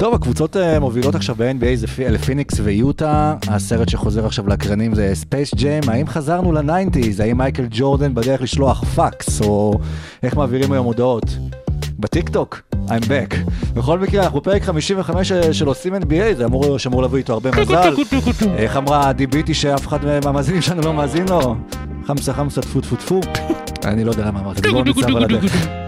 טוב, 0.00 0.14
הקבוצות 0.14 0.56
אה, 0.56 0.80
מובילות 0.80 1.14
עכשיו 1.14 1.34
ב-NBA 1.38 1.76
זה 1.76 1.86
אלה 1.98 2.18
פיניקס 2.18 2.60
ויוטה, 2.62 3.34
הסרט 3.48 3.88
שחוזר 3.88 4.26
עכשיו 4.26 4.48
לאקרנים 4.48 4.94
זה 4.94 5.10
ספייס 5.14 5.54
ג'ם, 5.54 5.80
האם 5.88 6.06
חזרנו 6.06 6.52
לניינטיז? 6.52 7.20
האם 7.20 7.38
מייקל 7.38 7.66
ג'ורדן 7.70 8.14
בדרך 8.14 8.42
לשלוח 8.42 8.84
פקס, 8.84 9.40
או 9.40 9.74
איך 10.22 10.36
מעבירים 10.36 10.72
היום 10.72 10.86
הודעות? 10.86 11.24
בטיק 11.98 12.28
טוק, 12.28 12.60
I'm 12.88 13.02
back. 13.02 13.36
בכל 13.74 13.98
מקרה, 13.98 14.24
אנחנו 14.24 14.42
פרק 14.42 14.62
55 14.62 15.32
של 15.32 15.66
עושים 15.66 15.94
NBA, 15.94 16.36
זה 16.36 16.44
אמור, 16.44 16.78
שאמור 16.78 17.02
להביא 17.02 17.18
איתו 17.18 17.32
הרבה 17.32 17.50
מזל. 17.60 17.94
איך 18.56 18.76
אמרה 18.76 19.12
דיביטי 19.12 19.54
שאף 19.54 19.86
אחד 19.86 19.98
מהמאזינים 20.24 20.62
שלנו 20.62 20.82
לא 20.82 20.94
מאזין 20.94 21.28
לו? 21.28 21.56
חמסה 22.06 22.32
חמסה 22.34 22.60
טפו 22.60 22.80
טפו 22.80 22.96
טפו. 22.96 23.20
אני 23.84 24.04
לא 24.04 24.10
יודע 24.10 24.26
למה 24.26 24.40
אמרתי, 24.40 24.70
בואו 24.70 24.84
נצא 24.84 25.06
על 25.06 25.24
הדרך. 25.24 25.79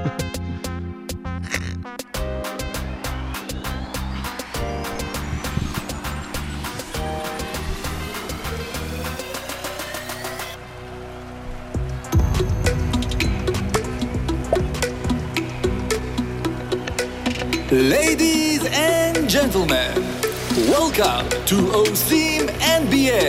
Welcome 20.93 21.29
to 21.47 21.57
OSIM 21.81 22.45
NBA. 22.83 23.27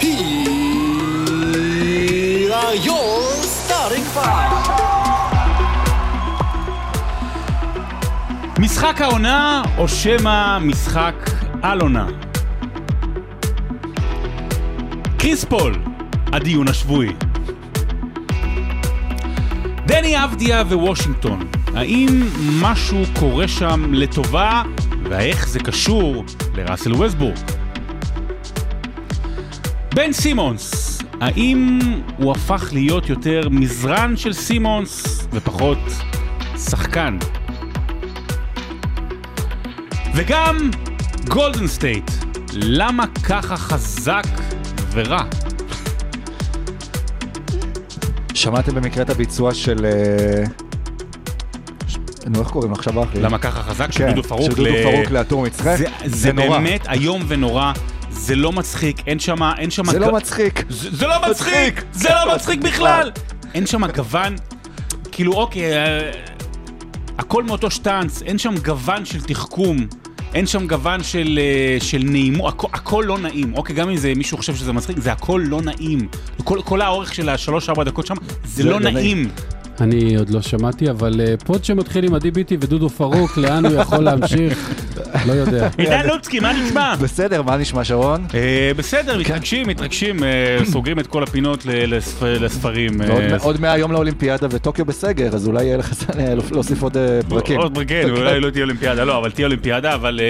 Here 0.00 1.22
are 2.52 2.74
your 2.74 3.32
starting 3.56 4.06
five. 4.14 4.52
משחק 8.58 9.00
העונה, 9.00 9.62
או 9.78 9.88
שמא 9.88 10.58
משחק 10.58 11.14
על 11.62 11.80
עונה? 11.80 12.06
קריס 15.18 15.44
פול, 15.44 15.74
הדיון 16.32 16.68
השבועי. 16.68 17.12
דני 19.86 20.24
אבדיה 20.24 20.62
ווושינגטון, 20.62 21.46
האם 21.74 22.22
משהו 22.60 23.02
קורה 23.18 23.48
שם 23.48 23.94
לטובה, 23.94 24.62
ואיך 25.04 25.48
זה 25.48 25.58
קשור 25.58 26.24
לראסל 26.54 26.92
ווסטברוק? 26.94 27.36
בן 29.94 30.12
סימונס, 30.12 30.98
האם 31.20 31.78
הוא 32.16 32.32
הפך 32.32 32.68
להיות 32.72 33.08
יותר 33.08 33.48
מזרן 33.50 34.16
של 34.16 34.32
סימונס 34.32 35.26
ופחות 35.32 35.78
שחקן? 36.56 37.18
וגם 40.14 40.70
גולדן 41.28 41.66
סטייט, 41.66 42.10
למה 42.52 43.04
ככה 43.28 43.56
חזק 43.56 44.26
ורע? 44.92 45.22
שמעתם 48.34 48.74
במקרה 48.74 49.02
את 49.02 49.10
הביצוע 49.10 49.54
של... 49.54 49.86
ש- 49.86 50.61
נו, 52.26 52.40
איך 52.40 52.48
קוראים 52.48 52.70
לו 52.70 52.76
עכשיו 52.76 52.94
לי? 53.14 53.20
למה 53.22 53.38
ככה 53.38 53.62
חזק? 53.62 53.92
של 53.92 53.98
כן, 53.98 54.14
דודו 54.14 54.28
פרוק? 54.28 54.50
של 54.50 54.56
דודו 54.56 54.70
פרוק 54.82 55.10
לאטור 55.10 55.42
מצחק? 55.42 55.76
זה, 55.78 55.84
זה 56.04 56.16
זה 56.16 56.32
נורא. 56.32 56.48
באמת 56.58 56.86
איום 56.88 57.22
ונורא, 57.28 57.72
זה 58.10 58.34
לא 58.36 58.52
מצחיק, 58.52 58.96
אין 59.06 59.18
שם... 59.18 59.42
אין 59.58 59.70
שם 59.70 59.84
זה 59.84 59.98
ג- 59.98 60.00
לא 60.02 60.12
מצחיק. 60.14 60.64
זה, 60.68 60.96
זה 60.96 61.06
לא 61.06 61.14
מצחיק! 61.30 61.84
זה 61.92 62.08
לא 62.08 62.34
מצחיק 62.34 62.60
בכלל! 62.68 63.10
אין 63.54 63.66
שם 63.66 63.86
גוון, 63.96 64.36
כאילו 65.12 65.32
אוקיי, 65.32 65.72
אה, 65.72 66.10
הכל 67.18 67.44
מאותו 67.44 67.70
שטאנץ, 67.70 68.22
אין 68.22 68.38
שם 68.38 68.54
גוון 68.64 69.04
של 69.04 69.20
תחכום. 69.20 69.86
אין 70.34 70.46
שם 70.46 70.66
גוון 70.66 71.02
של, 71.02 71.38
אה, 71.42 71.80
של 71.80 72.02
נעימו, 72.04 72.48
הכל, 72.48 72.66
הכל 72.72 73.04
לא 73.08 73.18
נעים, 73.18 73.54
אוקיי, 73.54 73.76
גם 73.76 73.88
אם 73.90 73.96
זה 73.96 74.12
מישהו 74.16 74.36
חושב 74.38 74.54
שזה 74.56 74.72
מצחיק, 74.72 74.98
זה 74.98 75.12
הכל 75.12 75.42
לא 75.48 75.62
נעים. 75.62 76.08
כל, 76.44 76.58
כל 76.64 76.80
האורך 76.80 77.14
של 77.14 77.28
השלוש-ארבע 77.28 77.84
דקות 77.84 78.06
שם, 78.06 78.14
זה 78.44 78.62
זה 78.62 78.64
לא 78.64 78.70
לא 78.70 78.90
נעים. 78.90 79.28
אני 79.80 80.16
עוד 80.16 80.30
לא 80.30 80.42
שמעתי, 80.42 80.90
אבל 80.90 81.20
אה, 81.20 81.34
פוד 81.44 81.64
שמתחיל 81.64 82.04
עם 82.04 82.14
הדיביטי 82.14 82.56
ודודו 82.60 82.88
פרוק, 82.88 83.36
לאן 83.36 83.66
הוא 83.66 83.80
יכול 83.80 83.98
להמשיך? 83.98 84.70
לא 85.26 85.32
יודע. 85.32 85.68
עידן 85.78 86.06
לוצקי, 86.06 86.40
מה 86.40 86.52
נשמע? 86.52 86.96
בסדר, 86.96 87.42
מה 87.42 87.56
נשמע 87.56 87.84
שרון? 87.84 88.26
אה, 88.34 88.72
בסדר, 88.76 89.18
מתרגשים, 89.18 89.68
מתרגשים, 89.68 90.24
אה, 90.24 90.58
סוגרים 90.64 90.98
את 90.98 91.06
כל 91.06 91.22
הפינות 91.22 91.66
לספרים. 92.14 93.00
עוד 93.40 93.60
100 93.60 93.78
יום 93.78 93.92
לאולימפיאדה 93.92 94.46
וטוקיו 94.50 94.84
בסגר, 94.84 95.34
אז 95.34 95.48
אולי 95.48 95.64
יהיה 95.64 95.76
לך 95.76 95.92
אה, 96.18 96.34
להוסיף 96.50 96.82
עוד 96.82 96.96
פרקים. 97.28 97.60
עוד 97.60 97.74
פרקים, 97.74 98.10
אולי 98.10 98.40
לא 98.40 98.50
תהיה 98.50 98.62
אולימפיאדה, 98.62 99.04
לא, 99.04 99.18
אבל 99.18 99.30
תהיה 99.30 99.46
אולימפיאדה, 99.46 99.94
אבל 99.94 100.20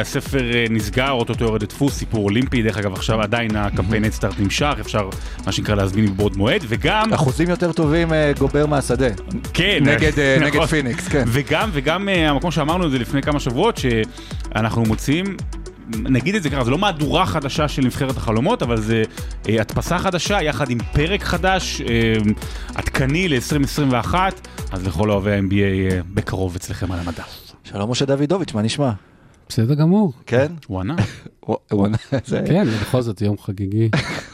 הספר 0.00 0.40
נסגר, 0.70 1.10
אוטוטו 1.10 1.44
יורד 1.44 1.62
לדפוס, 1.62 1.94
סיפור 1.94 2.24
אולימפי, 2.24 2.62
דרך 2.62 2.78
אגב 2.78 2.92
עכשיו 2.92 3.20
עדיין 3.20 3.56
הקמפיין 3.56 4.04
אדסטארט 4.04 4.34
נמשך, 4.38 4.74
אפשר 4.80 5.08
מה 5.46 5.52
שנקרא 5.52 5.74
להזמין 5.74 6.04
מבעוד 6.04 6.36
מועד, 6.36 6.64
וגם, 6.68 7.12
אחוזים 7.12 7.50
יותר 7.50 7.72
טובים 7.72 8.12
גובר 8.38 8.66
מהשדה. 8.66 9.08
כן, 9.54 9.78
נגד, 9.82 10.18
אה, 10.18 10.36
נכון. 10.40 10.60
נגד 10.60 10.66
פיניקס, 10.66 11.08
כן. 11.08 11.24
וגם, 11.26 11.70
וגם 11.72 12.08
אה, 12.08 12.30
המקום 12.30 12.50
שאמרנו 12.50 12.86
את 12.86 12.90
זה 12.90 12.98
לפני 12.98 13.22
כמה 13.22 13.40
שבועות, 13.40 13.76
שאנחנו 13.76 14.82
מוצאים, 14.82 15.36
נגיד 15.88 16.34
את 16.34 16.42
זה 16.42 16.50
ככה, 16.50 16.64
זה 16.64 16.70
לא 16.70 16.78
מהדורה 16.78 17.26
חדשה 17.26 17.68
של 17.68 17.82
נבחרת 17.82 18.16
החלומות, 18.16 18.62
אבל 18.62 18.80
זה 18.80 19.02
אה, 19.48 19.60
הדפסה 19.60 19.98
חדשה 19.98 20.42
יחד 20.42 20.70
עם 20.70 20.78
פרק 20.92 21.22
חדש, 21.22 21.80
אה, 21.80 22.14
עדכני 22.74 23.28
ל-2021, 23.28 24.14
אז 24.72 24.86
לכל 24.86 25.10
אוהבי 25.10 25.32
ה-NBA 25.32 25.92
אה, 25.92 26.00
בקרוב 26.14 26.56
אצלכם 26.56 26.92
על 26.92 26.98
המדף. 26.98 27.52
שלום 27.64 27.90
משה 27.90 28.04
דוידוביץ', 28.04 28.54
מה 28.54 28.62
נשמע? 28.62 28.90
בסדר 29.48 29.74
גמור. 29.74 30.12
כן? 30.26 30.52
הוא 30.66 30.80
ענה. 30.80 30.96
הוא- 31.40 31.86
זה 32.26 32.42
כן, 32.46 32.64
בכל 32.82 33.02
זאת 33.02 33.20
יום 33.22 33.38
חגיגי. 33.38 33.88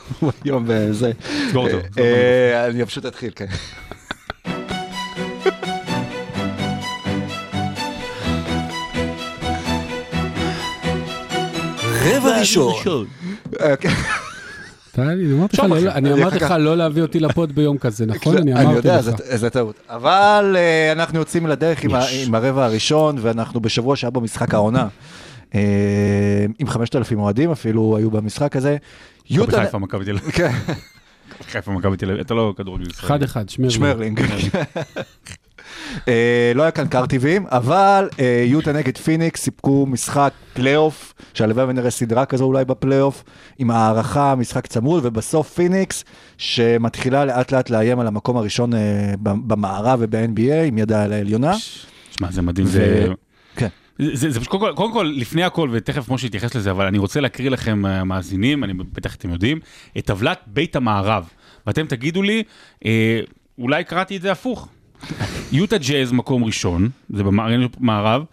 יום 0.44 0.64
בזה. 0.68 1.12
סגור 1.50 1.66
אותו, 1.66 1.76
אה. 1.98 2.04
אה, 2.04 2.66
אני 2.66 2.86
פשוט 2.86 3.06
אתחיל, 3.06 3.30
כן. 3.36 3.46
רבע 12.04 12.38
ראשון. 12.40 13.06
טלי, 15.56 15.88
אני 15.90 16.12
אמרתי 16.12 16.36
לך 16.36 16.40
לא-. 16.40 16.44
אני 16.44 16.44
לך 16.44 16.54
לא 16.58 16.76
להביא 16.76 17.02
אותי 17.02 17.20
לפוד 17.20 17.54
ביום 17.54 17.78
כזה, 17.78 18.06
נכון? 18.06 18.36
אני 18.36 18.52
אני 18.52 18.62
אמרתי 18.64 18.76
יודע, 18.76 18.96
לך. 18.98 19.04
זה- 19.04 19.36
זה 19.36 19.50
טעות. 19.50 19.80
אבל 19.88 20.56
אה, 20.58 20.92
אנחנו 20.92 21.18
יוצאים 21.18 21.46
לדרך 21.46 21.82
עם 22.24 22.34
הרבע 22.34 22.64
הראשון, 22.64 23.16
ואנחנו 23.20 23.60
בשבוע 23.60 23.96
שהיה 23.96 24.10
בו 24.10 24.20
משחק 24.20 24.54
העונה. 24.54 24.88
אה, 25.54 25.60
עם 26.58 26.66
5,000 26.66 27.18
אוהדים 27.18 27.50
אפילו 27.50 27.96
היו 27.96 28.10
במשחק 28.10 28.56
הזה. 28.56 28.76
יוטה... 29.30 29.64
חיפה, 29.64 29.78
מכבי 29.78 30.04
תל 30.04 30.10
אביב. 30.16 30.30
כן, 30.30 30.50
חיפה, 31.50 31.72
מכבי 31.72 31.96
תל 31.96 32.10
אביב. 32.10 32.20
אתה 32.20 32.34
לא 32.34 32.54
כדורגל 32.56 32.86
ישראלי. 32.90 33.06
אחד 33.06 33.22
אחד, 33.22 33.48
שמרלינג. 33.48 33.70
שמרלינג. 34.20 34.20
אה, 36.08 36.52
לא 36.54 36.62
היה 36.62 36.70
כאן 36.70 36.88
קרטיבים, 36.88 37.46
אבל 37.48 38.08
אה, 38.20 38.44
יוטה 38.46 38.72
נגד 38.72 38.98
פיניקס 38.98 39.42
סיפקו 39.42 39.86
משחק 39.86 40.32
פלייאוף, 40.52 41.14
שהלוואי 41.34 41.64
ונראה 41.64 41.90
סדרה 41.90 42.24
כזו 42.24 42.44
אולי 42.44 42.64
בפלייאוף, 42.64 43.24
עם 43.58 43.70
הארכה, 43.70 44.34
משחק 44.34 44.66
צמוד, 44.66 45.06
ובסוף 45.06 45.54
פיניקס, 45.54 46.04
שמתחילה 46.38 47.24
לאט 47.24 47.52
לאט 47.52 47.70
לאיים 47.70 48.00
על 48.00 48.06
המקום 48.06 48.36
הראשון 48.36 48.74
אה, 48.74 49.14
במערב 49.22 49.98
וב-NBA, 50.02 50.66
עם 50.66 50.78
ידה 50.78 51.04
על 51.04 51.12
העליונה. 51.12 51.58
שמע, 52.18 52.30
זה 52.30 52.42
מדהים. 52.42 52.66
ו- 52.66 52.70
זה... 52.70 53.06
כן. 53.56 53.68
זה, 53.98 54.30
זה, 54.30 54.40
פשוט, 54.40 54.50
קודם 54.50 54.62
כל, 54.62 54.72
קודם 54.76 54.92
כל, 54.92 55.12
לפני 55.16 55.44
הכל, 55.44 55.68
ותכף 55.72 56.08
משה 56.08 56.26
יתייחס 56.26 56.54
לזה, 56.54 56.70
אבל 56.70 56.86
אני 56.86 56.98
רוצה 56.98 57.20
להקריא 57.20 57.50
לכם, 57.50 57.82
מאזינים, 58.06 58.64
אני 58.64 58.72
בטח 58.74 59.14
אתם 59.14 59.30
יודעים, 59.30 59.60
את 59.98 60.06
טבלת 60.06 60.38
בית 60.46 60.76
המערב. 60.76 61.28
ואתם 61.66 61.86
תגידו 61.86 62.22
לי, 62.22 62.42
אה, 62.84 63.20
אולי 63.58 63.84
קראתי 63.84 64.16
את 64.16 64.22
זה 64.22 64.32
הפוך. 64.32 64.68
יוטה 65.52 65.78
ג'אז 65.78 66.12
מקום 66.12 66.44
ראשון, 66.44 66.88
זה 67.10 67.22
במערב, 67.24 68.24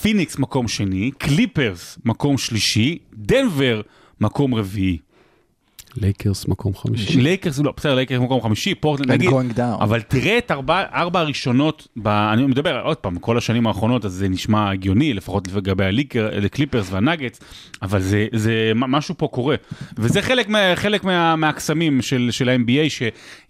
פיניקס 0.00 0.38
מקום 0.38 0.68
שני, 0.68 1.10
קליפרס 1.18 1.98
מקום 2.04 2.38
שלישי, 2.38 2.98
דנבר 3.14 3.80
מקום 4.20 4.54
רביעי. 4.54 4.98
לייקרס 5.96 6.48
מקום 6.48 6.74
חמישי. 6.74 7.20
לייקרס, 7.20 7.58
לא, 7.58 7.72
בסדר, 7.76 7.94
לייקרס 7.94 8.20
מקום 8.20 8.42
חמישי, 8.42 8.74
פורטלנד 8.74 9.10
נגיד, 9.10 9.28
going 9.30 9.56
down. 9.56 9.82
אבל 9.82 10.00
תראה 10.00 10.38
את 10.38 10.50
ארבע, 10.50 10.82
ארבע 10.94 11.20
הראשונות, 11.20 11.88
ב, 11.96 12.08
אני 12.08 12.46
מדבר 12.46 12.80
עוד 12.80 12.96
פעם, 12.96 13.18
כל 13.18 13.38
השנים 13.38 13.66
האחרונות, 13.66 14.04
אז 14.04 14.12
זה 14.12 14.28
נשמע 14.28 14.70
הגיוני, 14.70 15.14
לפחות 15.14 15.48
לגבי 15.54 15.84
הלייקר- 15.84 16.30
הקליפרס 16.44 16.92
והנגטס, 16.92 17.40
אבל 17.82 18.00
זה, 18.00 18.26
זה, 18.34 18.72
משהו 18.74 19.14
פה 19.18 19.28
קורה. 19.28 19.56
וזה 19.98 20.22
חלק, 20.22 20.48
מה, 20.48 20.58
חלק 20.74 21.04
מה, 21.04 21.36
מהקסמים 21.36 22.02
של, 22.02 22.28
של 22.30 22.48
ה-NBA, 22.48 22.90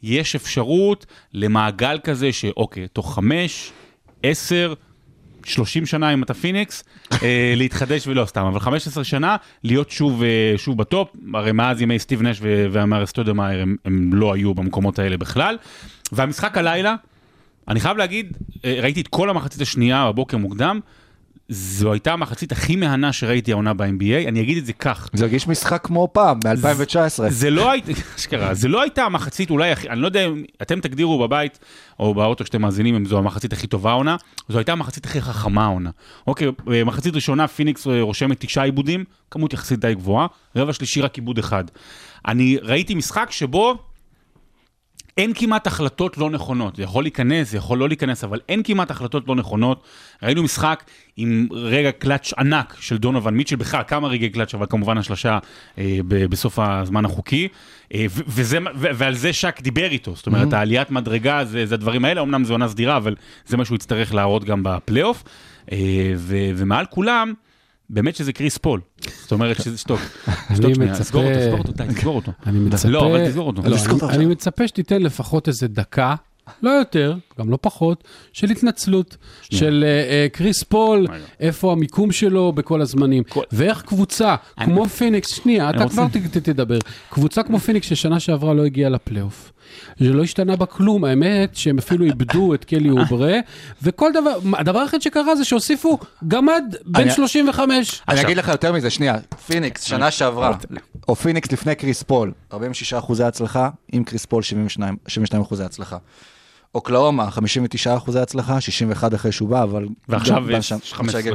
שיש 0.02 0.34
אפשרות 0.36 1.06
למעגל 1.34 1.98
כזה, 2.04 2.32
שאוקיי, 2.32 2.88
תוך 2.92 3.14
חמש, 3.14 3.72
עשר, 4.22 4.74
30 5.44 5.86
שנה 5.86 6.14
אם 6.14 6.22
אתה 6.22 6.34
פיניקס, 6.34 6.84
אה, 7.22 7.54
להתחדש 7.56 8.06
ולא 8.06 8.24
סתם, 8.24 8.44
אבל 8.44 8.60
15 8.60 9.04
שנה 9.04 9.36
להיות 9.64 9.90
שוב, 9.90 10.22
אה, 10.22 10.54
שוב 10.56 10.78
בטופ, 10.78 11.08
הרי 11.34 11.52
מאז 11.52 11.82
ימי 11.82 11.98
סטיב 11.98 12.22
נש 12.22 12.38
ו- 12.40 12.66
והמארס 12.72 13.08
סטודמאייר 13.08 13.62
הם, 13.62 13.76
הם 13.84 14.14
לא 14.14 14.34
היו 14.34 14.54
במקומות 14.54 14.98
האלה 14.98 15.16
בכלל. 15.16 15.56
והמשחק 16.12 16.58
הלילה, 16.58 16.94
אני 17.68 17.80
חייב 17.80 17.96
להגיד, 17.96 18.36
אה, 18.64 18.78
ראיתי 18.82 19.00
את 19.00 19.08
כל 19.08 19.30
המחצית 19.30 19.60
השנייה 19.60 20.12
בבוקר 20.12 20.36
מוקדם, 20.36 20.80
זו 21.52 21.92
הייתה 21.92 22.12
המחצית 22.12 22.52
הכי 22.52 22.76
מהנה 22.76 23.12
שראיתי 23.12 23.52
העונה 23.52 23.74
ב-NBA, 23.74 24.28
אני 24.28 24.40
אגיד 24.40 24.58
את 24.58 24.66
זה 24.66 24.72
כך. 24.72 25.08
זה 25.12 25.24
הרגיש 25.24 25.48
משחק 25.48 25.80
כמו 25.84 26.08
פעם, 26.12 26.40
ב-2019. 26.40 27.28
זה 27.28 27.50
לא 27.50 27.70
הייתה, 27.70 27.92
אשכרה, 28.16 28.54
זה 28.54 28.68
לא 28.68 28.82
הייתה 28.82 29.04
המחצית 29.04 29.50
אולי 29.50 29.72
הכי, 29.72 29.88
אני 29.88 30.00
לא 30.00 30.06
יודע 30.06 30.26
אם 30.26 30.44
אתם 30.62 30.80
תגדירו 30.80 31.18
בבית 31.18 31.58
או 32.00 32.14
באוטו 32.14 32.46
שאתם 32.46 32.62
מאזינים 32.62 32.94
אם 32.94 33.04
זו 33.04 33.18
המחצית 33.18 33.52
הכי 33.52 33.66
טובה 33.66 33.90
העונה, 33.90 34.16
זו 34.48 34.58
הייתה 34.58 34.72
המחצית 34.72 35.04
הכי 35.04 35.20
חכמה 35.20 35.64
העונה. 35.64 35.90
אוקיי, 36.26 36.48
מחצית 36.86 37.14
ראשונה 37.14 37.48
פיניקס 37.48 37.86
אה, 37.86 38.02
רושמת 38.02 38.40
תשעה 38.40 38.64
איבודים, 38.64 39.04
כמות 39.30 39.52
יחסית 39.52 39.80
די 39.80 39.94
גבוהה, 39.94 40.26
רבע 40.56 40.72
שלישי 40.72 41.00
רק 41.00 41.16
איבוד 41.16 41.38
אחד. 41.38 41.64
אני 42.26 42.58
ראיתי 42.62 42.94
משחק 42.94 43.30
שבו 43.30 43.78
אין 45.18 45.32
כמעט 45.34 45.66
החלטות 45.66 46.18
לא 46.18 46.30
נכונות, 46.30 46.76
זה 46.76 46.82
יכול 46.82 47.04
להיכנס, 47.04 47.50
זה 47.50 47.56
יכול 47.56 47.78
לא 47.78 47.88
להיכנס, 47.88 48.24
אבל 48.24 48.40
אין 48.48 48.62
כמעט 48.62 48.90
החלטות 48.90 49.28
לא 49.28 49.34
נכונות. 49.34 49.82
ראינו 50.22 50.42
משחק 50.42 50.84
עם 51.16 51.48
רגע 51.50 51.92
קלאץ' 51.92 52.32
ענק 52.38 52.76
של 52.80 52.98
דונובן 52.98 53.30
מיטשל, 53.30 53.56
בכלל 53.56 53.82
כמה 53.88 54.08
רגעי 54.08 54.28
קלאץ', 54.30 54.54
אבל 54.54 54.66
כמובן 54.70 54.98
השלושה 54.98 55.38
אה, 55.78 55.98
ב- 56.08 56.26
בסוף 56.26 56.58
הזמן 56.58 57.04
החוקי, 57.04 57.48
אה, 57.94 58.06
ו- 58.10 58.22
וזה, 58.26 58.58
ו- 58.76 58.88
ועל 58.94 59.14
זה 59.14 59.32
שאק 59.32 59.60
דיבר 59.62 59.90
איתו, 59.90 60.14
זאת 60.16 60.26
אומרת, 60.26 60.52
העליית 60.52 60.90
מדרגה 60.90 61.44
זה, 61.44 61.66
זה 61.66 61.74
הדברים 61.74 62.04
האלה, 62.04 62.20
אמנם 62.20 62.44
זו 62.44 62.54
עונה 62.54 62.68
סדירה, 62.68 62.96
אבל 62.96 63.14
זה 63.46 63.56
מה 63.56 63.64
שהוא 63.64 63.76
יצטרך 63.76 64.14
להראות 64.14 64.44
גם 64.44 64.62
בפלייאוף, 64.62 65.24
אה, 65.72 65.78
ו- 66.16 66.50
ומעל 66.56 66.86
כולם, 66.90 67.32
באמת 67.92 68.16
שזה 68.16 68.32
קריס 68.32 68.58
פול. 68.58 68.80
זאת 69.22 69.32
אומרת 69.32 69.62
שזה 69.62 69.78
שתוק. 69.78 70.00
שתוק 70.54 70.74
שנייה, 70.74 70.92
מצפה- 70.92 71.04
סגור 71.04 71.24
אותו, 71.24 71.40
סגור 71.46 71.58
אותו, 71.58 71.72
די, 71.72 71.84
סגור 72.00 72.16
אותו. 72.16 72.32
אני 72.46 72.58
מצפה... 72.58 72.88
לא, 72.88 73.06
אבל 73.06 73.28
תסגור 73.28 73.46
אותו. 73.46 73.62
לא, 73.64 73.76
תסגור 73.76 74.00
אני-. 74.08 74.16
אני 74.16 74.26
מצפה 74.26 74.68
שתיתן 74.68 75.02
לפחות 75.02 75.48
איזה 75.48 75.68
דקה, 75.68 76.14
לא 76.62 76.70
יותר, 76.70 77.14
גם 77.38 77.50
לא 77.50 77.58
פחות, 77.60 78.04
של 78.32 78.50
התנצלות, 78.50 79.16
של 79.42 79.84
אה, 79.86 79.88
אה, 80.12 80.26
קריס 80.32 80.62
פול. 80.62 81.06
איפה 81.40 81.72
המיקום 81.72 82.12
שלו 82.12 82.52
בכל 82.52 82.80
הזמנים, 82.80 83.24
כל- 83.24 83.42
ואיך 83.52 83.82
קבוצה 83.82 84.34
אני- 84.58 84.66
כמו 84.66 84.86
פיניקס, 84.86 85.28
שנייה, 85.34 85.70
אתה 85.70 85.82
רוצה- 85.84 85.94
כבר 85.94 86.06
תדבר, 86.42 86.78
קבוצה 87.10 87.42
כמו 87.42 87.58
פיניקס 87.58 87.86
ששנה 87.86 88.20
שעברה 88.20 88.54
לא 88.54 88.64
הגיעה 88.64 88.90
לפלייאוף. 88.90 89.52
זה 90.00 90.12
לא 90.12 90.22
השתנה 90.22 90.56
בה 90.56 90.66
כלום, 90.66 91.04
האמת 91.04 91.56
שהם 91.56 91.78
אפילו 91.78 92.04
איבדו 92.04 92.54
את 92.54 92.64
קלי 92.64 92.90
אוברה, 92.90 93.38
וכל 93.82 94.10
דבר, 94.14 94.30
הדבר 94.58 94.78
היחיד 94.78 95.02
שקרה 95.02 95.36
זה 95.36 95.44
שהוסיפו 95.44 95.98
גמד 96.28 96.74
בן 96.86 97.00
אני- 97.00 97.10
35. 97.10 98.02
אני 98.08 98.20
אגיד 98.20 98.36
לך 98.36 98.48
יותר 98.48 98.72
מזה, 98.72 98.90
שנייה, 98.90 99.16
פיניקס, 99.46 99.82
שנה 99.82 100.10
שעברה, 100.10 100.52
או 101.08 101.16
פיניקס 101.16 101.52
לפני 101.52 101.74
קריס 101.74 102.02
פול, 102.02 102.32
46 102.52 102.92
אחוזי 102.94 103.24
הצלחה, 103.24 103.70
עם 103.92 104.04
קריס 104.04 104.26
פול 104.26 104.42
72 104.42 104.96
72 105.08 105.42
אחוזי 105.42 105.64
הצלחה. 105.64 105.96
אוקלהומה, 106.74 107.30
59 107.30 107.96
אחוזי 107.96 108.18
הצלחה, 108.18 108.60
61 108.60 109.14
אחרי 109.14 109.32
שהוא 109.32 109.48
בא, 109.48 109.62
אבל... 109.62 109.86
ועכשיו 110.08 110.50
יש 110.50 110.56
בשם- 110.58 110.78
15. 110.92 111.20
בסגל. 111.20 111.34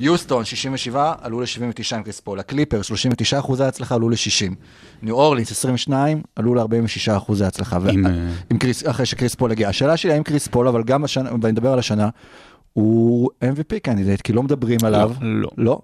יוסטון, 0.00 0.44
67, 0.44 1.12
עלו 1.20 1.40
ל-79 1.40 1.96
עם 1.96 2.02
קריס 2.02 2.20
פול. 2.20 2.40
הקליפרס, 2.40 2.82
39 2.82 3.38
אחוזי 3.38 3.64
הצלחה, 3.64 3.94
עלו 3.94 4.08
ל-60. 4.10 4.54
ניו 5.02 5.14
אורלינס, 5.14 5.50
22, 5.50 6.22
עלו 6.36 6.54
ל-46 6.54 7.16
אחוזי 7.16 7.44
הצלחה. 7.44 7.76
עם, 7.76 8.04
ו- 8.04 8.08
אה, 8.08 8.12
עם 8.50 8.58
קריס, 8.58 8.86
אחרי 8.88 9.06
שקריס 9.06 9.34
פול 9.34 9.50
הגיע. 9.52 9.68
השאלה 9.68 9.96
שלי, 9.96 10.12
האם 10.12 10.22
קריס 10.22 10.48
פול, 10.48 10.68
אבל 10.68 10.82
גם 10.82 11.04
השנה, 11.04 11.30
ואני 11.42 11.52
מדבר 11.52 11.72
על 11.72 11.78
השנה, 11.78 12.08
הוא 12.72 13.30
MVP 13.44 13.78
candidate, 13.82 14.20
כי 14.20 14.32
לא 14.32 14.42
מדברים 14.42 14.78
עליו. 14.84 15.10
לא. 15.20 15.48
לא. 15.58 15.78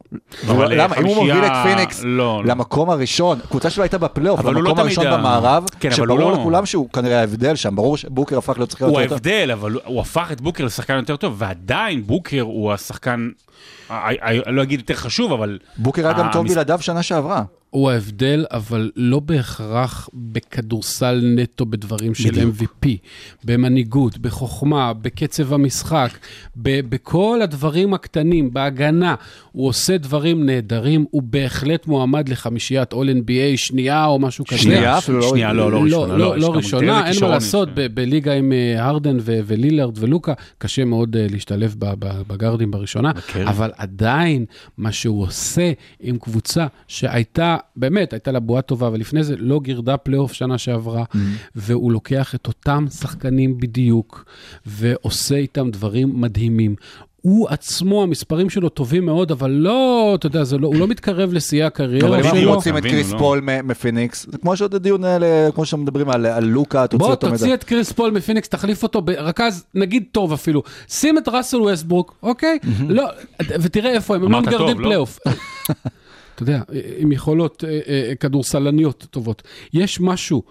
אה, 0.49 0.55
למה? 0.69 0.97
אם 0.97 1.05
הוא 1.07 1.15
מוביל 1.17 1.45
את 1.45 1.53
פיניקס 1.65 2.01
לא, 2.05 2.09
לא. 2.09 2.43
למקום 2.45 2.91
הראשון, 2.91 3.39
הקבוצה 3.45 3.71
שלו 3.71 3.83
הייתה 3.83 3.99
בפלייאוף, 3.99 4.41
הוא 4.41 4.53
לא 4.53 4.61
במקום 4.61 4.75
תמיד 4.75 4.81
הראשון 4.87 5.05
במערב, 5.19 5.65
כן, 5.81 5.91
שברור 5.91 6.11
הוא 6.23 6.31
לא- 6.33 6.39
לכולם 6.41 6.67
שהוא 6.67 6.89
כנראה 6.91 7.21
ההבדל 7.21 7.55
שם, 7.57 7.77
ברור 7.77 7.97
שבוקר 7.97 8.39
הפך 8.39 8.59
להיות 8.59 8.71
שחקן 8.71 8.85
הוא 8.85 8.93
יותר 8.93 9.05
טוב. 9.05 9.13
ההבדל, 9.13 9.51
אבל 9.53 9.73
הוא- 9.73 9.81
הוא 9.85 10.01
הפך 10.01 10.29
את 10.33 10.41
בוקר 10.41 10.65
לשחקן 10.65 10.97
יותר 10.97 11.17
טוב, 11.17 11.35
ועדיין 11.39 12.07
בוקר 12.07 12.41
הוא 12.41 12.73
השחקן, 12.73 13.29
לא 14.47 14.63
אגיד 14.63 14.81
יותר 14.81 14.95
חשוב, 14.95 15.33
אבל... 15.33 15.59
בוקר 15.77 16.07
היה 16.09 16.19
גם 16.19 16.27
טוב 16.33 16.47
בלעדיו 16.49 16.79
שנה 16.83 17.03
שעברה. 17.03 17.43
הוא 17.71 17.91
ההבדל, 17.91 18.45
אבל 18.51 18.91
לא 18.97 19.21
בהכרח 19.21 20.09
בכדורסל 20.15 21.21
נטו 21.37 21.67
בדברים 21.67 22.15
של 22.15 22.31
בדיוק. 22.31 22.55
MVP, 22.61 22.89
במנהיגות, 23.45 24.19
בחוכמה, 24.19 24.93
בקצב 24.93 25.53
המשחק, 25.53 26.09
ב- 26.57 26.81
בכל 26.89 27.41
הדברים 27.43 27.95
הקטנים, 27.95 28.53
בהגנה. 28.53 29.15
הוא 29.53 29.69
עושה 29.69 29.99
דברים 29.99 30.47
נהדרים, 30.47 31.05
הוא 31.11 31.23
בהחלט 31.23 31.87
מועמד 31.87 32.29
לחמישיית 32.29 32.93
All 32.93 32.97
NBA 32.97 33.33
שנייה 33.57 34.07
או 34.07 34.19
משהו 34.19 34.45
כזה. 34.45 34.59
שנייה, 34.59 34.99
אפילו 34.99 35.19
לא- 35.19 35.29
שנייה, 35.29 35.53
לא, 35.53 35.73
לא 35.73 35.83
ראשונה. 35.83 36.17
לא, 36.17 36.35
יש 36.37 36.43
לא 36.43 36.47
כמות- 36.47 36.57
ראשונה, 36.57 37.07
אין 37.11 37.15
מה 37.23 37.29
לעשות. 37.29 37.69
ב- 37.75 37.87
בליגה 37.95 38.33
עם 38.33 38.53
אה, 38.53 38.85
הרדן 38.87 39.17
ו- 39.21 39.41
ולילארד 39.47 39.99
ולוקה, 39.99 40.33
קשה 40.59 40.85
מאוד 40.85 41.17
אה, 41.17 41.27
להשתלב 41.31 41.75
בגארדים 42.29 42.71
בראשונה. 42.71 43.11
אבל 43.47 43.71
עדיין, 43.77 44.45
מה 44.79 44.93
שהוא 44.93 45.23
עושה 45.23 45.73
עם 46.01 46.19
קבוצה 46.19 46.67
שהייתה, 46.89 47.57
באמת, 47.77 48.13
הייתה 48.13 48.33
לה 48.33 48.41
בועה 48.41 48.63
טובה, 48.63 48.91
ולפני 48.93 49.25
זה 49.25 49.37
לא 49.37 49.61
גירדה 49.61 49.97
פלייאוף 49.97 50.33
שנה 50.33 50.59
שעברה, 50.59 51.05
והוא 51.55 51.93
לוקח 51.93 52.35
את 52.35 52.47
אותם 52.47 52.87
שחקנים 53.01 53.59
בדיוק, 53.59 54.25
ועושה 54.67 55.37
איתם 55.37 55.71
דברים 55.71 56.21
מדהימים. 56.21 56.75
הוא 57.27 57.49
עצמו, 57.49 58.03
המספרים 58.03 58.51
שלו 58.51 58.69
טובים 58.69 59.07
מאוד, 59.07 59.31
אבל 59.31 59.51
לא, 59.51 60.13
אתה 60.19 60.27
יודע, 60.27 60.45
זה 60.45 60.59
לא, 60.59 60.67
הוא 60.67 60.77
לא 60.77 60.87
מתקרב 60.87 61.33
לשיאי 61.33 61.63
הקריירה 61.63 62.09
אבל 62.09 62.19
אם 62.19 62.25
אנחנו 62.25 62.39
שלו. 62.39 62.55
רוצים 62.55 62.77
את 62.77 62.83
קריס 62.83 63.13
לא. 63.13 63.19
פול 63.19 63.41
מפיניקס, 63.65 64.27
זה 64.31 64.39
כמו 64.39 64.57
שעוד 64.57 64.75
הדיון 64.75 65.05
האלה, 65.05 65.27
כמו 65.55 65.67
שמדברים 65.67 66.11
על 66.11 66.27
על 66.27 66.45
לוקה, 66.45 66.87
תוציא 66.87 66.99
בוא 66.99 67.11
אותו 67.11 67.27
מזה. 67.27 67.39
תוציא 67.39 67.55
את 67.55 67.65
קריס 67.65 67.93
פול 67.93 68.11
מפיניקס, 68.11 68.49
תחליף 68.49 68.83
אותו 68.83 69.03
ברכז, 69.03 69.65
נגיד 69.75 70.05
טוב 70.13 70.33
אפילו. 70.33 70.63
שים 70.89 71.19
את 71.19 71.29
ראסל 71.29 71.61
ווסטברוק, 71.61 72.15
אוקיי? 72.23 72.59
לא, 72.89 73.05
ותראה 73.61 73.93
איפה 73.93 74.15
הם, 74.15 74.23
הם 74.23 74.33
לא 74.33 74.41
מגרדים 74.41 74.79
לא? 74.79 74.85
פלייאוף. 74.85 75.19
אתה 76.35 76.43
יודע, 76.43 76.61
עם 76.99 77.13
יכולות 77.13 77.65
אה, 77.67 77.79
אה, 77.89 78.13
כדורסלניות 78.21 79.07
טובות. 79.11 79.43
יש 79.73 80.01
משהו 80.01 80.43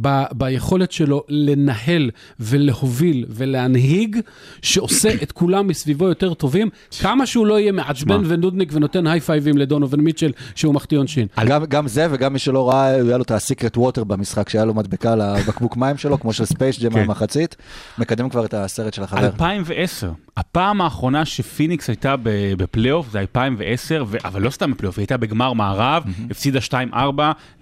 ב, 0.00 0.22
ביכולת 0.32 0.92
שלו 0.92 1.22
לנהל 1.28 2.10
ולהוביל 2.40 3.24
ולהנהיג, 3.28 4.16
שעושה 4.62 5.08
את 5.22 5.32
כולם 5.32 5.66
מסביבו 5.66 6.04
יותר 6.08 6.34
טובים, 6.34 6.68
כמה 7.00 7.26
שהוא 7.26 7.46
לא 7.46 7.60
יהיה 7.60 7.72
מעצבן 7.72 8.22
ונודניק 8.26 8.68
ונותן 8.72 9.06
high 9.06 9.20
five־ים 9.20 9.58
לדונובן 9.58 10.00
מיטשל 10.00 10.32
שהוא 10.54 10.74
מחטיא 10.74 10.98
עונשין. 10.98 11.26
גם, 11.46 11.64
גם 11.64 11.88
זה 11.88 12.06
וגם 12.10 12.32
מי 12.32 12.38
שלא 12.38 12.70
ראה, 12.70 12.86
היה 12.86 13.16
לו 13.16 13.22
את 13.22 13.30
ה 13.30 13.37
secret 13.37 13.76
water 13.76 14.04
במשחק, 14.04 14.48
שהיה 14.48 14.64
לו 14.64 14.74
מדבקה 14.74 15.16
לבקבוק 15.16 15.76
מים 15.76 15.96
שלו, 15.96 16.20
כמו 16.20 16.32
של 16.32 16.44
ספייס 16.44 16.80
ג'ם 16.82 16.90
כן. 16.90 16.98
המחצית, 17.00 17.56
מקדם 17.98 18.28
כבר 18.28 18.44
את 18.44 18.54
הסרט 18.54 18.94
של 18.94 19.02
החבר. 19.02 19.26
2010, 19.26 20.10
הפעם 20.36 20.80
האחרונה 20.80 21.24
שפיניקס 21.24 21.88
הייתה 21.88 22.16
ב- 22.16 22.54
בפלייאוף 22.56 23.10
זה 23.12 23.20
2010, 23.20 24.04
ו- 24.08 24.16
אבל 24.24 24.42
לא 24.42 24.50
סתם 24.50 24.70
בפלייאוף, 24.70 24.98
היא 24.98 25.02
הייתה 25.02 25.16
בגמר 25.16 25.52
מערב, 25.52 26.02
הפסידה 26.30 26.58
2-4 26.68 26.74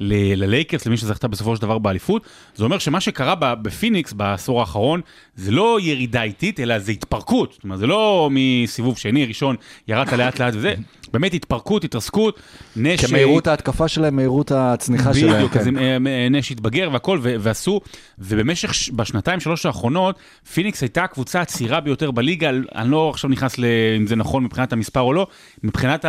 ל- 0.01 0.43
ללייקרס, 0.43 0.87
למי 0.87 0.97
שזכתה 0.97 1.29
בסופו 1.29 1.57
של 1.57 1.63
דבר 1.63 1.79
באליפות. 1.79 2.22
זה 2.55 2.65
אומר 2.65 2.79
שמה 2.79 3.01
שקרה 3.01 3.35
בפיניקס 3.35 4.13
בעשור 4.13 4.61
האחרון, 4.61 5.01
זה 5.37 5.51
לא 5.51 5.79
ירידה 5.81 6.23
איטית, 6.23 6.61
אלא 6.61 6.79
זה 6.79 6.93
התפרקות. 6.93 7.53
זאת 7.53 7.65
אומרת, 7.65 7.79
זה 7.79 7.87
לא 7.87 8.29
מסיבוב 8.33 8.99
שני, 8.99 9.25
ראשון, 9.25 9.57
ירדת 9.89 10.13
לאט 10.13 10.41
לאט 10.41 10.55
וזה, 10.57 10.75
באמת 11.13 11.35
התפרקות, 11.35 11.85
התרסקות, 11.85 12.41
נש... 12.77 13.05
כמהירות 13.05 13.47
ההתקפה 13.47 13.89
שלהם, 13.89 14.17
מהירות 14.17 14.53
הצניחה 14.53 15.15
שלהם. 15.15 15.35
בדיוק, 15.35 15.57
אז 15.57 15.65
כן. 15.65 15.77
הם, 15.77 16.07
אה, 16.07 16.29
נש 16.31 16.51
התבגר 16.51 16.89
והכל, 16.93 17.19
ו- 17.23 17.35
ועשו, 17.41 17.81
ובמשך, 18.19 18.73
בשנתיים, 18.93 19.41
שלוש 19.41 19.67
האחרונות, 19.67 20.19
פיניקס 20.53 20.83
הייתה 20.83 21.05
הקבוצה 21.05 21.41
הצעירה 21.41 21.81
ביותר 21.81 22.11
בליגה, 22.11 22.51
אני 22.75 22.91
לא 22.91 23.11
עכשיו 23.11 23.31
נכנס 23.31 23.59
ל... 23.59 23.65
אם 23.97 24.07
זה 24.07 24.17
נכון 24.17 24.45
מבחינת 24.45 24.73
המספר 24.73 25.01
או 25.01 25.13
לא, 25.13 25.27
מבחינת 25.63 26.05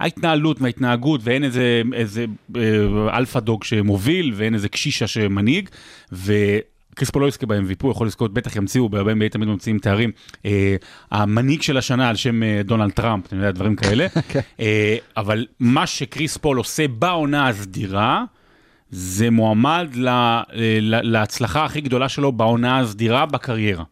ההתנהלות 0.00 0.60
וההתנהגות, 0.60 1.20
ואין 1.24 1.44
איזה, 1.44 1.82
איזה 1.92 2.24
אה, 2.56 2.62
alpha 3.16 3.40
dog 3.40 3.64
שמוביל, 3.64 4.32
ואין 4.36 4.54
איזה 4.54 4.68
קשישא 4.68 5.06
שמנהיג, 5.06 5.68
ו... 6.94 6.96
קריס 6.96 7.10
פול 7.10 7.22
לא 7.22 7.28
יזכה 7.28 7.46
ב-MVP, 7.46 7.82
הוא 7.82 7.90
יכול 7.90 8.06
לזכות, 8.06 8.34
בטח 8.34 8.56
ימציאו, 8.56 8.88
בהרבה 8.88 9.12
NBA 9.12 9.28
תמיד 9.30 9.48
ממציאים 9.48 9.78
תארים. 9.78 10.10
אה, 10.44 10.76
המנהיג 11.10 11.62
של 11.62 11.76
השנה 11.76 12.08
על 12.08 12.16
שם 12.16 12.42
אה, 12.42 12.60
דונלד 12.64 12.90
טראמפ, 12.90 13.26
אתה 13.26 13.36
יודע, 13.36 13.50
דברים 13.50 13.76
כאלה. 13.76 14.06
אה, 14.60 14.96
אבל 15.16 15.46
מה 15.60 15.86
שקריס 15.86 16.36
פול 16.36 16.56
עושה 16.58 16.88
בעונה 16.88 17.48
הסדירה, 17.48 18.24
זה 18.90 19.30
מועמד 19.30 19.88
ל, 19.94 20.08
ל, 20.80 21.10
להצלחה 21.12 21.64
הכי 21.64 21.80
גדולה 21.80 22.08
שלו 22.08 22.32
בעונה 22.32 22.78
הסדירה 22.78 23.26
בקריירה. 23.26 23.84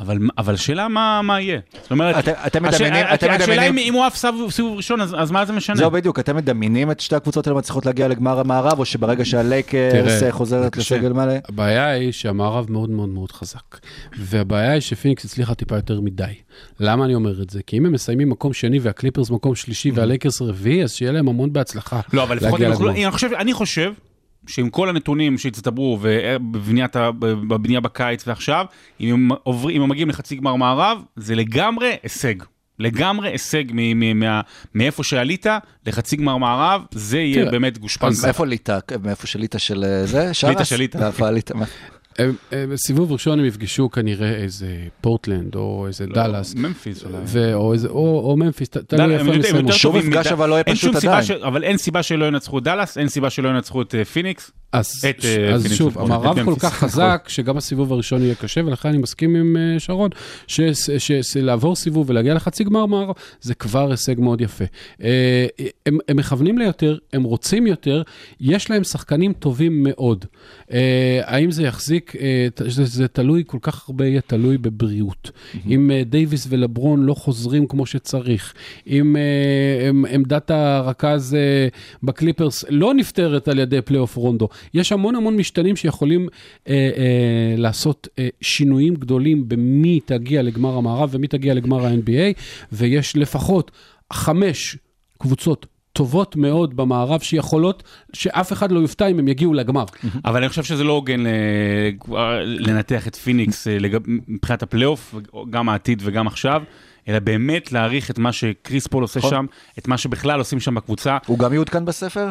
אבל, 0.00 0.18
אבל 0.38 0.54
השאלה 0.54 0.88
מה, 0.88 1.20
מה 1.22 1.40
יהיה. 1.40 1.58
זאת 1.82 1.90
אומרת, 1.90 2.18
אתם- 2.18 2.32
אתם 2.46 2.64
הש- 2.64 2.74
מדמיינים- 2.74 3.06
אתם 3.14 3.26
השאלה 3.30 3.38
מדמיינים- 3.38 3.78
אם, 3.78 3.84
אם 3.88 3.94
הוא 3.94 4.04
עף 4.04 4.16
סיבוב, 4.16 4.50
סיבוב 4.50 4.76
ראשון, 4.76 5.00
אז, 5.00 5.14
אז 5.18 5.30
מה 5.30 5.44
זה 5.44 5.52
משנה? 5.52 5.76
זהו 5.76 5.90
בדיוק, 5.90 6.18
אתם 6.18 6.36
מדמיינים 6.36 6.90
את 6.90 7.00
שתי 7.00 7.16
הקבוצות 7.16 7.46
האלה 7.46 7.58
מצליחות 7.58 7.86
להגיע 7.86 8.08
לגמר 8.08 8.40
המערב, 8.40 8.78
או 8.78 8.84
שברגע 8.84 9.24
שהלייקרס 9.24 10.22
אה, 10.22 10.32
חוזרת. 10.32 10.76
לסגל 10.76 11.12
מלא? 11.12 11.32
הבעיה 11.48 11.86
היא 11.90 12.12
שהמערב 12.12 12.66
מאוד 12.70 12.90
מאוד 12.90 13.08
מאוד 13.08 13.32
חזק. 13.32 13.78
והבעיה 14.18 14.72
היא 14.72 14.80
שפיניקס 14.80 15.24
הצליחה 15.24 15.54
טיפה 15.54 15.76
יותר 15.76 16.00
מדי. 16.00 16.24
למה 16.80 17.04
אני 17.04 17.14
אומר 17.14 17.42
את 17.42 17.50
זה? 17.50 17.60
כי 17.66 17.78
אם 17.78 17.86
הם 17.86 17.92
מסיימים 17.92 18.30
מקום 18.30 18.52
שני 18.52 18.78
והקליפרס 18.78 19.30
מקום 19.30 19.54
שלישי 19.54 19.90
והלייקרס 19.94 20.42
רביעי, 20.42 20.82
אז 20.82 20.92
שיהיה 20.92 21.12
להם 21.12 21.28
המון 21.28 21.52
בהצלחה. 21.52 22.00
לא, 22.12 22.22
אבל 22.22 22.36
לפחות. 22.36 22.60
אני 22.60 23.10
חושב, 23.10 23.28
אני 23.38 23.52
חושב 23.52 23.92
שעם 24.46 24.70
כל 24.70 24.88
הנתונים 24.88 25.38
שהצטברו 25.38 25.98
ובבניית 26.02 26.96
בבנייה 27.18 27.80
בקיץ 27.80 28.28
ועכשיו, 28.28 28.66
אם 29.00 29.14
הם, 29.14 29.28
עוברים, 29.42 29.76
אם 29.76 29.82
הם 29.82 29.88
מגיעים 29.88 30.08
לחצי 30.08 30.36
גמר 30.36 30.54
מערב, 30.56 30.98
זה 31.16 31.34
לגמרי 31.34 31.96
הישג. 32.02 32.34
לגמרי 32.78 33.28
הישג 33.30 33.64
מ- 33.72 34.00
מ- 34.00 34.20
מה- 34.20 34.40
מאיפה 34.74 35.04
שעלית 35.04 35.46
לחצי 35.86 36.16
גמר 36.16 36.36
מערב, 36.36 36.82
זה 36.90 37.18
יהיה 37.18 37.40
תראה, 37.40 37.50
באמת 37.50 37.78
גושפנקה. 37.78 38.14
מאיפה 38.24 38.46
ליטא? 38.46 38.78
מאיפה 39.02 39.26
שליטא 39.26 39.58
של 39.58 39.84
אה, 39.84 40.06
זה? 40.06 40.30
ליטא 40.48 40.64
של 40.64 40.76
ליטא. 40.76 41.10
הם- 42.18 42.34
הם- 42.52 42.70
בסיבוב 42.70 43.12
ראשון 43.12 43.38
הם 43.38 43.44
יפגשו 43.44 43.90
כנראה 43.90 44.30
איזה 44.34 44.66
פורטלנד 45.00 45.54
או 45.54 45.84
איזה 45.86 46.06
דאלאס. 46.06 46.54
ממפיס 46.54 47.04
אולי. 47.04 47.16
ו- 47.24 47.54
או 47.54 47.72
איזה- 47.72 47.88
או 47.88 48.20
או 48.30 48.36
ממפיס, 48.36 48.68
תלוי 48.68 49.14
איפה 49.14 49.32
הם 49.34 49.40
יסיימו. 49.40 49.72
שום 49.72 49.92
טובים 49.92 50.10
מפגש 50.10 50.26
אבל 50.26 50.48
לא 50.48 50.54
יהיה 50.54 50.64
פשוט 50.64 50.96
עדיין. 50.96 51.24
ש- 51.24 51.30
אבל 51.30 51.64
אין 51.64 51.76
סיבה 51.76 52.02
שלא 52.02 52.24
ינצחו 52.24 52.60
דאלאס, 52.60 52.98
אין 52.98 53.08
סיבה 53.08 53.30
שלא 53.30 53.48
ינצחו 53.48 53.82
את 53.82 53.94
אה, 53.94 54.04
פיניקס. 54.04 54.50
אז, 54.72 54.90
את, 55.10 55.24
אה, 55.24 55.54
אז 55.54 55.62
פיניקס 55.62 55.78
שוב, 55.78 55.98
המערב 55.98 56.44
כל. 56.44 56.54
כך 56.60 56.74
חזק, 56.74 57.24
שגם 57.28 57.56
הסיבוב 57.56 57.92
הראשון 57.92 58.22
יהיה 58.22 58.34
קשה, 58.34 58.60
ולכן 58.66 58.88
אני 58.88 58.98
מסכים 58.98 59.34
עם 59.36 59.56
אה, 59.56 59.80
שרון, 59.80 60.10
שלעבור 61.22 61.76
סיבוב 61.76 62.10
ולהגיע 62.10 62.34
לחצי 62.34 62.64
גמר 62.64 62.86
מערב, 62.86 63.14
זה 63.40 63.54
כבר 63.54 63.90
הישג 63.90 64.20
מאוד 64.20 64.40
יפה. 64.40 64.64
הם, 65.86 65.98
הם 66.08 66.16
מכוונים 66.16 66.58
ליותר, 66.58 66.96
הם 67.12 67.22
רוצים 67.22 67.66
יותר, 67.66 68.02
יש 68.40 68.70
להם 68.70 68.84
שחקנים 68.84 69.32
טובים 69.32 69.82
מאוד. 69.82 70.24
האם 71.22 71.50
זה 71.50 71.62
יחזיק, 71.62 72.07
אה, 72.20 72.48
ת- 72.54 72.62
זה, 72.68 72.84
זה 72.84 73.08
תלוי, 73.08 73.42
כל 73.46 73.58
כך 73.62 73.88
הרבה 73.88 74.06
יהיה 74.06 74.20
תלוי 74.20 74.58
בבריאות. 74.58 75.30
אם 75.66 75.90
אה, 75.90 76.02
דייוויס 76.04 76.46
ולברון 76.50 77.02
לא 77.02 77.14
חוזרים 77.14 77.66
כמו 77.66 77.86
שצריך, 77.86 78.54
אם 78.86 79.16
אה, 79.16 79.22
הם- 79.88 80.04
עמדת 80.04 80.50
הרכז 80.50 81.34
אה, 81.34 81.68
בקליפרס 82.02 82.64
לא 82.70 82.94
נפתרת 82.94 83.48
על 83.48 83.58
ידי 83.58 83.82
פלייאוף 83.82 84.16
רונדו, 84.16 84.48
יש 84.74 84.92
המון 84.92 85.14
המון 85.14 85.36
משתנים 85.36 85.76
שיכולים 85.76 86.28
אה, 86.68 86.74
אה, 86.96 87.54
לעשות 87.56 88.08
אה, 88.18 88.28
שינויים 88.40 88.94
גדולים 88.94 89.48
במי 89.48 90.00
תגיע 90.04 90.42
לגמר 90.42 90.76
המערב 90.76 91.08
ומי 91.12 91.26
תגיע 91.28 91.54
לגמר 91.54 91.86
ה-NBA, 91.86 92.40
ויש 92.72 93.16
לפחות 93.16 93.70
חמש 94.12 94.76
קבוצות. 95.18 95.66
טובות 95.98 96.36
מאוד 96.36 96.76
במערב 96.76 97.20
שיכולות, 97.20 97.82
שאף 98.12 98.52
אחד 98.52 98.72
לא 98.72 98.80
יופתע 98.80 99.06
אם 99.06 99.18
הם 99.18 99.28
יגיעו 99.28 99.54
לגמר. 99.54 99.84
אבל 100.24 100.36
אני 100.36 100.48
חושב 100.48 100.64
שזה 100.64 100.84
לא 100.84 100.92
הוגן 100.92 101.20
ל- 101.20 102.68
לנתח 102.70 103.08
את 103.08 103.16
פיניקס 103.16 103.68
אה, 103.68 103.78
מבחינת 104.28 104.62
הפלייאוף, 104.62 105.14
גם 105.50 105.68
העתיד 105.68 106.02
וגם 106.04 106.26
עכשיו, 106.26 106.62
אלא 107.08 107.18
באמת 107.18 107.72
להעריך 107.72 108.10
את 108.10 108.18
מה 108.18 108.32
שקריס 108.32 108.86
פול 108.86 109.02
עושה 109.02 109.18
נכון. 109.18 109.30
שם, 109.30 109.46
את 109.78 109.88
מה 109.88 109.98
שבכלל 109.98 110.38
עושים 110.38 110.60
שם 110.60 110.74
בקבוצה. 110.74 111.18
הוא 111.26 111.38
גם 111.38 111.52
יעודכן 111.52 111.84
בספר? 111.84 112.28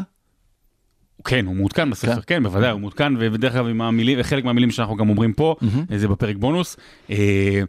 כן, 1.23 1.45
הוא 1.45 1.55
מעודכן 1.55 1.89
בספר, 1.89 2.15
כן. 2.15 2.21
כן, 2.27 2.43
בוודאי, 2.43 2.71
הוא 2.71 2.79
מעודכן, 2.79 3.13
ובדרך 3.19 3.53
כלל 3.53 3.69
עם 3.69 3.81
המילים, 3.81 4.23
חלק 4.23 4.43
מהמילים 4.45 4.71
שאנחנו 4.71 4.95
גם 4.95 5.09
אומרים 5.09 5.33
פה, 5.33 5.55
זה 5.95 6.07
בפרק 6.07 6.35
בונוס. 6.35 6.77
אה, 7.09 7.61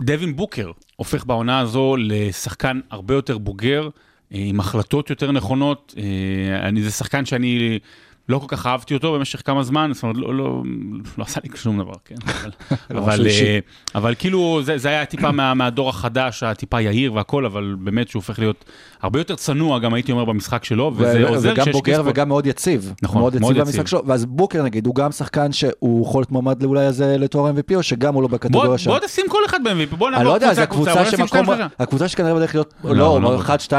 דווין 0.00 0.36
בוקר 0.36 0.70
הופך 0.96 1.24
בעונה 1.26 1.58
הזו 1.58 1.96
לשחקן 1.98 2.80
הרבה 2.90 3.14
יותר 3.14 3.38
בוגר, 3.38 3.82
אה, 3.84 3.90
עם 4.32 4.60
החלטות 4.60 5.10
יותר 5.10 5.32
נכונות. 5.32 5.94
אה, 5.98 6.68
אני, 6.68 6.82
זה 6.82 6.90
שחקן 6.90 7.24
שאני 7.24 7.78
לא 8.28 8.38
כל 8.38 8.46
כך 8.48 8.66
אהבתי 8.66 8.94
אותו 8.94 9.12
במשך 9.12 9.42
כמה 9.44 9.62
זמן, 9.62 9.90
זאת 9.94 10.02
אומרת, 10.02 10.16
לא, 10.16 10.34
לא, 10.34 10.62
לא 11.18 11.24
עשה 11.24 11.40
לי 11.44 11.48
שום 11.56 11.78
דבר, 11.78 11.92
כן. 12.04 12.14
אבל, 12.26 12.50
אבל, 12.90 13.12
משהו 13.12 13.24
אישי. 13.24 13.44
אה, 13.44 13.58
אבל 13.94 14.14
כאילו, 14.18 14.60
זה, 14.62 14.78
זה 14.78 14.88
היה 14.88 15.04
טיפה 15.04 15.32
מה, 15.32 15.54
מהדור 15.54 15.88
החדש, 15.88 16.42
הטיפה 16.42 16.80
יהיר 16.80 17.14
והכל, 17.14 17.46
אבל 17.46 17.76
באמת 17.78 18.08
שהוא 18.08 18.20
הופך 18.20 18.38
להיות 18.38 18.64
הרבה 19.02 19.20
יותר 19.20 19.36
צנוע, 19.36 19.78
גם 19.78 19.94
הייתי 19.94 20.12
אומר, 20.12 20.24
במשחק 20.24 20.64
שלו, 20.64 20.92
וזה 20.96 21.28
עוזר 21.28 21.52
וגם 21.52 21.64
כשיש 21.64 21.76
בוגר. 21.76 22.02
וגם 22.04 22.28
מאוד 22.28 22.46
יציב. 22.46 22.92
נכון, 23.02 23.20
מאוד 23.20 23.40
מאוד 23.40 23.52
יציב 23.52 23.64
במשחק 23.64 23.78
יציב. 23.78 23.86
שלו. 23.86 24.02
ואז 24.06 24.24
בוקר 24.24 24.62
נגיד, 24.62 24.86
הוא 24.86 24.94
גם 24.94 25.12
שחקן 25.12 25.52
שהוא 25.52 26.06
יכול 26.06 26.20
להיות 26.20 26.32
מועמד 26.32 26.62
לאולי 26.62 26.84
הזה 26.84 27.16
לתואר 27.18 27.50
MVP, 27.50 27.74
או 27.74 27.82
שגם 27.82 28.14
הוא 28.14 28.22
לא 28.22 28.28
בקטגוריה 28.28 28.78
שם? 28.78 28.90
בוא 28.90 28.98
תשים 28.98 29.24
כל 29.28 29.38
אחד 29.46 29.60
ב-MVP, 29.64 29.96
בוא 29.96 30.10
נעבור 30.10 30.34
לא 30.34 30.38
קבוצה 30.38 30.66
קבוצה, 30.66 30.94
בוא 30.94 31.02
נשים 31.02 31.26
שניים, 31.26 31.44
שלושה. 31.44 31.66
הקבוצה 31.78 32.08
שכנראה 32.08 32.34
בדרך 32.34 32.54
להיות, 32.54 32.74
לא, 32.84 32.90
לא, 32.90 32.96
לא 32.96 33.20
לא 33.22 33.36
בטוח. 33.36 33.50
1-2 33.50 33.72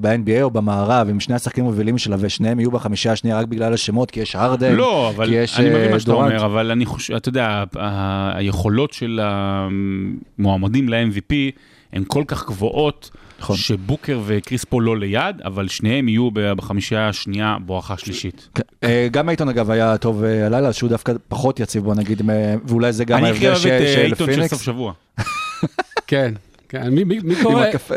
ב-NBA 0.00 0.42
או 0.42 0.50
במערב, 0.50 1.08
עם 1.08 1.20
שני 1.20 1.34
השחקנים 1.34 1.66
המובילים 1.66 1.98
שלה, 1.98 2.16
ושניהם 2.18 2.60
יהיו 2.60 2.70
בחמישייה 2.70 3.12
השנייה 3.12 3.38
רק 3.38 3.46
בגלל 3.46 3.69
השמות, 3.72 4.10
כי 4.10 4.20
יש 4.20 4.36
הרדן, 4.36 4.74
לא, 4.74 5.12
אבל 5.16 5.26
כי 5.26 5.34
יש 5.34 5.58
אני 5.58 5.68
מבין 5.70 5.82
אה, 5.82 5.90
מה 5.90 6.00
שאתה 6.00 6.10
דורנט. 6.12 6.32
אומר, 6.32 6.44
אבל 6.46 6.70
אני 6.70 6.86
חושב, 6.86 7.14
אתה 7.14 7.28
יודע, 7.28 7.64
ה- 7.78 8.36
היכולות 8.36 8.92
של 8.92 9.20
המועמדים 10.38 10.88
ל-MVP 10.88 11.34
הן 11.92 12.04
כל 12.06 12.24
כך 12.26 12.46
גבוהות, 12.46 13.10
נכון. 13.40 13.56
שבוקר 13.56 14.20
וקריס 14.26 14.64
פול 14.64 14.84
לא 14.84 14.98
ליד, 14.98 15.40
אבל 15.44 15.68
שניהם 15.68 16.08
יהיו 16.08 16.28
בחמישייה 16.32 17.08
השנייה 17.08 17.56
בואכה 17.66 17.98
שלישית. 17.98 18.48
אה, 18.84 19.08
גם 19.10 19.28
אייטון 19.28 19.48
אגב 19.48 19.70
היה 19.70 19.98
טוב 19.98 20.24
אה, 20.24 20.46
הלילה, 20.46 20.72
שהוא 20.72 20.90
דווקא 20.90 21.12
פחות 21.28 21.60
יציב, 21.60 21.82
בוא 21.84 21.94
נגיד, 21.94 22.22
ואולי 22.64 22.92
זה 22.92 23.04
גם 23.04 23.18
אני 23.18 23.30
הכי 23.30 23.48
ההבדל 23.48 23.70
אוהב 23.70 23.80
את 23.82 23.88
של 23.88 23.94
של 23.94 24.00
אייטון 24.00 24.26
של 24.26 24.32
פיניקס. 24.32 24.50
סוף 24.50 24.62
שבוע. 24.62 24.92
כן, 26.06 26.34
כן, 26.70 26.88
מי, 26.88 27.04
מי, 27.04 27.18
מי 27.24 27.34
קורא? 27.42 27.64
הקפה. 27.66 27.94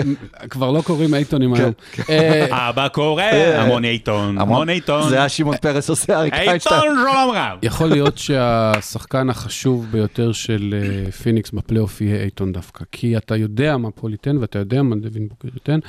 כבר 0.49 0.71
לא 0.71 0.81
קוראים 0.81 1.13
אייטונים 1.13 1.55
כן, 1.55 1.61
היום. 1.61 1.73
אה, 2.09 2.45
אבא 2.69 2.87
קורא, 2.87 3.23
המון 3.23 3.85
אייטון, 3.85 4.37
המון- 4.37 4.69
אייטון. 4.69 5.09
זה 5.09 5.15
היה 5.15 5.29
שמעון 5.29 5.57
פרס 5.57 5.89
עושה, 5.89 6.19
אריק 6.19 6.33
איינשטיין. 6.33 6.75
אייטון 6.79 6.95
שלום 6.95 7.31
רב. 7.35 7.57
יכול 7.63 7.87
להיות 7.89 8.17
שהשחקן 8.17 9.29
החשוב 9.29 9.87
ביותר 9.91 10.31
של 10.31 10.75
אה, 11.05 11.11
פיניקס 11.11 11.51
בפלייאוף 11.51 12.01
יהיה 12.01 12.21
אייטון 12.21 12.51
דווקא, 12.53 12.83
כי 12.91 13.17
אתה 13.17 13.35
יודע 13.35 13.77
מה 13.77 13.91
פול 13.91 14.11
ייתן 14.11 14.37
ואתה 14.37 14.59
יודע 14.59 14.81
מה 14.83 14.95
דווין 14.95 15.27
בוקר 15.27 15.47
ייתן, 15.53 15.79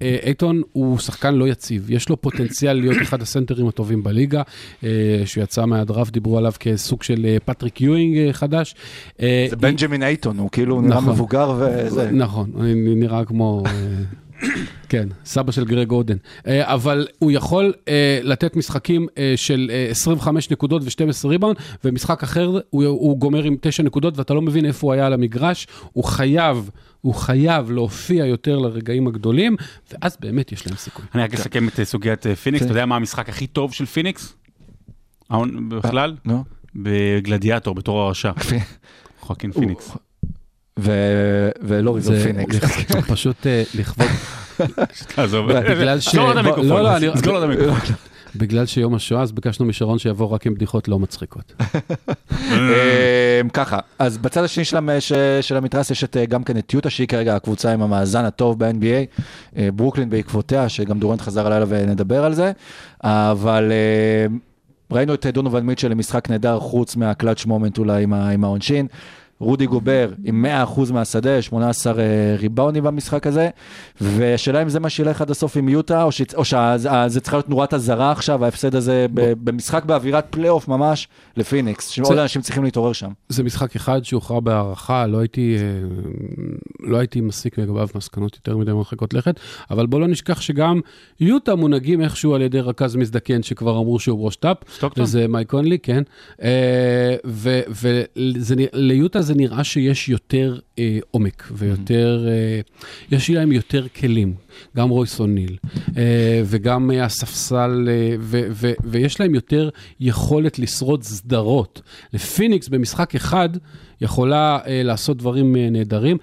ואייטון 0.00 0.62
הוא 0.72 0.98
שחקן 0.98 1.34
לא 1.34 1.48
יציב, 1.48 1.90
יש 1.90 2.08
לו 2.08 2.20
פוטנציאל 2.20 2.72
להיות 2.80 2.96
אחד 3.02 3.22
הסנטרים 3.22 3.68
הטובים 3.68 4.02
בליגה, 4.02 4.42
אה, 4.84 4.88
שהוא 5.24 5.44
יצא 5.44 5.64
מהדראפט, 5.64 6.12
דיברו 6.12 6.38
עליו 6.38 6.52
כסוג 6.60 7.02
של 7.02 7.26
אה, 7.28 7.36
פטריק 7.44 7.80
יואינג 7.80 8.16
אה, 8.18 8.32
חדש. 8.32 8.74
אה, 9.22 9.46
זה 9.50 9.56
בנג'מין 9.56 10.02
אייטון, 10.02 10.38
הוא 10.38 10.50
כאילו 10.50 10.80
נראה 10.80 10.96
נכון. 10.96 11.04
מבוגר 11.52 11.86
וזה. 11.86 12.10
נכון, 12.10 12.50
אני 12.60 12.94
נראה 12.94 13.24
כמו... 13.24 13.62
אה, 13.66 13.72
כן, 14.88 15.08
סבא 15.24 15.52
של 15.52 15.64
גרג 15.64 15.90
אודן. 15.90 16.16
אה, 16.46 16.74
אבל 16.74 17.06
הוא 17.18 17.30
יכול 17.30 17.72
אה, 17.88 18.20
לתת 18.22 18.56
משחקים 18.56 19.06
של 19.36 19.70
אה, 19.72 19.86
25 19.90 20.50
נקודות 20.50 20.82
ו-12 20.82 21.28
ריבאונד, 21.28 21.56
ומשחק 21.84 22.22
אחר 22.22 22.60
הוא, 22.70 22.84
הוא 22.84 23.18
גומר 23.18 23.42
עם 23.44 23.56
9 23.60 23.82
נקודות 23.82 24.18
ואתה 24.18 24.34
לא 24.34 24.42
מבין 24.42 24.64
איפה 24.66 24.86
הוא 24.86 24.92
היה 24.92 25.06
על 25.06 25.12
המגרש. 25.12 25.66
הוא 25.92 26.04
חייב, 26.04 26.70
הוא 27.00 27.14
חייב 27.14 27.70
להופיע 27.70 28.26
יותר 28.26 28.58
לרגעים 28.58 29.06
הגדולים, 29.06 29.56
ואז 29.92 30.16
באמת 30.20 30.52
יש 30.52 30.66
להם 30.66 30.76
סיכוי. 30.76 31.04
אני 31.14 31.22
רק 31.22 31.34
אסכם 31.34 31.68
את 31.68 31.80
סוגיית 31.82 32.26
פיניקס, 32.26 32.62
כן. 32.62 32.70
אתה 32.70 32.72
יודע 32.72 32.86
מה 32.86 32.96
המשחק 32.96 33.28
הכי 33.28 33.46
טוב 33.46 33.72
של 33.72 33.86
פיניקס? 33.86 34.34
בכלל? 35.68 36.16
נו. 36.24 36.44
בגלדיאטור, 36.74 37.74
בתור 37.74 38.00
הרשע. 38.00 38.32
חואקין 39.20 39.52
פיניקס. 39.52 39.96
ו- 40.78 41.50
ולא 41.62 41.94
ריבר 41.94 42.06
זה 42.06 42.24
פיניקס. 42.24 42.56
פשוט 43.08 43.46
אה, 43.46 43.62
לכבוד, 43.74 44.06
עזוב, 45.16 45.52
בגלל 45.52 46.00
ש- 46.00 46.08
סגור 46.08 46.24
לו 46.26 46.32
את 46.32 46.36
המיקרופון, 46.36 46.68
לא, 46.68 46.82
לא, 46.82 46.96
אני- 46.96 47.08
סגור 47.16 47.32
לו 47.32 47.38
את 47.38 47.44
המיקרופון. 47.44 47.94
בגלל 48.36 48.66
שיום 48.66 48.94
השואה, 48.94 49.22
אז 49.22 49.32
ביקשנו 49.32 49.66
משרון 49.66 49.98
שיבוא 49.98 50.26
רק 50.28 50.46
עם 50.46 50.54
בדיחות 50.54 50.88
לא 50.88 50.98
מצחיקות. 50.98 51.52
אמ, 52.52 52.58
ככה, 53.52 53.78
אז 53.98 54.18
בצד 54.18 54.44
השני 54.44 54.64
של 55.40 55.56
המתרס 55.56 55.90
יש 55.90 56.04
אה, 56.16 56.26
גם 56.26 56.44
כן 56.44 56.58
את 56.58 56.74
יוטה, 56.74 56.90
שהיא 56.90 57.08
כרגע 57.08 57.36
הקבוצה 57.36 57.72
עם 57.72 57.82
המאזן 57.82 58.24
הטוב 58.24 58.58
ב-NBA, 58.64 59.18
אה, 59.58 59.68
ברוקלין 59.74 60.10
בעקבותיה, 60.10 60.68
שגם 60.68 60.98
דורנט 60.98 61.20
חזר 61.20 61.46
הלילה 61.46 61.64
ונדבר 61.68 62.24
על 62.24 62.34
זה, 62.34 62.52
אבל 63.04 63.72
אה, 63.72 64.26
ראינו 64.96 65.14
את 65.14 65.26
דונובן 65.26 65.60
מיטשל 65.60 65.88
למשחק 65.88 66.30
נהדר, 66.30 66.58
חוץ 66.60 66.96
מה 66.96 67.09
clutch 67.09 67.46
moment 67.46 67.78
אולי 67.78 68.02
עם 68.04 68.44
העונשין. 68.44 68.86
רודי 69.40 69.66
גובר 69.66 70.10
עם 70.24 70.46
100% 70.88 70.92
מהשדה, 70.92 71.42
18 71.42 72.02
אה, 72.02 72.04
ריבאונים 72.38 72.84
במשחק 72.84 73.26
הזה, 73.26 73.48
והשאלה 74.00 74.62
אם 74.62 74.68
זה 74.68 74.80
מה 74.80 74.90
שילך 74.90 75.20
עד 75.20 75.30
הסוף 75.30 75.56
עם 75.56 75.68
יוטה, 75.68 76.02
או, 76.02 76.12
ש... 76.12 76.22
או 76.34 76.44
שזה 76.44 77.20
צריכה 77.20 77.36
להיות 77.36 77.48
נורת 77.48 77.74
אזהרה 77.74 78.12
עכשיו, 78.12 78.44
ההפסד 78.44 78.74
הזה 78.74 79.06
ב... 79.14 79.32
במשחק 79.44 79.84
באווירת 79.84 80.26
פלייאוף 80.30 80.68
ממש 80.68 81.08
לפיניקס, 81.36 81.88
שעוד 81.88 82.18
אנשים 82.18 82.42
צריכים 82.42 82.64
להתעורר 82.64 82.92
שם. 82.92 83.10
זה 83.28 83.42
משחק 83.42 83.76
אחד 83.76 84.04
שהוכרע 84.04 84.40
בהערכה, 84.40 85.06
לא 85.06 85.18
הייתי, 85.18 85.56
אה, 85.58 85.62
לא 86.80 86.96
הייתי 86.96 87.20
מסיק 87.20 87.58
לגביו 87.58 87.88
מסקנות 87.94 88.36
יותר 88.36 88.56
מדי 88.56 88.72
מרחיקות 88.72 89.14
לכת, 89.14 89.40
אבל 89.70 89.86
בוא 89.86 90.00
לא 90.00 90.06
נשכח 90.06 90.40
שגם 90.40 90.80
יוטה 91.20 91.54
מונהגים 91.54 92.00
איכשהו 92.00 92.34
על 92.34 92.42
ידי 92.42 92.60
רכז 92.60 92.96
מזדקן 92.96 93.42
שכבר 93.42 93.78
אמרו 93.78 93.98
שהוא 93.98 94.24
ראש 94.24 94.36
טאפ. 94.36 94.56
וזה 94.96 95.28
מייק 95.28 95.50
קונלי, 95.50 95.78
כן. 95.78 96.02
אה, 96.42 97.16
וליוטה 98.74 99.22
זה 99.28 99.34
נראה 99.34 99.64
שיש 99.64 100.08
יותר 100.08 100.58
אה, 100.78 100.98
עומק 101.10 101.48
ויותר, 101.52 102.26
אה, 102.28 102.60
יש 103.10 103.30
להם 103.30 103.52
יותר 103.52 103.86
כלים, 103.88 104.34
גם 104.76 104.88
רויס 104.88 105.20
אוניל 105.20 105.56
אה, 105.96 106.42
וגם 106.44 106.90
אה, 106.90 107.04
הספסל, 107.04 107.88
אה, 107.88 108.16
ו, 108.20 108.40
ו, 108.50 108.72
ויש 108.84 109.20
להם 109.20 109.34
יותר 109.34 109.68
יכולת 110.00 110.58
לשרוד 110.58 111.02
סדרות. 111.02 111.82
לפיניקס 112.12 112.68
במשחק 112.68 113.14
אחד 113.14 113.48
יכולה 114.00 114.58
אה, 114.66 114.82
לעשות 114.82 115.16
דברים 115.16 115.56
אה, 115.56 115.70
נהדרים. 115.70 116.16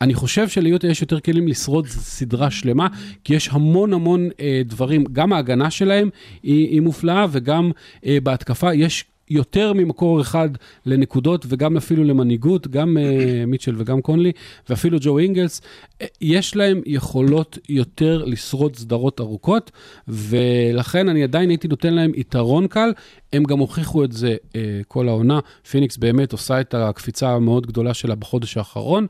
אני 0.00 0.14
חושב 0.14 0.48
שליוטה 0.48 0.86
יש 0.86 1.00
יותר 1.00 1.20
כלים 1.20 1.48
לשרוד 1.48 1.86
סדרה 1.86 2.50
שלמה, 2.50 2.86
כי 3.24 3.34
יש 3.34 3.48
המון 3.52 3.92
המון 3.92 4.28
אה, 4.40 4.62
דברים, 4.64 5.04
גם 5.12 5.32
ההגנה 5.32 5.70
שלהם 5.70 6.10
היא, 6.42 6.68
היא 6.68 6.80
מופלאה, 6.80 7.26
וגם 7.30 7.70
אה, 8.06 8.18
בהתקפה 8.22 8.74
יש 8.74 9.04
יותר 9.30 9.72
ממקור 9.72 10.20
אחד 10.20 10.48
לנקודות 10.86 11.46
וגם 11.48 11.76
אפילו 11.76 12.04
למנהיגות, 12.04 12.68
גם 12.68 12.96
uh, 12.96 13.00
מיטשל 13.50 13.74
וגם 13.78 14.00
קונלי, 14.00 14.32
ואפילו 14.68 14.98
ג'ו 15.00 15.18
אינגלס, 15.18 15.60
uh, 15.60 16.06
יש 16.20 16.56
להם 16.56 16.80
יכולות 16.86 17.58
יותר 17.68 18.24
לשרוד 18.24 18.76
סדרות 18.76 19.20
ארוכות, 19.20 19.70
ולכן 20.08 21.08
אני 21.08 21.22
עדיין 21.22 21.48
הייתי 21.48 21.68
נותן 21.68 21.94
להם 21.94 22.12
יתרון 22.14 22.66
קל. 22.66 22.92
הם 23.32 23.42
גם 23.42 23.58
הוכיחו 23.58 24.04
את 24.04 24.12
זה 24.12 24.36
אה, 24.48 24.54
כל 24.88 25.08
העונה. 25.08 25.40
פיניקס 25.70 25.96
באמת 25.96 26.32
עושה 26.32 26.60
את 26.60 26.74
הקפיצה 26.74 27.30
המאוד 27.30 27.66
גדולה 27.66 27.94
שלה 27.94 28.14
בחודש 28.14 28.56
האחרון, 28.56 29.06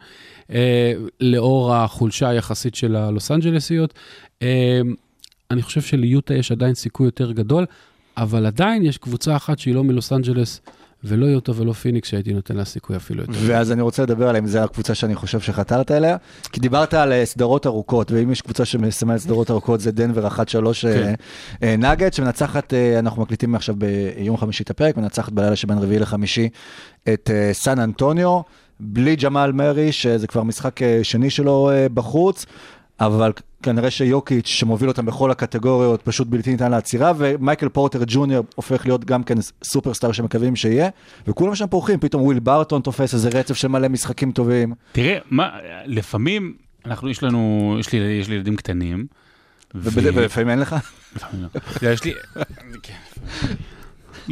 אה, 0.48 0.52
לאור 1.20 1.74
החולשה 1.74 2.28
היחסית 2.28 2.74
של 2.74 2.96
הלוס 2.96 3.30
אנג'לסיות. 3.30 3.94
אה, 4.40 4.44
אני 5.50 5.62
חושב 5.62 5.80
שליוטה 5.80 6.34
יש 6.34 6.52
עדיין 6.52 6.74
סיכוי 6.74 7.06
יותר 7.06 7.32
גדול. 7.32 7.66
אבל 8.16 8.46
עדיין 8.46 8.82
יש 8.82 8.98
קבוצה 8.98 9.36
אחת 9.36 9.58
שהיא 9.58 9.74
לא 9.74 9.84
מלוס 9.84 10.12
אנג'לס, 10.12 10.60
ולא 11.04 11.26
יוטה 11.26 11.52
ולא 11.56 11.72
פיניקס, 11.72 12.08
שהייתי 12.08 12.32
נותן 12.32 12.56
לה 12.56 12.64
סיכוי 12.64 12.96
אפילו 12.96 13.20
יותר. 13.20 13.32
ואז 13.46 13.72
אני 13.72 13.82
רוצה 13.82 14.02
לדבר 14.02 14.28
עליהם, 14.28 14.46
זו 14.46 14.58
הקבוצה 14.58 14.94
שאני 14.94 15.14
חושב 15.14 15.40
שחתרת 15.40 15.90
אליה, 15.90 16.16
כי 16.52 16.60
דיברת 16.60 16.94
על 16.94 17.12
אה, 17.12 17.26
סדרות 17.26 17.66
ארוכות, 17.66 18.10
ואם 18.10 18.30
יש 18.30 18.42
קבוצה 18.42 18.64
שמסמלת 18.64 19.18
סדרות 19.18 19.50
ארוכות 19.50 19.80
זה 19.80 19.92
דנבר 19.92 20.28
1-3 20.28 20.30
כן. 20.82 21.14
נגד, 21.78 22.12
שמנצחת, 22.12 22.74
אה, 22.74 22.98
אנחנו 22.98 23.22
מקליטים 23.22 23.54
עכשיו 23.54 23.74
ביום 23.78 24.36
חמישי 24.36 24.62
את 24.62 24.70
הפרק, 24.70 24.96
מנצחת 24.96 25.32
בלילה 25.32 25.56
שבין 25.56 25.78
רביעי 25.78 25.98
לחמישי 25.98 26.48
את 27.12 27.30
אה, 27.32 27.50
סן 27.52 27.78
אנטוניו, 27.78 28.40
בלי 28.80 29.16
ג'מאל 29.16 29.52
מרי, 29.52 29.92
שזה 29.92 30.26
כבר 30.26 30.42
משחק 30.42 30.82
אה, 30.82 31.00
שני 31.02 31.30
שלו 31.30 31.70
אה, 31.70 31.86
בחוץ. 31.94 32.46
אבל 33.00 33.32
כנראה 33.62 33.90
שיוקיץ' 33.90 34.46
שמוביל 34.46 34.88
אותם 34.88 35.06
בכל 35.06 35.30
הקטגוריות 35.30 36.02
פשוט 36.02 36.28
בלתי 36.28 36.50
ניתן 36.50 36.70
לעצירה, 36.70 37.12
ומייקל 37.18 37.68
פורטר 37.68 38.00
ג'וניור 38.06 38.44
הופך 38.54 38.86
להיות 38.86 39.04
גם 39.04 39.24
כן 39.24 39.34
סופרסטאר 39.64 40.12
שמקווים 40.12 40.56
שיהיה, 40.56 40.88
וכולם 41.26 41.54
שם 41.54 41.66
פורחים, 41.66 42.00
פתאום 42.00 42.22
וויל 42.22 42.38
ברטון 42.38 42.82
תופס 42.82 43.14
איזה 43.14 43.28
רצף 43.28 43.54
של 43.54 43.68
מלא 43.68 43.88
משחקים 43.88 44.32
טובים. 44.32 44.74
תראה, 44.92 45.18
מה, 45.30 45.50
לפעמים, 45.86 46.54
אנחנו, 46.86 47.10
יש 47.10 47.22
לנו, 47.22 47.76
יש 47.80 47.92
לי, 47.92 47.98
יש 47.98 48.28
לי 48.28 48.34
ילדים 48.34 48.56
קטנים. 48.56 49.06
ולפעמים 49.74 50.50
אין 50.50 50.58
לך? 50.58 50.76
לפעמים 51.16 51.42
לא. 51.42 51.60
יש 51.92 52.04
לי... 52.04 52.12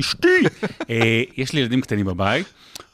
אשתי! 0.01 0.43
אה, 0.91 1.23
יש 1.37 1.53
לי 1.53 1.61
ילדים 1.61 1.81
קטנים 1.81 2.07
בבית, 2.07 2.47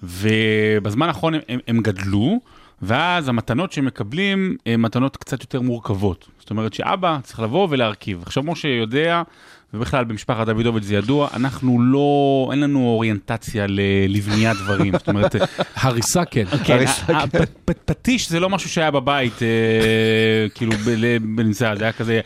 ובזמן 0.02 1.08
האחרון 1.08 1.34
הם 1.68 1.80
גדלו, 1.80 2.40
ואז 2.82 3.28
המתנות 3.28 3.72
שהם 3.72 3.84
מקבלים 3.84 4.56
הן 4.66 4.80
מתנות 4.80 5.16
קצת 5.16 5.40
יותר 5.40 5.60
מורכבות. 5.60 6.28
זאת 6.38 6.50
אומרת 6.50 6.74
שאבא 6.74 7.18
צריך 7.22 7.40
לבוא 7.40 7.68
ולהרכיב. 7.70 8.22
עכשיו, 8.22 8.42
משה 8.42 8.68
יודע, 8.68 9.22
ובכלל 9.74 10.04
במשפחת 10.04 10.46
דוידוביץ' 10.46 10.84
זה 10.84 10.94
ידוע, 10.94 11.28
אנחנו 11.34 11.82
לא, 11.82 12.48
אין 12.52 12.60
לנו 12.60 12.78
אוריינטציה 12.86 13.66
לבניית 14.08 14.56
דברים. 14.56 14.92
זאת 14.98 15.08
אומרת, 15.08 15.34
הריסה 15.82 16.24
כן. 16.24 16.44
כן, 16.64 16.84
פ- 17.64 17.70
פטיש 17.84 18.28
זה 18.28 18.40
לא 18.40 18.48
משהו 18.50 18.70
שהיה 18.70 18.90
בבית, 18.90 19.42
אה, 19.42 20.48
כאילו, 20.54 20.72
בנמצא, 21.36 21.74
זה 21.74 21.84
היה 21.84 21.92
כזה, 21.92 22.20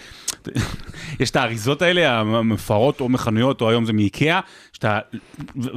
יש 1.21 1.31
את 1.31 1.37
האריזות 1.37 1.83
האלה, 1.83 2.21
המפוארות 2.21 3.01
או 3.01 3.09
מחנויות, 3.09 3.61
או 3.61 3.71
היום 3.71 3.85
זה 3.85 3.93
מאיקאה, 3.93 4.41
שאתה, 4.73 4.99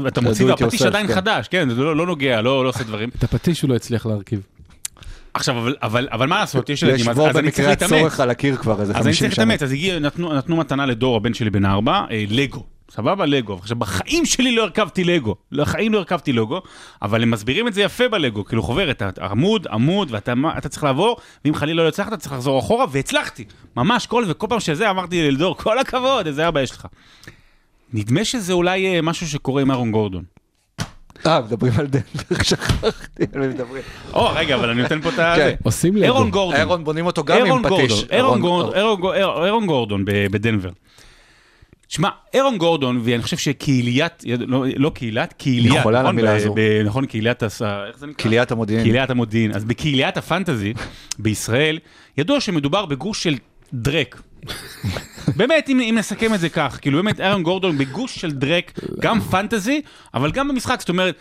ואתה 0.03 0.21
מוציא 0.21 0.45
והפטיש 0.45 0.81
yourself, 0.81 0.87
עדיין 0.87 1.07
כן. 1.07 1.13
חדש, 1.15 1.47
כן, 1.47 1.69
זה 1.69 1.81
לא 1.81 1.95
לא 1.95 2.05
נוגע, 2.05 2.41
לא 2.41 2.63
לא 2.63 2.69
עושה 2.69 2.83
דברים. 2.83 3.09
את 3.17 3.23
הפטיש 3.23 3.61
הוא 3.61 3.69
לא 3.69 3.75
הצליח 3.75 4.05
להרכיב. 4.05 4.41
עכשיו, 5.33 5.57
אבל- 5.57 5.75
אבל 5.81 6.07
אבל 6.11 6.27
מה 6.27 6.39
לעשות, 6.39 6.69
יש 6.69 6.83
יש 6.83 6.89
ילדים, 6.89 7.09
אז 7.09 7.19
אז 7.19 7.37
אני 7.37 7.51
צריך 7.51 7.67
במקרה 7.67 7.69
להתאמץ. 7.69 7.91
הצורך 7.91 8.19
על 8.19 8.29
הקיר 8.29 8.55
כבר 8.57 8.81
איזה 8.81 8.93
אז 8.93 8.97
אני 8.97 9.03
50 9.03 9.19
צריך 9.27 9.35
שנה. 9.35 9.45
להתאמץ, 9.45 9.63
אז 9.63 9.71
הגיע, 9.71 9.99
נתנו, 9.99 10.33
נתנו 10.33 10.55
מתנה 10.55 10.85
לדור, 10.85 11.15
הבן 11.17 11.33
שלי 11.33 11.49
בן 11.49 11.65
ארבע, 11.65 12.01
אה, 12.11 12.23
לגו. 12.29 12.63
סבבה, 12.91 13.25
לגו. 13.25 13.53
עכשיו, 13.53 13.77
בחיים 13.77 14.25
שלי 14.25 14.55
לא 14.55 14.63
הרכבתי 14.63 15.03
לגו. 15.03 15.35
בחיים 15.51 15.93
לא 15.93 15.97
הרכבתי 15.97 16.33
לגו, 16.33 16.61
אבל 17.01 17.23
הם 17.23 17.31
מסבירים 17.31 17.67
את 17.67 17.73
זה 17.73 17.81
יפה 17.81 18.07
בלגו. 18.09 18.45
כאילו, 18.45 18.63
חוברת, 18.63 19.01
עמוד, 19.21 19.67
עמוד, 19.71 20.07
ואתה 20.11 20.69
צריך 20.69 20.83
לעבור, 20.83 21.17
ואם 21.45 21.55
חלילה 21.55 21.83
לא 21.83 21.87
הצלחת, 21.87 22.07
אתה 22.13 22.17
צריך 22.17 22.33
לחזור 22.33 22.59
אחורה, 22.59 22.85
והצלחתי. 22.91 23.43
ממש, 23.77 24.07
כל, 24.07 24.23
וכל 24.27 24.47
פעם 24.49 24.59
שזה 24.59 24.89
אמרתי 24.89 25.31
לדור, 25.31 25.57
כל 25.57 25.79
הכבוד, 25.79 26.27
איזה 26.27 26.47
אבא 26.47 26.61
יש 26.61 26.71
לך. 26.71 26.87
נדמה 27.93 28.25
שזה 28.25 28.53
אולי 28.53 28.95
אה, 28.95 29.01
משהו 29.01 29.27
שקורה 29.27 29.61
עם 29.61 29.71
אהרון 29.71 29.91
גורדון. 29.91 30.23
אה, 31.27 31.41
מדברים 31.41 31.73
על 31.77 31.87
דנבר, 31.87 32.43
שכחתי 32.43 33.23
על 33.35 33.41
מי 33.41 33.47
מדברים. 33.47 33.81
או, 34.13 34.29
רגע, 34.35 34.55
אבל 34.55 34.69
אני 34.69 34.81
נותן 34.81 35.01
פה 35.01 35.09
את 35.09 35.19
ה... 35.19 35.33
כן. 35.37 35.55
עושים 35.63 35.95
לגו. 35.95 36.03
אירון 36.05 36.29
גורדון. 36.31 36.59
אירון 36.59 36.83
בונים 36.83 37.05
אותו 37.05 37.23
גם 37.23 37.45
עם 37.45 37.63
פטיש. 37.63 38.03
גורדון, 38.03 38.73
אירון 39.45 39.65
גורדון, 39.67 40.03
בדנבר. 40.05 40.69
שמע, 41.89 42.09
אירון 42.33 42.57
גורדון, 42.57 43.01
ואני 43.03 43.23
חושב 43.23 43.37
שקהיליית, 43.37 44.23
לא, 44.47 44.63
לא 44.75 44.89
קהילת, 44.89 45.33
קהיליית, 45.37 45.75
נכון? 45.79 45.93
למילה 45.93 46.31
ב- 46.33 46.35
הזו. 46.35 46.53
ב- 46.55 46.81
נכון, 46.85 47.05
קהיליית, 47.05 47.43
הס- 47.43 47.61
איך 47.61 47.97
זה 47.99 48.07
נקרא? 48.07 48.17
קהיליית 48.21 48.51
המודיעין. 48.51 48.83
קהיליית 48.83 49.09
המודיעין. 49.09 49.51
אז 49.55 49.63
בקהיליית 49.65 50.17
הפנטזי 50.17 50.73
בישראל, 51.19 51.79
ידוע 52.17 52.39
שמדובר 52.39 52.85
בגוש 52.85 53.23
של 53.23 53.35
דרק. 53.73 54.21
באמת, 55.35 55.69
אם, 55.69 55.79
אם 55.79 55.95
נסכם 55.97 56.33
את 56.33 56.39
זה 56.39 56.49
כך, 56.49 56.79
כאילו 56.81 57.03
באמת 57.03 57.19
אירון 57.19 57.43
גורדון 57.43 57.77
בגוש 57.77 58.15
של 58.15 58.31
דרק, 58.31 58.79
גם 58.99 59.21
פנטזי, 59.21 59.81
אבל 60.13 60.31
גם 60.31 60.47
במשחק, 60.47 60.79
זאת 60.79 60.89
אומרת... 60.89 61.15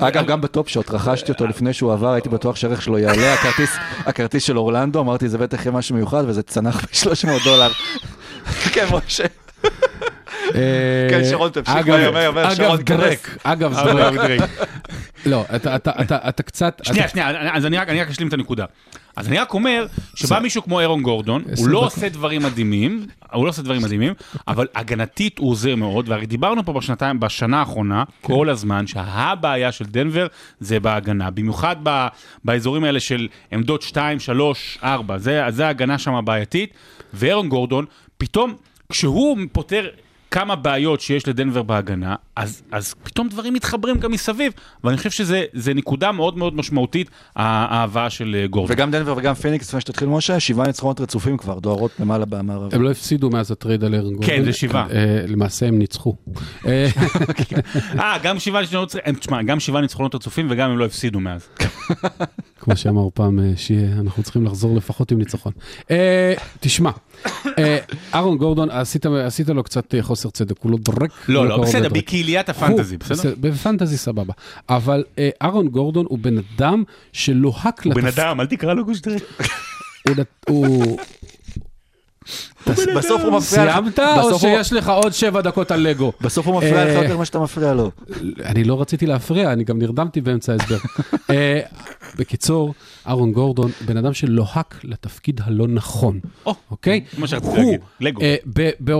אגב, 0.00 0.26
גם 0.26 0.40
בטופ 0.40 0.68
שוט, 0.68 0.90
רכשתי 0.90 1.32
אותו 1.32 1.46
לפני 1.46 1.72
שהוא 1.72 1.92
עבר, 1.92 2.12
הייתי 2.12 2.28
בטוח 2.28 2.56
שהערך 2.56 2.82
שלו 2.82 2.98
יעלה, 2.98 3.34
הכרטיס, 3.34 3.76
הכרטיס 3.98 4.44
של 4.44 4.58
אורלנדו, 4.58 5.00
אמרתי, 5.00 5.28
זה 5.28 5.38
בטח 5.38 5.66
יהיה 5.66 5.72
משהו 5.72 5.96
מיוחד, 5.96 6.24
וזה 6.26 6.42
צנח 6.42 6.84
ב-300 6.84 7.44
דולר. 7.44 7.70
כן, 8.72 8.86
משה. 8.92 9.24
כן, 11.10 11.20
שרון, 11.30 11.50
תמשיך, 11.50 11.76
מהר, 11.88 12.30
מהר, 12.30 12.54
שרון, 12.54 12.76
דרק, 12.82 13.38
אגב 13.42 13.74
דרק. 13.74 14.50
לא, 15.26 15.44
אתה- 15.56 15.76
אתה- 15.76 15.92
אתה 16.02 16.18
אתה 16.28 16.42
קצת... 16.42 16.80
שנייה, 16.84 17.08
שנייה, 17.08 17.54
אז 17.56 17.66
אני 17.66 17.78
רק, 17.78 17.88
אשלים 17.88 18.28
את 18.28 18.32
הנקודה. 18.32 18.64
אז 19.16 19.28
אני 19.28 19.38
רק 19.38 19.54
אומר 19.54 19.86
שבא 20.14 20.38
מישהו 20.42 20.62
כמו 20.62 20.80
אירון 20.80 21.02
גורדון, 21.02 21.42
הוא 21.56 21.68
לא. 21.68 21.78
עושה 21.78 22.08
דברים 22.08 22.42
מדהימים, 22.42 23.06
הוא 23.32 23.44
לא 23.44 23.50
עושה 23.50 23.62
דברים 23.62 23.82
מדהימים, 23.82 24.12
אבל 24.48 24.66
הגנתית 24.74 25.38
הוא 25.38 25.50
עוזר 25.50 25.76
מאוד, 25.76 26.08
והרי 26.08 26.26
דיברנו 26.26 26.64
פה 26.64 26.72
בשנתיים, 26.72 27.20
בשנה 27.20 27.58
האחרונה, 27.58 28.04
כל 28.20 28.48
הזמן, 28.50 28.86
שהבעיה 28.86 29.72
של 29.72 29.84
דנבר 29.84 30.26
זה 30.60 30.80
בהגנה, 30.80 31.30
במיוחד 31.30 31.76
ב, 31.82 32.06
באזורים 32.44 32.84
האלה 32.84 33.00
של 33.00 33.28
עמדות 33.52 33.82
2, 33.82 34.20
3, 34.20 34.78
4, 34.82 35.18
זה, 35.18 35.42
זה 35.48 35.66
ההגנה 35.66 35.98
שם 35.98 36.14
הבעייתית, 36.14 36.74
ואירון 37.14 37.48
גורדון, 37.48 37.84
פתאום, 38.18 38.54
כשהוא 38.92 39.38
פותר... 39.52 39.88
כמה 40.30 40.56
בעיות 40.56 41.00
שיש 41.00 41.28
לדנבר 41.28 41.62
בהגנה, 41.62 42.14
אז, 42.36 42.62
אז 42.72 42.94
פתאום 43.02 43.28
דברים 43.28 43.54
מתחברים 43.54 43.98
גם 43.98 44.12
מסביב, 44.12 44.52
ואני 44.84 44.96
חושב 44.96 45.10
שזה 45.10 45.74
נקודה 45.74 46.12
מאוד 46.12 46.38
מאוד 46.38 46.56
משמעותית, 46.56 47.10
ההבאה 47.36 48.10
של 48.10 48.36
אה, 48.40 48.46
גורדון. 48.46 48.76
וגם 48.76 48.90
דנבר 48.90 49.14
וגם 49.16 49.34
פיניקס, 49.34 49.68
לפני 49.68 49.80
שתתחיל 49.80 50.08
משה, 50.08 50.40
שבעה 50.40 50.66
ניצחונות 50.66 51.00
רצופים 51.00 51.36
כבר, 51.36 51.58
דוהרות 51.58 51.90
למעלה 52.00 52.24
במערב. 52.24 52.74
הם 52.74 52.82
לא 52.82 52.90
הפסידו 52.90 53.30
מאז 53.30 53.50
הטרייד 53.50 53.84
על 53.84 53.94
אירון 53.94 54.14
גורדון. 54.14 54.44
זה 54.44 54.52
שבעה. 54.52 54.86
אה, 54.90 55.24
למעשה 55.28 55.66
הם 55.66 55.78
ניצחו. 55.78 56.16
אה, 56.66 56.88
אה, 57.98 58.18
גם 59.46 59.60
שבעה 59.60 59.80
ניצחונות 59.82 60.14
רצופים 60.14 60.46
וגם 60.50 60.70
הם 60.70 60.78
לא 60.78 60.84
הפסידו 60.84 61.20
מאז. 61.20 61.48
כמו 62.68 62.76
שאמר 62.76 63.08
פעם, 63.14 63.38
אה, 63.38 63.52
שאנחנו 63.56 64.22
צריכים 64.22 64.44
לחזור 64.44 64.76
לפחות 64.76 65.12
עם 65.12 65.18
ניצחון. 65.18 65.52
אה, 65.90 66.34
תשמע, 66.60 66.90
אה, 67.58 67.78
אהרון 68.14 68.38
גורדון, 68.38 68.70
עשית 68.70 69.48
לו 69.48 69.62
קצת 69.62 69.94
חוסר 70.00 70.30
צדק, 70.30 70.56
הוא 70.60 70.72
לא 70.72 70.78
דרק. 70.80 71.10
לא, 71.28 71.48
לא, 71.48 71.54
קרוב 71.54 71.66
בסדר. 71.66 71.88
בקהיליית 71.88 72.48
הפנטזי, 72.48 72.96
בסדר? 72.96 73.34
בפנטזי 73.40 73.96
סבבה. 73.96 74.32
אבל 74.68 75.04
אה, 75.18 75.30
אהרון 75.42 75.68
גורדון 75.68 76.06
הוא 76.08 76.18
בן 76.18 76.36
אדם 76.38 76.82
שלוהק 77.12 77.82
הוא 77.84 77.94
בן 77.94 78.06
אדם, 78.06 78.40
אל 78.40 78.46
תקרא 78.46 78.74
לו 78.74 78.84
גוש 78.84 79.00
דרק. 79.00 79.22
בסוף 82.96 83.22
הוא 83.22 83.32
מפריע 83.32 83.64
לך. 83.64 83.72
סיימת 83.72 83.98
או 83.98 84.38
שיש 84.38 84.72
לך 84.72 84.88
עוד 84.88 85.12
שבע 85.12 85.40
דקות 85.40 85.70
על 85.70 85.80
לגו? 85.80 86.12
בסוף 86.20 86.46
הוא 86.46 86.56
מפריע 86.56 86.84
לך 86.84 86.96
אה, 86.96 87.02
יותר 87.02 87.16
ממה 87.16 87.24
שאתה 87.24 87.38
מפריע 87.38 87.74
לו. 87.74 87.90
אני 88.44 88.64
לא 88.64 88.80
רציתי 88.80 89.06
להפריע, 89.06 89.52
אני 89.52 89.64
גם 89.64 89.78
נרדמתי 89.78 90.20
באמצע 90.20 90.52
ההסבר. 90.52 90.76
אה, 91.30 91.60
בקיצור, 92.18 92.74
אהרון 93.06 93.32
גורדון, 93.32 93.70
בן 93.86 93.96
אדם 93.96 94.12
שלוהק 94.12 94.80
לתפקיד 94.84 95.40
הלא 95.44 95.68
נכון, 95.68 96.20
או, 96.46 96.54
אוקיי? 96.70 97.04
מה 97.18 97.26
שרציתי 97.26 97.56
להגיד, 97.56 97.80
לגו. 98.00 98.20
אה, 98.22 98.36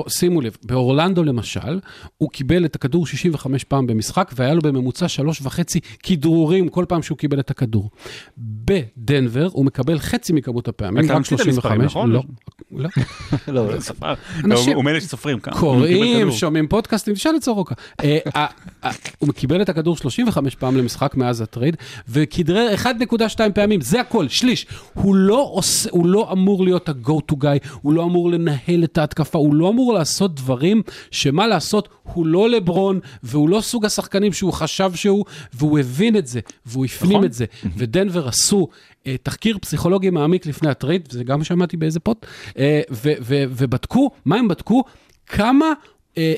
שימו 0.08 0.40
לב, 0.40 0.56
באורלנדו 0.62 1.24
למשל, 1.24 1.80
הוא 2.18 2.30
קיבל 2.30 2.64
את 2.64 2.74
הכדור 2.74 3.06
65 3.06 3.64
פעם 3.64 3.86
במשחק, 3.86 4.32
והיה 4.36 4.54
לו 4.54 4.62
בממוצע 4.62 5.08
שלוש 5.08 5.40
וחצי 5.42 5.80
כדרורים 6.02 6.68
כל 6.68 6.84
פעם 6.88 7.02
שהוא 7.02 7.18
קיבל 7.18 7.40
את 7.40 7.50
הכדור. 7.50 7.90
בדנבר 8.38 9.48
הוא 9.52 9.64
מקבל 9.64 9.98
חצי 9.98 10.32
מכמות 10.32 10.68
הפעמים, 10.68 11.04
אתה 11.04 11.12
רק 11.12 11.16
המצאת 11.16 11.32
מספרים, 11.32 11.54
35. 11.54 11.84
נכון? 11.84 12.12
לא, 12.12 12.22
לא. 13.66 13.74
לא, 13.74 13.80
ספר. 13.80 14.14
הוא 14.74 14.84
מאלה 14.84 15.00
שסופרים 15.00 15.40
כמה. 15.40 15.54
הוא 15.54 15.60
קוראים. 15.60 16.32
שומעים 16.32 16.68
פודקאסטים, 16.68 17.14
תשאל 17.14 17.36
את 17.36 17.44
סורוקה. 17.44 17.74
אה, 18.04 18.18
אה, 18.36 18.46
אה, 18.84 18.90
הוא 19.18 19.32
קיבל 19.32 19.62
את 19.62 19.68
הכדור 19.68 19.96
35 19.96 20.54
פעם 20.54 20.76
למשחק 20.76 21.14
מאז 21.14 21.40
הטרייד, 21.40 21.76
וכדרר 22.08 22.74
1.2 22.74 23.52
פעמים, 23.54 23.80
זה 23.80 24.00
הכל, 24.00 24.28
שליש. 24.28 24.66
הוא 24.94 25.14
לא, 25.14 25.48
עושה, 25.52 25.88
הוא 25.92 26.06
לא 26.06 26.32
אמור 26.32 26.64
להיות 26.64 26.88
ה-go 26.88 27.32
to 27.32 27.34
guy, 27.34 27.68
הוא 27.82 27.92
לא 27.92 28.04
אמור 28.04 28.30
לנהל 28.30 28.84
את 28.84 28.98
ההתקפה, 28.98 29.38
הוא 29.38 29.54
לא 29.54 29.68
אמור 29.68 29.92
לעשות 29.92 30.34
דברים 30.34 30.82
שמה 31.10 31.46
לעשות, 31.46 31.88
הוא 32.02 32.26
לא 32.26 32.50
לברון, 32.50 33.00
והוא 33.22 33.48
לא 33.48 33.60
סוג 33.60 33.84
השחקנים 33.84 34.32
שהוא 34.32 34.52
חשב 34.52 34.92
שהוא, 34.94 35.24
והוא 35.54 35.78
הבין 35.78 36.16
את 36.16 36.26
זה, 36.26 36.40
והוא 36.66 36.84
הפנים 36.84 37.10
נכון. 37.10 37.24
את 37.24 37.32
זה. 37.32 37.44
ודנבר 37.76 38.28
עשו 38.28 38.68
תחקיר 39.22 39.58
פסיכולוגי 39.58 40.10
מעמיק 40.10 40.46
לפני 40.46 40.70
הטרייד, 40.70 41.08
וזה 41.10 41.24
גם 41.24 41.44
שמעתי 41.44 41.76
באיזה 41.76 42.00
פוט, 42.00 42.26
אה, 42.58 42.80
ובדקו, 43.30 44.10
מה 44.24 44.36
הם 44.36 44.48
בדקו? 44.48 44.84
כמה, 45.26 45.66
אה, 45.66 45.72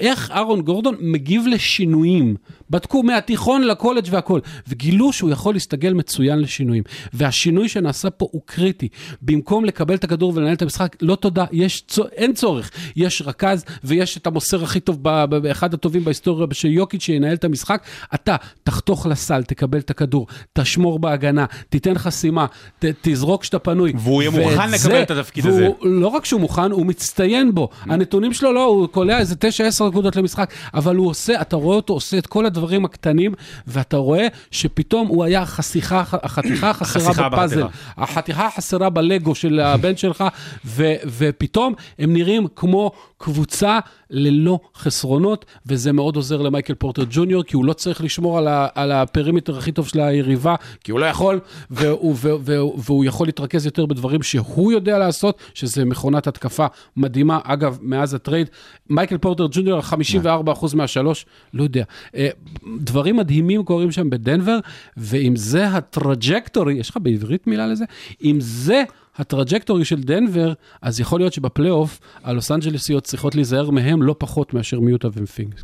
איך 0.01 0.31
אהרון 0.31 0.61
גורדון 0.63 0.95
מגיב 1.01 1.47
לשינויים. 1.47 2.35
בדקו 2.71 3.03
מהתיכון 3.03 3.63
לקולג' 3.63 4.07
והכל, 4.11 4.41
וגילו 4.69 5.13
שהוא 5.13 5.31
יכול 5.31 5.55
להסתגל 5.55 5.93
מצוין 5.93 6.39
לשינויים. 6.39 6.83
והשינוי 7.13 7.69
שנעשה 7.69 8.11
פה 8.11 8.29
הוא 8.31 8.43
קריטי. 8.45 8.89
במקום 9.23 9.65
לקבל 9.65 9.95
את 9.95 10.05
הכדור 10.05 10.33
ולנהל 10.37 10.53
את 10.55 10.63
המשחק, 10.63 10.97
לא 11.03 11.15
תודה, 11.15 11.45
יש, 11.53 11.81
צו- 11.89 12.05
אין 12.13 12.33
צורך. 12.33 12.71
יש 12.97 13.23
רכז 13.27 13.65
ויש 13.85 14.17
את 14.17 14.27
המוסר 14.27 14.65
הכי 14.65 14.81
טוב, 14.81 14.99
ב- 15.03 15.47
אחד 15.47 15.75
הטובים 15.75 16.05
בהיסטוריה 16.05 16.47
של 16.53 16.69
יוקיץ' 16.69 17.03
שינהל 17.03 17.35
את 17.35 17.45
המשחק. 17.45 17.83
אתה 18.15 18.37
תחתוך 18.63 19.07
לסל, 19.07 19.43
תקבל 19.43 19.79
את 19.79 19.91
הכדור, 19.91 20.27
תשמור 20.53 20.99
בהגנה, 20.99 21.47
תיתן 21.69 21.99
חסימה, 21.99 22.47
ת, 22.79 22.85
תזרוק 23.03 23.43
כשאתה 23.43 23.59
פנוי. 23.59 23.93
והוא 23.97 24.23
יהיה 24.23 24.31
מוכן 24.31 24.69
זה- 24.79 24.89
לקבל 24.89 25.03
את 25.03 25.11
התפקיד 25.11 25.47
והוא- 25.47 25.57
הזה. 25.57 25.69
לא 25.83 26.09
רק 26.09 26.25
שהוא 26.25 26.41
מוכן, 26.41 26.71
הוא 26.71 26.87
מצטיין 26.87 27.55
בו. 27.55 27.69
הנתונים 27.83 28.33
שלו 28.33 28.53
לא, 28.53 28.65
הוא 28.65 28.87
קולע 28.87 29.19
איזה 29.19 29.37
9-10 29.79 29.85
נקודות 29.85 30.17
למשחק, 30.17 30.53
אבל 30.75 30.97
הוא 30.97 31.09
עושה, 31.09 31.41
אתה 31.41 31.57
רואה 31.57 31.77
אותו 31.77 31.93
עושה 31.93 32.19
את 32.19 32.27
כל 32.27 32.47
הדברים 32.47 32.85
הקטנים, 32.85 33.35
ואתה 33.67 33.97
רואה 33.97 34.27
שפתאום 34.51 35.07
הוא 35.07 35.25
היה 35.25 35.43
החשיכה, 35.43 36.03
החתיכה 36.13 36.71
החסרה 36.81 37.29
בפאזל. 37.29 37.63
החתיכה 37.97 38.47
החסרה 38.47 38.91
בלגו 38.91 39.35
של 39.35 39.61
הבן 39.61 39.97
שלך, 39.97 40.25
ו, 40.65 40.95
ופתאום 41.07 41.75
הם 41.99 42.13
נראים 42.13 42.47
כמו 42.57 42.91
קבוצה 43.19 43.79
ללא 44.11 44.61
חסרונות, 44.77 45.45
וזה 45.67 45.93
מאוד 45.93 46.17
עוזר 46.17 46.43
למייקל 46.43 46.75
פורטר 46.75 47.03
ג'וניור, 47.11 47.43
כי 47.43 47.57
הוא 47.57 47.65
לא 47.65 47.73
צריך 47.73 48.05
לשמור 48.05 48.39
על, 48.39 48.49
ה, 48.49 48.69
על 48.75 48.93
ה 48.93 48.99
perimeter 48.99 49.59
הכי 49.59 49.73
טוב 49.73 49.89
של 49.89 50.01
היריבה, 50.01 50.55
כי 50.85 50.93
הוא 50.93 51.01
לא 51.01 51.07
יכול, 51.07 51.41
והוא, 51.71 52.15
והוא, 52.17 52.41
והוא, 52.45 52.79
והוא 52.85 53.05
יכול 53.05 53.27
להתרכז 53.27 53.67
יותר 53.67 53.87
בדברים 53.87 54.23
שהוא 54.23 54.73
יודע 54.73 54.99
לעשות, 54.99 55.39
שזה 55.55 55.85
מכונת 55.85 56.27
התקפה 56.27 56.67
מדהימה. 56.97 57.39
אגב, 57.45 57.79
מאז 57.83 58.15
הטרייד, 58.15 58.51
מייקל 58.91 59.19
פורטר 59.19 59.47
ג'וניור, 59.51 59.81
54% 60.25 60.77
מהשלוש, 60.77 61.27
לא 61.55 61.63
יודע. 61.63 61.85
אה, 62.15 62.29
דברים 62.81 63.17
מדהימים 63.17 63.65
קורים 63.65 63.93
שם 63.93 64.11
בדנבר, 64.11 64.59
ואם 64.97 65.37
זה 65.37 65.69
ה 65.69 65.78
trajectory, 65.78 66.75
יש 66.75 66.91
לך 66.91 66.99
בעברית 67.03 67.47
מילה 67.47 67.67
לזה? 67.67 67.85
אם 68.25 68.39
זה... 68.41 68.85
ה 69.21 69.27
trajectory 69.27 69.85
של 69.85 70.01
דנבר, 70.01 70.53
אז 70.83 71.01
יכול 71.01 71.21
להיות 71.21 71.33
שבפלייאוף, 71.33 72.01
הלוס 72.25 72.51
אנג'לסיות 72.51 73.05
צריכות 73.05 73.35
להיזהר 73.35 73.71
מהם 73.71 74.03
לא 74.03 74.15
פחות 74.19 74.55
מאשר 74.55 74.81
מיוטה 74.81 75.09
ומפיניקס. 75.13 75.63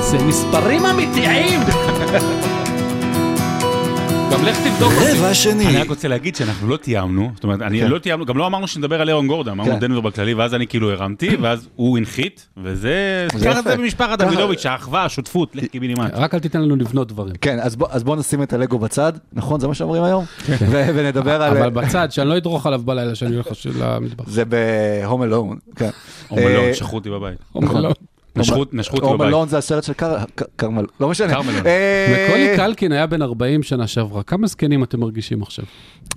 זה 0.00 0.18
מספרים 0.28 0.86
אמיתיים! 0.86 1.60
גם 4.32 4.44
לך 4.44 4.58
תבדוק 4.66 4.92
אותי. 4.92 5.18
רבע 5.18 5.34
שני. 5.34 5.66
אני 5.66 5.76
רק 5.76 5.88
רוצה 5.88 6.08
להגיד 6.08 6.36
שאנחנו 6.36 6.68
לא 6.68 6.76
תיאמנו, 6.76 7.30
זאת 7.34 7.44
אומרת, 7.44 7.62
אני 7.62 7.80
כן. 7.80 7.88
לא 7.88 7.98
תיאמנו, 7.98 8.26
גם 8.26 8.38
לא 8.38 8.46
אמרנו 8.46 8.68
שנדבר 8.68 9.00
על 9.00 9.08
אירון 9.08 9.26
גורדון, 9.26 9.52
אמרנו 9.52 9.72
כן. 9.72 9.78
דנבר 9.78 10.00
בכללי, 10.00 10.34
ואז 10.34 10.54
אני 10.54 10.66
כאילו 10.66 10.90
הרמתי, 10.92 11.36
ואז 11.42 11.68
הוא 11.76 11.98
הנחית, 11.98 12.48
וזה, 12.56 13.26
זה 13.34 13.46
ככה. 13.50 13.62
זה 13.62 13.76
במשפחת 13.76 14.18
דוידוביץ', 14.22 14.66
האחווה, 14.66 15.04
השותפות, 15.04 15.56
לך 15.56 15.64
קיבינימט. 15.64 16.10
רק 16.14 16.34
אל 16.34 16.38
תיתן 16.38 16.62
לנו 16.62 16.76
לבנות 16.76 17.08
דברים. 17.08 17.34
כן, 17.40 17.58
אז 17.90 18.04
בוא- 18.04 18.16
נשים 18.16 18.42
את 18.42 18.52
הלגו 18.52 18.78
בצד, 18.78 19.12
נכון? 19.32 19.60
זה 19.60 19.68
מה 19.68 19.74
שאומרים 19.74 20.02
היום? 20.02 20.24
ונדבר 20.68 21.42
על... 21.42 21.56
אבל 21.56 21.70
בצד, 21.70 22.08
שאני 22.12 22.28
לא 22.28 22.36
אדרוך 22.36 22.66
עליו 22.66 22.82
בלילה, 22.84 23.14
שאני 23.14 23.34
הולך 23.34 23.46
למטבח. 23.80 24.24
זה 24.28 24.44
ב-home 24.44 25.10
alone, 25.32 25.74
כן. 25.76 25.90
אומלון, 26.30 26.64
אה, 26.64 26.74
שכחו 26.74 26.96
אותי 26.96 27.10
בבית. 27.10 27.38
נכון. 27.54 27.86
נשכו 27.86 27.92
נשכו 28.36 28.56
אותי 28.96 29.06
home 29.06 29.12
בבית. 29.16 29.34
alone 29.34 29.48
זה 29.48 29.58
הסרט 29.58 29.84
של 29.84 29.92
קר- 29.92 30.16
ק- 30.34 30.42
כרמל, 30.58 30.84
לא 31.00 31.08
משנה. 31.08 31.34
כרמלון. 31.34 31.66
אה, 31.66 32.26
וקולי 32.28 32.56
קלקין 32.56 32.92
היה 32.92 33.06
בן 33.06 33.22
40 33.22 33.62
שנה 33.62 33.86
שעברה, 33.86 34.22
כמה 34.22 34.46
זקנים 34.46 34.82
אתם 34.84 35.00
מרגישים 35.00 35.42
עכשיו? 35.42 35.64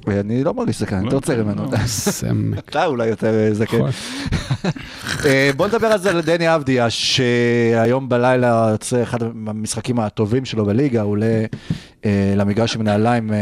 אני 0.08 0.44
לא 0.44 0.54
מרגיש 0.54 0.80
זקן, 0.80 0.96
אני 0.96 1.06
יותר 1.06 1.20
צעיר 1.20 1.44
ממנו. 1.44 1.64
סמק. 1.86 2.70
אתה 2.70 2.86
אולי 2.86 3.08
יותר 3.08 3.34
אה, 3.34 3.54
זקן. 3.54 3.78
נכון. 3.78 3.90
אה, 5.26 5.50
בוא 5.58 5.68
נדבר 5.68 5.88
על 5.88 6.00
זה 6.00 6.10
על 6.10 6.22
דני 6.22 6.56
אבדיה, 6.56 6.90
שהיום 6.90 8.10
בלילה 8.10 8.68
יוצא 8.72 9.04
אחד 9.04 9.18
המשחקים 9.48 10.00
הטובים 10.00 10.46
שלו 10.46 10.66
בליגה, 10.66 11.02
הוא 11.02 11.12
עולה 11.12 11.46
אה, 12.06 12.34
למגרש 12.36 12.76
עם 12.76 12.82
נעליים 12.82 13.34
אה, 13.34 13.38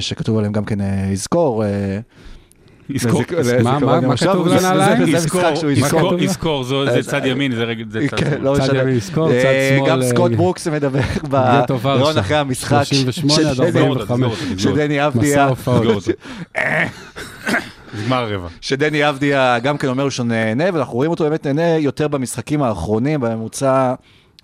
שכתוב 0.00 0.38
עליהם 0.38 0.52
גם 0.52 0.64
כן 0.64 0.80
אה, 0.80 1.08
יזכור. 1.12 1.64
אה, 2.90 2.94
יזכור. 2.96 3.22
מה- 3.62 4.16
כתוב 4.16 4.48
לנעליים? 4.48 5.02
יזכור, 6.18 6.64
זה 6.94 7.02
צד 7.02 7.20
ימין, 7.24 7.54
זה 7.54 7.64
רגע- 7.64 7.84
זה 7.90 8.00
צד 8.10 8.16
כן, 8.16 8.30
שמאל. 8.30 8.42
לא 8.42 8.52
משנה. 8.52 8.90
יזכור, 8.90 9.30
אה, 9.30 9.42
צד 9.42 9.76
שמאל, 9.78 9.90
גם 9.90 10.02
אה, 10.02 10.06
סקוט 10.08 10.32
ברוקס 10.32 10.68
מדבר. 10.68 11.00
בריאיון 11.30 12.18
אחרי 12.18 12.36
המשחק. 12.36 12.82
38 12.84 13.50
עד 13.50 13.56
של 13.56 13.70
דני- 13.70 13.80
45. 13.88 14.32
שדני 14.62 15.06
אבדיה. 15.06 15.48
נגמר 18.02 18.16
הרבע. 18.32 18.48
שדני 18.60 19.08
אבדיה 19.08 19.58
גם 19.58 19.78
כן 19.78 19.88
אומר 19.88 20.08
שהוא 20.08 20.26
נהנה, 20.26 20.64
ואנחנו 20.74 20.94
רואים 20.94 21.10
אותו 21.10 21.24
באמת 21.24 21.46
נהנה 21.46 21.76
יותר 21.78 22.08
במשחקים 22.08 22.62
האחרונים, 22.62 23.20
בממוצע 23.20 23.94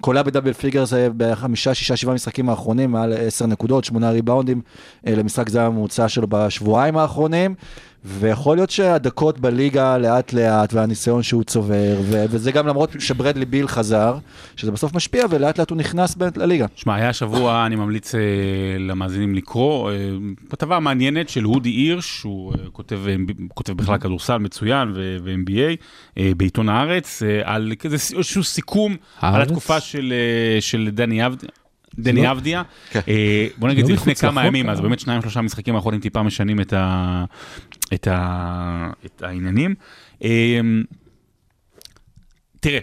קולע 0.00 0.22
ב 0.22 0.27
double 0.27 0.52
figure 0.52 0.84
זה 0.84 1.08
בחמישה, 1.16 1.74
שישה, 1.74 1.96
שבעה 1.96 2.14
משחקים 2.14 2.48
האחרונים, 2.48 2.90
מעל 2.90 3.12
עשר 3.12 3.46
נקודות, 3.46 3.84
שמונה 3.84 4.10
ריבאונדים 4.10 4.60
אה, 5.06 5.14
למשחק 5.14 5.48
זה 5.48 5.62
הממוצע 5.66 6.08
שלו 6.08 6.26
בשבועיים 6.30 6.96
האחרונים, 6.96 7.54
ויכול 8.04 8.56
להיות 8.56 8.70
שהדקות 8.70 9.40
בליגה 9.40 9.98
לאט 9.98 10.32
לאט, 10.32 10.72
והניסיון 10.74 11.22
שהוא 11.22 11.44
צובר, 11.44 11.96
ו- 12.02 12.24
וזה 12.30 12.52
גם 12.52 12.66
למרות 12.66 12.90
שברדלי 12.98 13.44
ביל 13.44 13.68
חזר, 13.68 14.16
שזה 14.56 14.72
בסוף 14.72 14.94
משפיע, 14.94 15.24
ולאט 15.30 15.58
לאט 15.58 15.70
הוא 15.70 15.78
נכנס 15.78 16.14
באמת 16.14 16.36
לליגה. 16.36 16.66
שמע, 16.74 16.94
היה 16.94 17.12
שבוע, 17.12 17.66
אני 17.66 17.76
ממליץ 17.76 18.14
אה, 18.14 18.20
למאזינים 18.78 19.34
לקרוא, 19.34 19.90
אה, 19.90 19.96
כתבה 20.50 20.78
מעניינת 20.80 21.28
של 21.28 21.44
הודי 21.44 21.70
הירש, 21.70 22.22
הוא 22.22 22.52
אה, 22.52 22.58
כותב, 22.72 22.98
אה, 23.08 23.14
כותב 23.54 23.72
בכלל 23.72 23.98
כדורסל 23.98 24.36
מצוין 24.38 24.92
ו- 24.94 25.16
ו-MBA 25.24 25.76
אה, 26.18 26.32
בעיתון 26.36 26.68
הארץ, 26.68 27.22
אה, 27.22 27.40
על 27.44 27.72
כזה 27.78 27.96
איזשהו 28.16 28.44
סיכום 28.44 28.92
על 29.20 29.34
הארץ? 29.34 29.48
התקופה 29.48 29.80
של, 29.80 30.12
אה, 30.56 30.60
של 30.60 30.88
דני 30.92 31.26
אבדיה. 31.26 31.48
דני 31.98 32.22
לא- 32.22 32.30
אבדיה, 32.30 32.62
כן. 32.90 33.00
אה, 33.08 33.46
בוא 33.58 33.68
נגיד 33.68 33.80
לא 33.82 33.86
זה 33.86 33.92
לפני 33.92 34.14
כמה 34.14 34.46
ימים, 34.46 34.68
אז? 34.70 34.80
באמת 34.80 35.00
שניים 35.00 35.22
שלושה 35.22 35.40
משחקים 35.40 35.76
האחרונים 35.76 36.00
טיפה 36.00 36.22
משנים 36.22 36.60
את, 36.60 36.72
ה, 36.72 37.24
את, 37.94 38.06
ה, 38.06 38.90
את 39.06 39.22
העניינים. 39.22 39.74
אה, 40.24 40.60
תראה, 42.60 42.80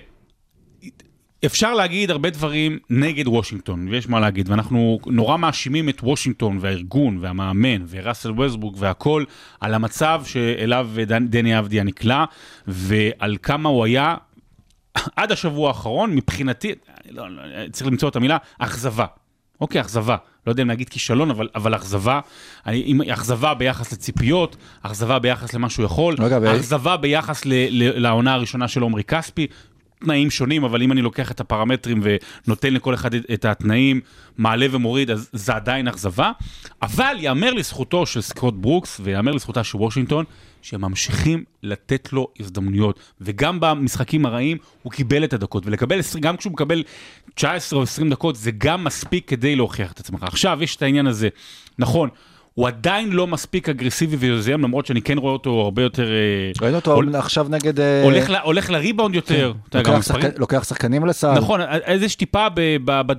אפשר 1.45 1.74
להגיד 1.74 2.12
הרבה 2.12 2.30
דברים 2.30 2.80
נגד 2.89 3.28
וושינגטון, 3.28 3.88
ויש 3.88 4.10
מה 4.10 4.19
להגיד, 4.19 4.50
ואנחנו 4.50 5.00
נורא 5.06 5.38
מאשימים 5.38 5.89
את 5.89 6.04
וושינגטון 6.04 6.58
והארגון 6.62 7.17
והמאמן 7.22 7.86
וראסל 7.89 8.32
ווסטבורג 8.32 8.76
והכל 8.80 9.24
על 9.62 9.74
המצב 9.74 10.22
שאליו 10.26 10.89
דני 11.22 11.60
אבדיה 11.60 11.84
נקלע, 11.84 12.26
ועל 12.67 13.38
כמה 13.43 13.69
הוא 13.69 13.86
היה 13.86 14.15
עד 15.15 15.32
השבוע 15.32 15.67
האחרון, 15.67 16.15
מבחינתי, 16.15 16.72
לא, 17.10 17.32
לא, 17.32 17.41
צריך 17.72 17.88
למצוא 17.88 18.10
את 18.10 18.15
המילה, 18.15 18.38
אכזבה. 18.60 19.06
אוקיי, 19.62 19.82
אכזבה. 19.82 20.15
לא 20.48 20.52
יודע 20.52 20.63
אם 20.63 20.67
להגיד 20.67 20.89
כישלון, 20.89 21.30
אבל, 21.32 21.48
אבל 21.56 21.76
אכזבה. 21.76 22.19
אני, 22.65 22.84
עם- 22.86 23.02
אכזבה 23.02 23.54
ביחס 23.54 23.93
לציפיות, 23.93 24.56
אכזבה 24.82 25.19
ביחס 25.19 25.54
למה 25.54 25.69
שהוא 25.69 25.86
יכול, 25.86 26.15
רגע, 26.19 26.39
ו- 26.41 26.56
אכזבה 26.56 26.98
ביחס 26.98 27.45
ל, 27.45 27.50
ל, 27.54 28.00
לעונה 28.00 28.34
הראשונה 28.34 28.67
של 28.67 28.82
עומרי 28.82 29.04
כספי. 29.04 29.48
תנאים 30.04 30.30
שונים, 30.32 30.63
אבל 30.63 30.82
אם 30.82 30.91
אני 30.91 31.02
לוקח 31.02 31.32
את 31.32 31.39
הפרמטרים 31.39 32.02
ונותן 32.48 32.74
לכל 32.74 32.93
אחד 32.93 33.13
את- 33.13 33.45
התנאים, 33.45 34.02
מעלה 34.38 34.65
ומוריד, 34.72 35.12
אז 35.12 35.30
זה 35.34 35.56
עדיין 35.56 35.88
אכזבה. 35.88 36.32
אבל 36.82 37.15
ייאמר 37.19 37.54
לזכותו 37.54 38.06
של 38.06 38.22
סקוט 38.22 38.54
ברוקס, 38.58 39.02
ויאמר 39.04 39.32
לזכותה 39.32 39.63
של 39.63 39.78
וושינגטון, 39.78 40.26
שהם 40.62 40.82
ממשיכים 40.82 41.43
לתת 41.63 42.13
לו 42.13 42.28
הזדמנויות. 42.39 43.00
וגם 43.22 43.60
במשחקים 43.60 44.26
הרעים 44.26 44.58
הוא 44.84 44.91
קיבל 44.91 45.24
את 45.24 45.34
הדקות, 45.34 45.65
ולקבל 45.65 46.00
20, 46.00 46.22
גם 46.22 46.38
כשהוא 46.38 46.54
מקבל 46.54 46.84
19 47.36 47.78
או 47.80 47.84
20 47.84 48.10
דקות, 48.10 48.36
זה 48.36 48.52
גם 48.58 48.84
מספיק 48.84 49.30
כדי 49.30 49.56
להוכיח 49.56 49.92
את 49.92 50.00
עצמך. 50.00 50.24
עכשיו, 50.24 50.60
יש 50.63 50.76
את 50.76 50.82
העניין 50.82 51.08
הזה. 51.08 51.30
נכון, 51.80 52.10
הוא 52.54 52.68
עדיין 52.68 53.10
לא 53.10 53.28
מספיק 53.28 53.70
אגרסיבי 53.70 54.15
ויוזם, 54.15 54.62
למרות 54.62 54.86
שאני 54.86 55.02
כן 55.02 55.18
רואה 55.18 55.34
אותו 55.34 55.50
הרבה 55.62 55.82
יותר... 55.82 56.04
אה, 56.12 56.52
ראינו 56.62 56.76
אותו 56.78 56.94
הול- 56.94 57.15
עכשיו 57.15 57.48
נגד... 57.50 57.80
אה, 57.80 58.04
הולך, 58.04 58.30
ל- 58.30 58.36
הולך 58.36 58.70
לריבאונד 58.70 59.15
יותר. 59.15 59.54
גם 59.74 59.94
לוקח 59.94 60.02
שחקן- 60.08 60.30
לוקח 60.38 60.63
שחקנים 60.63 61.06
לסל. 61.06 61.34
נכון, 61.34 61.62
איזה 61.86 62.06
טיפה 62.10 62.48
ב- 62.54 62.60
ב- 62.86 63.12
ב- 63.12 63.13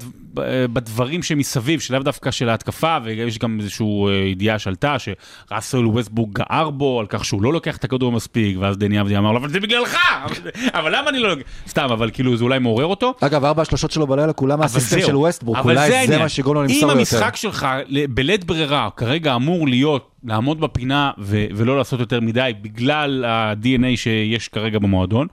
בדברים 0.73 1.23
שמסביב, 1.23 1.81
שלאו 1.81 2.03
דווקא 2.03 2.31
של 2.31 2.49
ההתקפה, 2.49 2.97
ויש 3.05 3.39
גם 3.39 3.59
איזושהי 3.61 3.87
אה, 4.09 4.13
ידיעה 4.13 4.59
שעלתה, 4.59 4.97
שראסל 4.99 5.87
ווסטבורג 5.87 6.33
גער 6.33 6.71
בו 6.71 7.01
על 7.01 7.07
כך 7.09 7.25
שהוא 7.25 7.43
לא 7.43 7.53
לוקח 7.53 7.77
את 7.77 7.85
הכדור 7.85 8.13
מספיק, 8.13 8.57
ואז 8.61 8.79
דני 8.79 9.01
אבדי 9.01 9.17
אמר 9.19 9.33
לו, 9.33 9.39
אבל 9.39 9.49
זה 9.49 9.61
בגללך! 9.61 9.97
אבל 10.79 10.99
למה 10.99 11.11
אני 11.11 11.19
לא? 11.19 11.35
סתם, 11.69 11.89
אבל 11.93 12.11
כאילו 12.11 12.37
זה 12.37 12.45
אולי 12.45 12.59
מעורר 12.59 12.87
אותו. 12.87 13.15
אגב, 13.21 13.45
ארבע 13.45 13.63
השלושות 13.63 13.91
שלו 13.91 14.07
בלילה, 14.07 14.33
כולם 14.33 14.59
מאסיסטים 14.59 15.01
של 15.01 15.17
ווסטברוק, 15.17 15.59
אבל 15.59 15.79
אולי 15.79 16.07
זה. 16.07 16.19
מה 16.19 16.29
שיגרום 16.29 16.55
לו 16.55 16.63
למסור 16.63 16.77
אם 16.77 16.89
יותר. 16.89 16.99
המשחק 16.99 17.37
שלך 17.37 17.67
בלית 18.11 18.45
ברירה 18.45 18.89
כרגע 18.97 19.35
אמור 19.35 19.69
להיות 19.69 20.11
לעמוד 20.25 20.61
בפינה 20.61 21.11
ו- 21.19 21.47
ולא 21.55 21.77
לעשות 21.77 22.01
יותר 22.01 22.21
מדי 22.21 22.53
בגלל 22.63 23.25
ה-DNA 23.25 23.97
שיש 23.97 24.49
כרגע 24.49 24.79
במועדון, 24.79 25.27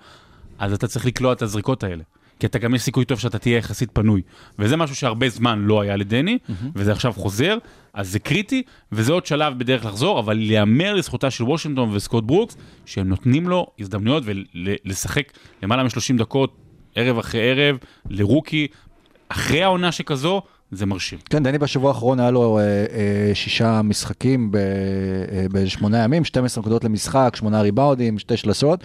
אז 0.59 0.73
אתה 0.73 0.87
צריך 0.87 1.05
לקלוע 1.05 1.33
את 1.33 1.41
הזריקות 1.41 1.83
האלה. 1.83 2.03
כי 2.39 2.45
אתה 2.45 2.59
גם 2.59 2.75
יש 2.75 2.81
סיכוי 2.81 3.05
טוב 3.05 3.19
שאתה 3.19 3.39
תהיה 3.39 3.57
יחסית 3.57 3.89
פנוי. 3.93 4.21
וזה 4.59 4.77
משהו 4.77 4.95
שהרבה 4.95 5.29
זמן 5.29 5.59
לא 5.59 5.81
היה 5.81 5.95
לדני, 5.95 6.37
וזה 6.75 6.91
עכשיו 6.91 7.13
חוזר, 7.13 7.57
אז 7.93 8.11
זה 8.11 8.19
קריטי, 8.19 8.63
וזה 8.91 9.13
עוד 9.13 9.25
שלב 9.25 9.59
בדרך 9.59 9.85
לחזור, 9.85 10.19
אבל 10.19 10.37
להיאמר 10.37 10.93
לזכותה 10.93 11.29
של 11.31 11.43
וושינגטון 11.43 11.89
וסקוט 11.95 12.23
ברוקס, 12.23 12.57
שהם 12.85 13.09
נותנים 13.09 13.49
לו 13.49 13.67
הזדמנויות 13.79 14.23
ולשחק 14.25 15.31
למעלה 15.63 15.83
מ-30 15.83 16.17
דקות, 16.17 16.55
ערב 16.95 17.17
אחרי 17.17 17.51
ערב, 17.51 17.77
לרוקי, 18.09 18.67
אחרי 19.29 19.63
העונה 19.63 19.91
שכזו, 19.91 20.41
זה 20.71 20.85
מרשים. 20.85 21.19
כן, 21.29 21.43
דני 21.43 21.57
בשבוע 21.57 21.89
האחרון 21.89 22.19
היה 22.19 22.31
לו 22.31 22.59
אה, 22.59 22.63
אה, 22.63 23.31
שישה 23.33 23.81
משחקים 23.81 24.51
ב- 24.51 24.55
אה, 24.55 25.45
בשמונה 25.51 26.03
ימים, 26.03 26.23
12 26.25 26.61
נקודות 26.61 26.83
למשחק, 26.83 27.33
שמונה 27.35 27.61
ריבאונדים, 27.61 28.19
שתי 28.19 28.37
שלשות. 28.37 28.83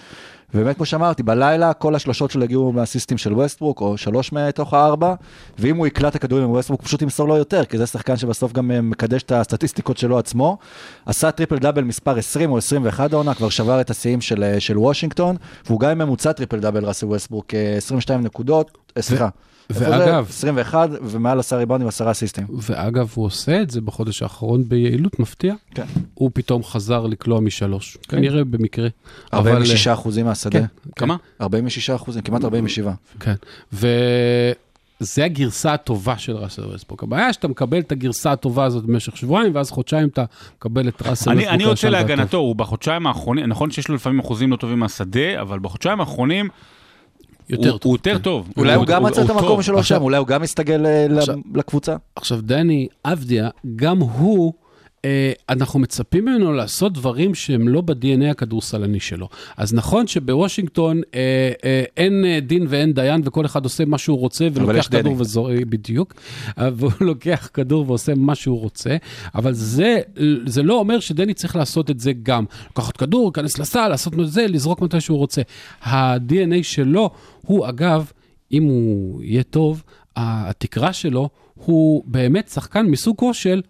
ובאמת, 0.54 0.76
כמו 0.76 0.86
שאמרתי, 0.86 1.22
בלילה 1.22 1.72
כל 1.72 1.94
השלשות 1.94 2.30
שלו 2.30 2.44
הגיעו 2.44 2.72
מהאסיסטים 2.72 3.18
של 3.18 3.32
ווסטברוק, 3.32 3.80
או 3.80 3.98
שלוש 3.98 4.32
מתוך 4.32 4.74
הארבע, 4.74 5.14
ואם 5.58 5.76
הוא 5.76 5.86
יקלע 5.86 6.08
את 6.08 6.14
הכדורים 6.14 6.50
ווסטברוק, 6.50 6.82
פשוט 6.82 7.02
ימסור 7.02 7.28
לו 7.28 7.36
יותר, 7.36 7.64
כי 7.64 7.78
זה 7.78 7.86
שחקן 7.86 8.16
שבסוף 8.16 8.52
גם 8.52 8.70
אה, 8.70 8.80
מקדש 8.80 9.22
את 9.22 9.32
הסטטיסטיקות 9.32 9.98
שלו 9.98 10.18
עצמו. 10.18 10.58
עשה 11.06 11.30
טריפל 11.30 11.58
דאבל 11.58 11.84
מספר 11.84 12.18
20 12.18 12.50
או 12.50 12.58
21 12.58 13.12
העונה, 13.12 13.34
כבר 13.34 13.48
שבר 13.48 13.80
את 13.80 13.90
השיאים 13.90 14.20
של, 14.20 14.42
אה, 14.42 14.60
של 14.60 14.78
וושינגטון, 14.78 15.36
והוא 15.66 15.80
גם 15.80 15.90
עם 15.90 15.98
ממוצע 15.98 16.32
טריפל 16.32 16.60
דאבל 16.60 16.84
ראסל 16.84 17.06
ווסטברוק, 17.06 17.54
אה, 17.54 17.76
22 17.76 18.20
נקודות, 18.20 18.78
אה, 18.96 19.02
סליחה. 19.02 19.28
ואגב- 19.70 20.26
21 20.28 20.88
ומעל 21.02 21.40
עשרה 21.40 21.58
ריבאונדים, 21.58 21.88
עשרה 21.88 22.14
אסיסטים. 22.14 22.46
ואגב, 22.50 23.12
הוא 23.14 23.24
עושה 23.26 23.62
את 23.62 23.70
זה 23.70 23.80
בחודש 23.80 24.22
האחרון 24.22 24.64
ביעילות 24.68 25.20
מפתיעה. 25.20 25.54
כן. 25.74 25.84
הוא 26.14 26.30
פתאום 26.34 26.64
חזר 26.64 27.06
לקלוע 27.06 27.40
משלוש. 27.40 27.96
כנראה 28.08 28.44
במקרה. 28.44 28.88
אבל- 29.32 29.50
46 29.50 29.88
אחוזים 29.88 30.26
מהשדה. 30.26 30.58
כן, 30.60 30.64
כמה? 30.96 31.16
46 31.40 31.90
אחוזים, 31.90 32.22
כמעט 32.22 32.44
47. 32.44 32.92
כן. 33.20 33.34
וזה 33.72 35.24
הגרסה 35.24 35.72
הטובה 35.74 36.18
של 36.18 36.36
ראסל 36.36 36.62
ווסטברוק. 36.64 37.02
הבעיה 37.02 37.32
שאתה 37.32 37.48
מקבל 37.48 37.78
את 37.78 37.92
הגרסה 37.92 38.32
הטובה 38.32 38.64
הזאת 38.64 38.84
במשך 38.84 39.16
שבועיים, 39.16 39.54
ואז 39.54 39.70
חודשיים 39.70 40.08
אתה 40.08 40.24
מקבל 40.56 40.88
את 40.88 41.02
ראסל 41.02 41.30
אני, 41.30 41.38
ווסטבוק. 41.38 41.54
אני 41.54 41.66
והטוב. 41.66 41.90
להגנתו, 41.90 42.36
הוא 42.36 42.56
בחודשיים 42.56 43.06
האחרונים, 43.06 43.44
נכון 43.46 43.70
שיש 43.70 43.88
לו 43.88 43.94
לפעמים 43.94 44.18
אחוזים 44.18 44.50
לא 44.50 44.56
טובים 44.56 44.78
מהשדה, 44.78 45.40
אבל 45.40 45.58
בחודשיים 45.58 46.00
האחרונים 46.00 46.48
יותר 47.52 47.70
הוא, 47.70 47.78
טוב. 47.78 47.88
הוא 47.90 47.96
יותר 47.96 48.12
כן. 48.16 48.22
טוב. 48.22 48.48
אולי 48.56 48.74
הוא 48.74 48.86
גם 48.86 49.02
מצא 49.02 49.24
את. 49.24 49.30
המקום 49.30 49.62
שלו 49.62 49.78
עכשיו- 49.78 49.98
שם, 49.98 50.04
אולי 50.04 50.16
הוא 50.16 50.26
גם 50.26 50.42
מסתגל 50.42 50.86
אה, 50.86 51.06
לקבוצה. 51.54 51.96
עכשיו, 52.16 52.40
דני 52.42 52.88
אבדיה, 53.04 53.48
גם 53.76 53.98
הוא, 53.98 54.52
אנחנו 55.48 55.80
מצפים 55.80 56.24
ממנו 56.24 56.52
לעשות 56.52 56.92
דברים 56.92 57.34
שהם 57.34 57.68
לא 57.68 57.80
ב-DNA 57.80 58.30
הכדורסלני 58.30 59.00
שלו. 59.00 59.28
אז 59.56 59.74
נכון 59.74 60.06
שבוושינגטון 60.06 61.00
אה, 61.14 61.52
אה, 61.64 61.84
אין 61.96 62.24
אה, 62.24 62.40
דין 62.40 62.66
ואין 62.68 62.92
דיין, 62.92 63.20
וכל 63.24 63.46
אחד 63.46 63.64
עושה 63.64 63.84
מה 63.84 63.98
שהוא 63.98 64.18
רוצה, 64.18 64.48
ולוקח. 64.52 64.88
כדור 64.90 65.14
וזורק, 65.18 65.64
בדיוק, 65.68 66.14
אה, 66.58 66.70
והוא 66.74 66.92
לוקח 67.10 67.48
כדור 67.54 67.84
ועושה 67.88 68.14
מה 68.14 68.34
שהוא 68.34 68.60
רוצה, 68.60 68.96
אבל 69.34 69.52
זה, 69.52 70.00
זה 70.46 70.62
לא 70.62 70.78
אומר 70.78 71.00
שדני 71.00 71.34
צריך 71.34 71.56
לעשות 71.56 71.90
את 71.90 72.00
זה 72.00 72.12
גם. 72.22 72.44
לקחת 72.70 72.96
כדור, 72.96 73.24
להיכנס 73.24 73.58
לסל, 73.58 73.88
לעשות 73.88 74.14
את 74.14 74.30
זה, 74.32 74.46
לזרוק 74.46 74.80
מתי 74.80 75.00
שהוא 75.00 75.18
רוצה. 75.18 75.42
ה-DNA 75.82 76.62
שלו 76.62 77.10
הוא, 77.42 77.68
אגב, 77.68 78.10
אם 78.52 78.62
הוא 78.62 79.22
יהיה 79.22 79.42
טוב, 79.42 79.82
התקרה 80.16 80.92
שלו 80.92 81.28
הוא 81.54 82.04
באמת 82.06 82.48
שחקן 82.48 82.86
מסוגו 82.86 83.34
של 83.34 83.62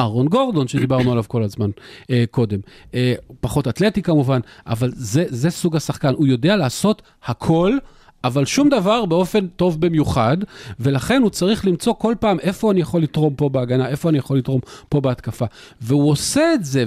אהרון 0.00 0.28
גורדון, 0.28 0.68
שדיברנו 0.68 1.12
עליו 1.12 1.24
כל 1.28 1.42
הזמן 1.42 1.70
אה, 2.10 2.24
קודם. 2.30 2.58
אה, 2.94 3.14
פחות 3.40 3.68
אתלטי 3.68 4.02
כמובן, 4.02 4.40
אבל 4.66 4.90
זה, 4.94 5.24
זה 5.28 5.50
סוג 5.50 5.76
השחקן. 5.76 6.14
הוא 6.14 6.26
יודע 6.26 6.56
לעשות 6.56 7.02
הכל. 7.24 7.76
אבל 8.24 8.44
שום 8.44 8.68
דבר 8.68 9.04
באופן 9.04 9.46
טוב 9.46 9.80
במיוחד, 9.80 10.36
ולכן 10.80 11.22
הוא 11.22 11.30
צריך 11.30 11.66
למצוא 11.66 11.94
כל 11.98 12.14
פעם 12.20 12.40
איפה 12.40 12.70
אני 12.70 12.80
יכול 12.80 13.02
לתרום 13.02 13.34
פה 13.34 13.48
בהגנה, 13.48 13.88
איפה 13.88 14.08
אני 14.08 14.18
יכול 14.18 14.38
לתרום 14.38 14.60
פה 14.88 15.00
בהתקפה. 15.00 15.44
והוא 15.80 16.10
עושה 16.10 16.54
את 16.54 16.64
זה, 16.64 16.84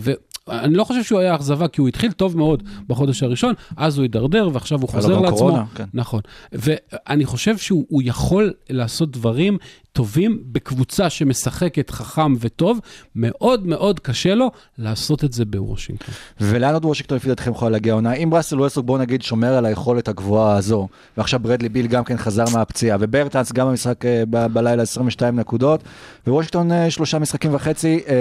ואני 0.47 0.73
לא 0.73 0.84
חושב 0.84 1.04
שהוא 1.04 1.19
היה 1.19 1.36
אכזבה, 1.36 1.67
כי 1.67 1.82
הוא 1.82 1.88
התחיל 1.88 2.12
טוב 2.12 2.38
מאוד 2.38 2.63
בחודש 2.88 3.23
הראשון, 3.23 3.54
אז 3.78 3.97
הוא 3.97 4.04
הידרדר, 4.04 4.49
ועכשיו 4.54 4.82
הוא 4.82 4.89
חוזר 4.89 5.19
לעצמו. 5.19 5.38
קורונה, 5.38 5.63
כן. 5.76 5.86
נכון. 5.93 6.21
ואני 6.52 7.26
חושב 7.26 7.58
שהוא 7.58 7.86
הוא 7.89 8.02
יכול 8.06 8.54
לעשות 8.69 9.12
דברים 9.12 9.58
טובים 9.93 10.39
בקבוצה 10.51 11.10
שמשחקת 11.10 11.89
חכם 11.89 12.34
וטוב, 12.39 12.79
מאוד 13.15 13.67
מאוד 13.67 13.99
קשה 13.99 14.36
לו 14.36 14.51
לעשות 14.77 15.23
את 15.23 15.34
זה 15.34 15.45
בוושינגטון. 15.45 16.13
ולאן 16.41 16.73
עוד 16.73 16.86
וושינגטון 16.86 17.15
לפי 17.15 17.27
דעתכם 17.27 17.51
יכולה 17.51 17.71
להגיע 17.71 17.93
העונה? 17.93 18.13
אם 18.13 18.34
ראסל 18.34 18.60
ווסטברוק 18.59 18.86
בוא 18.86 18.97
נגיד 18.97 19.21
שומר 19.21 19.53
על 19.53 19.65
היכולת 19.65 20.08
הגבוהה 20.08 20.58
הזו, 20.58 20.88
ועכשיו 21.17 21.39
ברדלי 21.39 21.69
ביל 21.69 21.88
גם 21.88 22.03
כן 22.03 22.17
חזר 22.17 22.43
מהפציעה, 22.53 22.97
וברטנס 22.99 23.51
גם 23.51 23.67
במשחק 23.67 24.06
אה, 24.06 24.23
ב- 24.29 24.47
בלילה 24.47 24.84
22 24.84 25.39
נקודות, 25.39 25.84
ווושינגטון 26.27 26.71
אה, 26.71 26.91
שלושה 26.91 27.19
משחקים 27.19 27.56
וחצי 27.56 27.99
אה, 28.08 28.13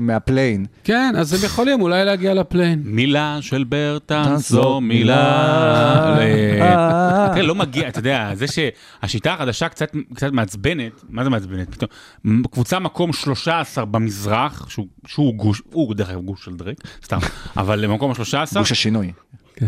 מה 0.00 0.13
play-in. 0.13 0.66
כן, 0.84 1.14
אז 1.18 1.32
הם 1.34 1.40
יכולים 1.44 1.82
אולי 1.82 2.04
להגיע 2.04 2.34
ל 2.34 2.39
play-in. 2.39 2.80
מילה 2.84 3.38
של 3.40 3.64
ברטנס 3.64 4.48
זו 4.50 4.80
מילה. 4.80 6.16
תראה, 7.34 7.42
לא 7.50 7.54
מגיע, 7.54 7.88
אתה 7.88 7.98
יודע, 7.98 8.30
זה 8.34 8.46
שהשיטה 8.46 9.32
החדשה 9.34 9.68
קצת 9.68 9.92
קצת 10.14 10.32
מעצבנת, 10.32 10.92
מה 11.20 11.40
זה 11.40 11.56
מעצבנת? 11.56 11.74
פתאום, 11.74 12.42
קבוצה 12.52 12.78
מקום 12.78 13.12
13 13.12 13.84
במזרח, 13.84 14.66
שהוא- 14.68 14.86
שהוא 15.06 15.34
גוש, 15.34 15.62
הוא 15.72 15.94
דרך 15.94 16.08
אגב 16.10 16.20
גוש 16.22 16.44
של 16.44 16.56
דרייק, 16.56 16.78
סתם, 17.04 17.18
אבל 17.56 17.78
למקום 17.80 18.10
ה-13, 18.10 18.58
גוש 18.58 18.72
השינוי. 18.72 19.12
כן. 19.56 19.66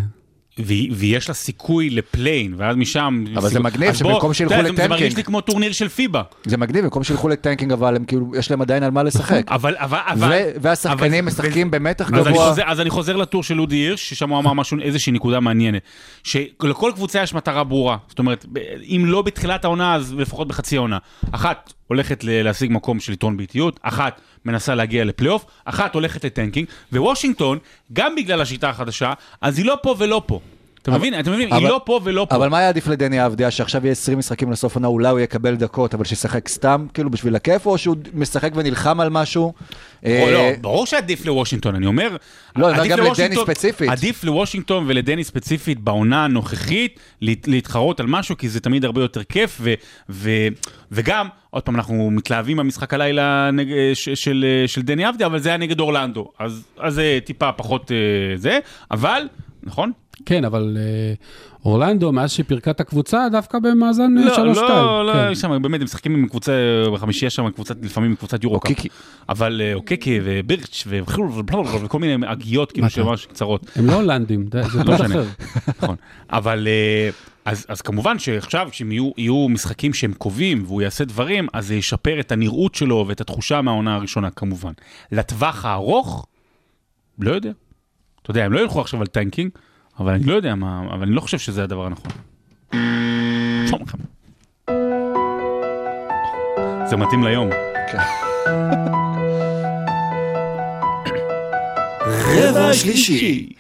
ויש 0.91 1.29
לה 1.29 1.35
סיכוי 1.35 1.91
ל 1.91 1.98
play-in, 1.98 2.55
ואז 2.57 2.77
משם... 2.77 3.25
אבל 3.35 3.43
זה 3.43 3.49
סיכוי- 3.49 3.63
מגניב 3.65 3.95
שבמקום 3.95 4.35
שילכו 4.35 4.55
יודע, 4.55 4.69
זה- 4.71 4.77
זה 4.77 4.89
מרגיש 4.89 4.91
ל 4.97 4.99
tanking. 4.99 5.17
לי 5.17 5.25
כמו 5.25 5.41
טורניר 5.41 5.73
של 5.73 5.89
פיבה. 5.89 6.23
זה 6.45 6.57
מגניב, 6.57 6.85
במקום 6.85 7.05
שילכו 7.05 7.29
ל 7.29 7.34
tanking, 7.34 7.73
אבל 7.73 7.97
הם 7.97 8.05
כאילו, 8.05 8.33
יש 8.39 8.51
להם 8.51 8.63
עדיין 8.63 8.83
על 8.83 8.91
מה 8.91 9.03
לשחק. 9.03 9.45
אבל, 9.49 9.75
אבל, 9.79 9.99
אבל... 10.07 10.29
ו- 10.33 10.51
והשחקנים 10.61 11.25
אבל- 11.29 11.33
משחקים 11.33 11.71
במתח 11.71 12.11
גבוה. 12.11 12.55
אז 12.67 12.81
אני 12.81 12.91
חוזר 12.91 13.17
לטור 13.17 13.43
של 13.43 13.61
אודי 13.61 13.77
הירש, 13.77 14.09
ששם 14.11 14.31
הוא 14.31 14.39
אמר 14.39 14.53
משהו, 14.53 14.77
איזושהי 14.83 15.13
נקודה 15.13 15.41
מעניינת. 15.41 15.83
שלכל 16.25 16.93
קבוצה 16.95 17.23
יש 17.23 17.35
מטרה 17.35 17.65
ברורה. 17.65 17.97
זאת 18.09 18.19
אומרת, 18.19 18.47
אם 18.83 19.03
לא 19.07 19.23
בתחילת 19.23 19.65
העונה, 19.65 19.95
אז 19.95 20.15
לפחות 20.15 20.49
בחצי 20.49 20.77
העונה. 20.77 20.99
אחת 21.33 21.73
הולכת 21.93 22.25
להשיג 22.25 22.73
מקום 22.73 23.01
של 23.01 23.13
יתרון 23.13 23.37
ביתיות, 23.37 23.81
אחת 23.83 24.21
מנסה 24.45 24.75
להגיע 24.75 25.05
לפלייאוף, 25.05 25.45
אחת 25.65 25.95
הולכת 25.95 26.25
ל 26.25 26.29
tanking, 26.29 26.67
ווושינגטון, 26.93 27.59
גם 27.93 28.15
בגלל 28.17 28.41
השיטה 28.41 28.71
החדשה, 28.71 29.13
אז 29.41 29.59
היא 29.59 29.67
לא 29.67 29.79
פה 29.83 29.95
ולא 29.99 30.23
פה. 30.27 30.41
אתה 30.83 30.91
מבין? 30.91 31.21
אתה 31.21 31.31
מבין? 31.31 31.49
היא 31.53 31.57
אבל- 31.57 31.69
לא 31.69 31.81
פה 31.85 32.01
ולא 32.05 32.27
פה. 32.31 32.37
אבל 32.37 32.49
מה 32.49 32.59
היה 32.59 32.69
עדיף 32.69 32.87
לדני 32.87 33.27
אבדיה, 33.27 33.51
שעכשיו 33.51 33.85
יהיה 33.85 33.93
20 33.93 34.19
משחקים 34.19 34.51
לסוף 34.53 34.75
עונה, 34.75 34.89
אולי 34.89 35.09
הוא 35.09 35.21
יקבל 35.21 35.55
דקות, 35.55 35.95
אבל 35.95 36.05
שישחק 36.05 36.49
סתם, 36.49 36.87
כאילו 36.95 37.11
בשביל 37.11 37.37
הכיף, 37.37 37.67
או 37.67 37.79
שהוא 37.79 37.97
משחק 38.15 38.51
ונלחם 38.55 39.01
על 39.01 39.09
משהו? 39.11 39.53
אה, 40.07 40.29
לא, 40.33 40.41
ברור 40.61 40.87
שעדיף 40.87 41.27
לוושינגטון, 41.27 41.75
אני 41.75 41.87
אומר... 41.87 42.09
לא, 42.57 42.71
אני 42.71 42.79
אומר 42.79 42.81
עדיף 42.81 42.97
גם 42.97 43.13
לדני 43.13 43.37
ספציפית. 43.37 43.89
עדיף 43.91 44.25
לוושינגטון 44.25 44.85
ולדני 44.87 45.25
ספציפית 45.25 45.81
בעונה 45.81 46.25
הנוכחית 46.25 47.01
להת- 47.21 47.49
להתחרות 47.49 48.01
על 48.01 48.07
משהו, 48.07 48.37
כי 48.37 48.49
זה 48.49 48.61
תמיד 48.61 48.85
הרבה 48.85 49.01
יותר 49.01 49.23
כיף, 49.23 49.61
וגם, 50.91 51.27
עוד 51.51 51.63
פעם, 51.63 51.75
אנחנו 51.77 52.11
מתלהבים 52.11 52.57
במשחק 52.57 52.95
הלילה 52.95 53.51
נג- 53.53 53.95
ש- 53.95 54.09
של 54.09 54.45
של 54.67 54.83
דני 54.83 55.09
אבדיה, 55.09 55.27
אבל 55.27 55.39
זה 55.39 55.49
היה 55.49 55.59
נגד 55.59 55.81
אורלנדו, 55.81 56.33
אז 56.39 56.63
אז 56.79 56.95
זה 56.95 57.19
טיפה 57.25 57.53
פחות 57.53 57.93
אה, 57.93 57.97
זה, 58.37 58.59
אבל, 58.91 59.29
נכון? 59.63 59.93
כן, 60.27 60.45
אבל 60.45 60.77
אה, 60.81 61.15
אורלנדו, 61.65 62.13
מאז 62.13 62.33
שהיא 62.33 62.47
פירקה 62.47 62.71
את 62.71 62.81
הקבוצה, 62.81 63.27
דווקא 63.33 63.59
במאזן 63.59 64.19
אה, 64.19 64.37
3-2. 64.37 64.39
לא, 64.39 64.55
לא, 64.55 65.07
לא, 65.07 65.13
כן. 65.13 65.35
שם, 65.35 65.63
באמת, 65.63 65.81
הם 65.81 65.85
משחקים 65.85 66.15
עם 66.15 66.29
קבוצה, 66.29 66.53
בחמישייה 66.95 67.31
שם, 67.31 67.51
קבוצת, 67.51 67.77
לפעמים 67.83 68.11
עם 68.11 68.17
קבוצת 68.17 68.45
יורו 68.45 68.57
אוקיקי. 68.57 68.89
אבל 69.29 69.61
אה, 69.65 69.75
אוקקי 69.75 70.21
ובירץ' 70.25 70.85
וכל 71.83 71.99
מיני 71.99 72.27
הגיות 72.27 72.73
כאילו 72.73 72.87
אתה? 72.87 72.95
שממש 72.95 73.27
קצרות. 73.27 73.71
הם 73.77 73.87
לא 73.87 73.95
הולנדים, 73.95 74.49
זה 74.53 74.63
זה 74.63 74.85
לא. 74.85 74.95
אחר. 74.95 75.25
נכון. 75.79 75.97
אבל 76.31 76.69
אה, 76.69 77.11
אז, 77.45 77.67
אז 77.69 77.81
כמובן 77.81 78.19
שעכשיו 78.19 78.69
כשהם 78.71 78.93
יהיו, 78.93 79.11
יהיו 79.17 79.47
משחקים 79.49 79.95
שהם 79.95 80.13
קובעים 80.13 80.63
והוא 80.67 80.83
יעשה 80.83 81.05
דברים, 81.05 81.47
אז 81.53 81.67
זה 81.67 81.75
ישפר 81.75 82.21
את 82.21 82.33
הנראות 82.33 82.75
שלו 82.75 83.05
ואת 83.09 83.21
התחושה 83.21 83.63
מהעונה 83.63 83.95
הראשונה 83.95 84.31
כמובן. 84.31 84.73
לטווח 85.13 85.65
הארוך, 85.65 86.27
לא 87.19 87.31
יודע. 87.35 87.51
אתה 88.23 88.31
יודע, 88.31 88.45
הם 88.45 88.53
לא 88.53 88.61
ילכו 88.61 88.81
עכשיו 88.81 89.01
על 89.01 89.07
tanking, 89.07 89.51
אבל 89.99 90.13
אני 90.13 90.25
לא 90.25 90.35
יודע 90.35 90.55
מה, 90.55 90.83
אבל 90.91 91.03
אני 91.03 91.15
לא 91.15 91.21
חושב 91.21 91.39
שזה 91.39 91.65
הדבר 91.65 91.87
הנכון. 91.87 92.13
שלום 93.67 93.83
לכם. 93.83 93.99
זה 96.91 96.97
מתאים 96.97 97.25
ליום. 97.25 97.51
רבע 102.11 102.75
שלישי. 102.75 103.53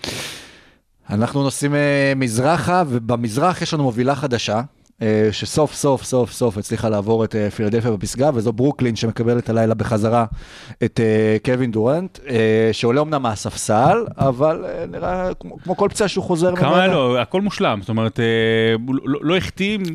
אנחנו 1.10 1.42
נוסעים 1.42 1.74
אה, 1.74 2.12
מזרחה, 2.16 2.82
ובמזרח 2.88 3.62
יש 3.62 3.74
לנו 3.74 3.82
מובילה 3.82 4.14
חדשה, 4.14 4.62
שסוף 5.32 5.74
סוף 5.74 6.02
סוף 6.04 6.32
סוף 6.32 6.58
הצליחה 6.58 6.88
לעבור 6.88 7.24
את 7.24 7.36
אה, 7.36 7.50
פילדלפיה 7.50 7.90
בפסגה, 7.90 8.30
וזו 8.34 8.52
ברוקלין 8.52 8.96
שמקבלת 8.96 9.48
הלילה 9.48 9.74
בחזרה 9.74 10.24
את 10.84 11.00
אה, 11.00 11.36
קווין 11.44 11.70
דורנט, 11.70 12.18
אה, 12.28 12.36
שעולה 12.72 13.00
אמנם 13.00 13.22
מהספסל, 13.22 14.04
אבל 14.18 14.64
אה, 14.64 14.84
נראה 14.86 15.34
כמו, 15.40 15.56
כמו 15.64 15.76
כל 15.76 15.88
פציעה 15.90 16.08
שהוא 16.08 16.24
חוזר 16.24 16.56
כמה. 16.56 16.82
היה 16.82 16.92
לו? 16.92 17.18
הכל 17.18 17.40
מושלם. 17.40 17.78
זאת 17.80 17.88
אומרת, 17.88 18.20
אה, 18.20 18.24
לא, 19.04 19.18
לא. 19.22 19.34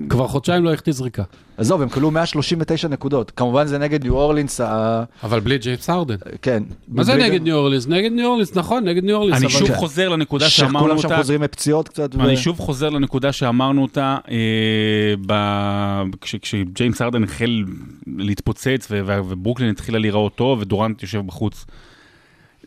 כבר 0.09 0.27
חודשיים 0.27 0.63
לא 0.63 0.73
החטיא 0.73 0.93
זריקה. 0.93 1.23
עזוב, 1.57 1.81
הם 1.81 1.89
קלעו 1.89 2.11
139 2.11 2.87
נקודות. 2.87 3.31
כמובן 3.31 3.67
זה 3.67 3.77
נגד 3.77 4.03
ניו 4.03 4.13
אורלינס, 4.13 4.61
ה... 4.61 5.03
אבל 5.23 5.39
בלי 5.39 5.57
ג'יימס 5.57 5.89
הרדן. 5.89 6.15
כן. 6.41 6.63
מה 6.87 7.03
זה 7.03 7.15
נגד 7.15 7.41
ניו 7.43 7.55
אורלינס? 7.55 7.87
נגד 7.87 8.11
ניו 8.11 8.27
אורלינס, 8.27 8.55
נכון, 8.55 8.83
נגד 8.83 9.03
ניו 9.03 9.15
אורלינס. 9.15 9.37
אני 9.37 9.45
אבל- 9.45 9.53
שוב 9.53 9.71
חוזר 9.75 10.09
לנקודה 10.09 10.49
שאמרנו 10.49 10.79
שכולם 10.85 10.97
שם 10.97 11.07
אותה. 11.07 11.17
חוזרים 11.17 11.41
מפציעות 11.41 11.89
קצת. 11.89 12.15
אני 12.15 12.37
שוב 12.37 12.59
חוזר 12.59 12.89
לנקודה 12.89 13.31
שאמרנו 13.31 13.81
אותה, 13.81 14.17
אה, 14.31 14.35
ב- 15.27 16.03
כש- 16.21 16.35
כשג'יימס 16.35 17.01
הרדן 17.01 17.23
החל 17.23 17.63
להתפוצץ 18.17 18.87
ו- 18.91 19.01
וברוקלין 19.05 19.69
התחילה 19.69 19.99
להיראות 19.99 20.35
טוב 20.35 20.59
ודורנט 20.59 21.01
יושב 21.01 21.19
בחוץ. 21.19 21.65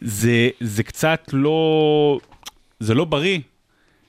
זה, 0.00 0.48
זה 0.60 0.82
קצת 0.82 1.30
לא, 1.32 2.20
זה 2.80 2.94
לא 2.94 3.04
בריא 3.04 3.38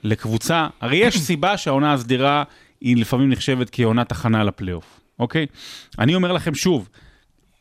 לקבוצה, 0.03 0.67
הרי 0.81 0.97
יש 0.97 1.17
סיבה 1.27 1.57
שהעונה 1.57 1.93
הסדירה 1.93 2.43
היא 2.81 2.97
לפעמים 2.97 3.29
נחשבת 3.29 3.69
כעונת 3.71 4.12
הכנה 4.12 4.43
לפלייאוף, 4.43 4.99
אוקיי? 5.19 5.45
אני 5.99 6.15
אומר 6.15 6.31
לכם 6.31 6.55
שוב, 6.55 6.89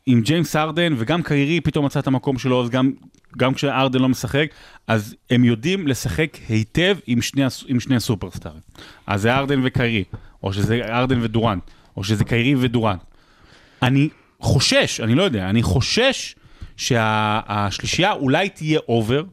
עם 0.06 0.20
ג'יימס 0.20 0.56
ארדן 0.56 0.94
וגם 0.98 1.22
קיירי 1.22 1.60
פתאום 1.60 1.84
מצא 1.84 2.00
את 2.00 2.06
המקום 2.06 2.38
שלו, 2.38 2.62
אז 2.62 2.70
גם, 2.70 2.92
גם 3.38 3.54
כשארדן 3.54 3.98
לא 3.98 4.08
משחק, 4.08 4.46
אז 4.86 5.14
הם 5.30 5.44
יודעים 5.44 5.88
לשחק 5.88 6.38
היטב 6.48 6.96
עם 7.06 7.22
שני, 7.22 7.42
עם 7.66 7.80
שני 7.80 7.96
הסופרסטארים. 7.96 8.60
אז 9.06 9.22
זה 9.22 9.34
הרדן 9.34 9.60
וקיירי, 9.64 10.04
או 10.42 10.52
שזה 10.52 10.80
הרדן 10.84 11.18
ודורנט, 11.22 11.62
או 11.96 12.04
שזה 12.04 12.24
קיירי 12.24 12.54
ודורנט. 12.58 13.00
אני 13.82 14.08
חושש, 14.40 15.00
אני 15.00 15.14
לא 15.14 15.22
יודע, 15.22 15.50
אני 15.50 15.62
חושש 15.62 16.34
שהשלישייה 16.76 18.12
אולי 18.12 18.48
תהיה 18.48 18.80
over, 18.88 19.24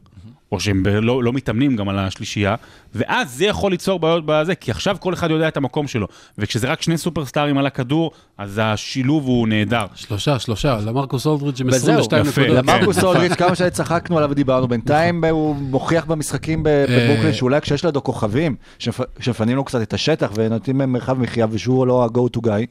או 0.52 0.60
שהם 0.60 0.86
לא, 0.86 1.22
לא 1.22 1.32
מתאמנים 1.32 1.76
גם 1.76 1.88
על 1.88 1.98
השלישייה, 1.98 2.54
ואז 2.94 3.30
זה 3.34 3.44
יכול 3.46 3.70
ליצור 3.70 3.98
בעיות 3.98 4.22
בזה, 4.26 4.54
כי 4.54 4.70
עכשיו 4.70 4.96
כל 5.00 5.14
אחד 5.14 5.30
יודע 5.30 5.48
את 5.48 5.56
המקום 5.56 5.88
שלו, 5.88 6.06
וכשזה 6.38 6.68
רק 6.68 6.82
שני 6.82 6.98
סופרסטארים 6.98 7.58
על 7.58 7.66
הכדור, 7.66 8.10
אז 8.38 8.60
השילוב 8.64 9.26
הוא 9.26 9.48
נהדר. 9.48 9.84
שלושה, 9.94 10.38
שלושה, 10.38 10.78
למרקוס 10.86 11.26
אולדריץ' 11.26 11.60
עם 11.60 11.66
וזהו, 11.68 11.78
22 11.98 12.26
יפה. 12.26 12.40
נקודות. 12.42 12.64
למרקוס 12.64 13.04
אולדריץ', 13.04 13.32
כמה 13.32 13.54
שצחקנו 13.54 14.16
עליו 14.18 14.30
ודיברנו, 14.30 14.68
בינתיים 14.68 15.24
הוא 15.24 15.56
מוכיח 15.56 16.04
במשחקים 16.04 16.62
ב- 16.62 16.68
בברוקלין 16.88 17.32
שאולי 17.32 17.60
כשיש 17.60 17.84
לידו 17.84 18.02
כוכבים, 18.04 18.56
שמפ- 18.78 18.90
שמפנים 19.20 19.56
לו 19.56 19.64
קצת 19.64 19.82
את 19.82 19.94
השטח 19.94 20.30
ונותנים 20.34 20.78
להם 20.80 20.92
מרחב 20.92 21.18
מחיה 21.20 21.46
ושהוא 21.50 21.86
לא 21.86 22.04
ה-go 22.04 22.38
to 22.38 22.40
guy, 22.46 22.66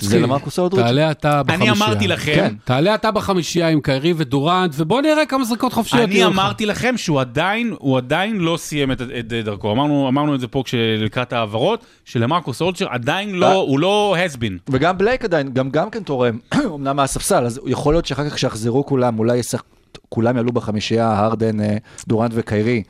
זה 0.00 0.18
למרקוס 0.18 0.58
אולריץ'. 0.58 0.84
תעלה 0.84 1.10
אתה 1.10 1.40
אני 1.48 1.56
בחמישייה. 1.56 1.72
אמרתי 1.72 2.08
לכם, 2.08 2.32
כן. 2.34 2.54
תעלה 2.64 2.94
אתה 2.94 3.10
בחמישייה 3.10 3.68
עם 3.68 3.80
קיירי 3.80 4.14
ודורנט, 4.16 4.72
ובוא 4.76 5.00
נראה 5.02 5.26
כמה 5.26 5.44
זריקות 5.44 5.72
חופשיות 5.72 6.02
אני 6.02 6.14
יהיו 6.14 6.28
לך. 6.30 6.34
אמרתי 6.34 6.66
לכם 6.66 6.94
שהוא 6.96 7.20
עדיין, 7.20 7.74
הוא 7.78 7.96
עדיין 7.98 8.36
לא 8.36 8.56
סיים 8.56 8.92
את, 8.92 9.00
את 9.18 9.26
דרכו. 9.56 9.72
אמרנו, 9.72 10.08
אמרנו 10.08 10.34
את 10.34 10.40
זה 10.40 10.48
פה 10.48 10.62
לקראת 10.98 11.32
ההעברות, 11.32 11.84
שלמרקוס 12.04 12.60
אולצ'ר 12.62 12.86
עדיין. 12.88 13.34
לא, 13.34 13.52
הוא 13.52 13.80
לא 13.80 14.16
has 14.16 14.36
been. 14.36 14.70
וגם 14.72 14.98
בלייק 14.98 15.24
עדיין, 15.24 15.52
גם 15.52 15.70
גם 15.70 15.90
כן 15.90 16.02
תורם, 16.02 16.38
אמנם 16.74 16.96
מהספסל, 16.96 17.44
אז 17.44 17.60
יכול 17.66 17.94
להיות 17.94 18.06
שאחר 18.06 18.28
כך 18.30 18.34
כשיחזרו 18.34 18.86
כולם, 18.86 19.18
אולי 19.18 19.38
כולם 20.08 20.36
יעלו 20.36 20.52
בחמישייה, 20.52 21.18
הרדן, 21.18 21.60
אה, 21.60 21.76
דורנט 22.08 22.32
וקיירי, 22.34 22.82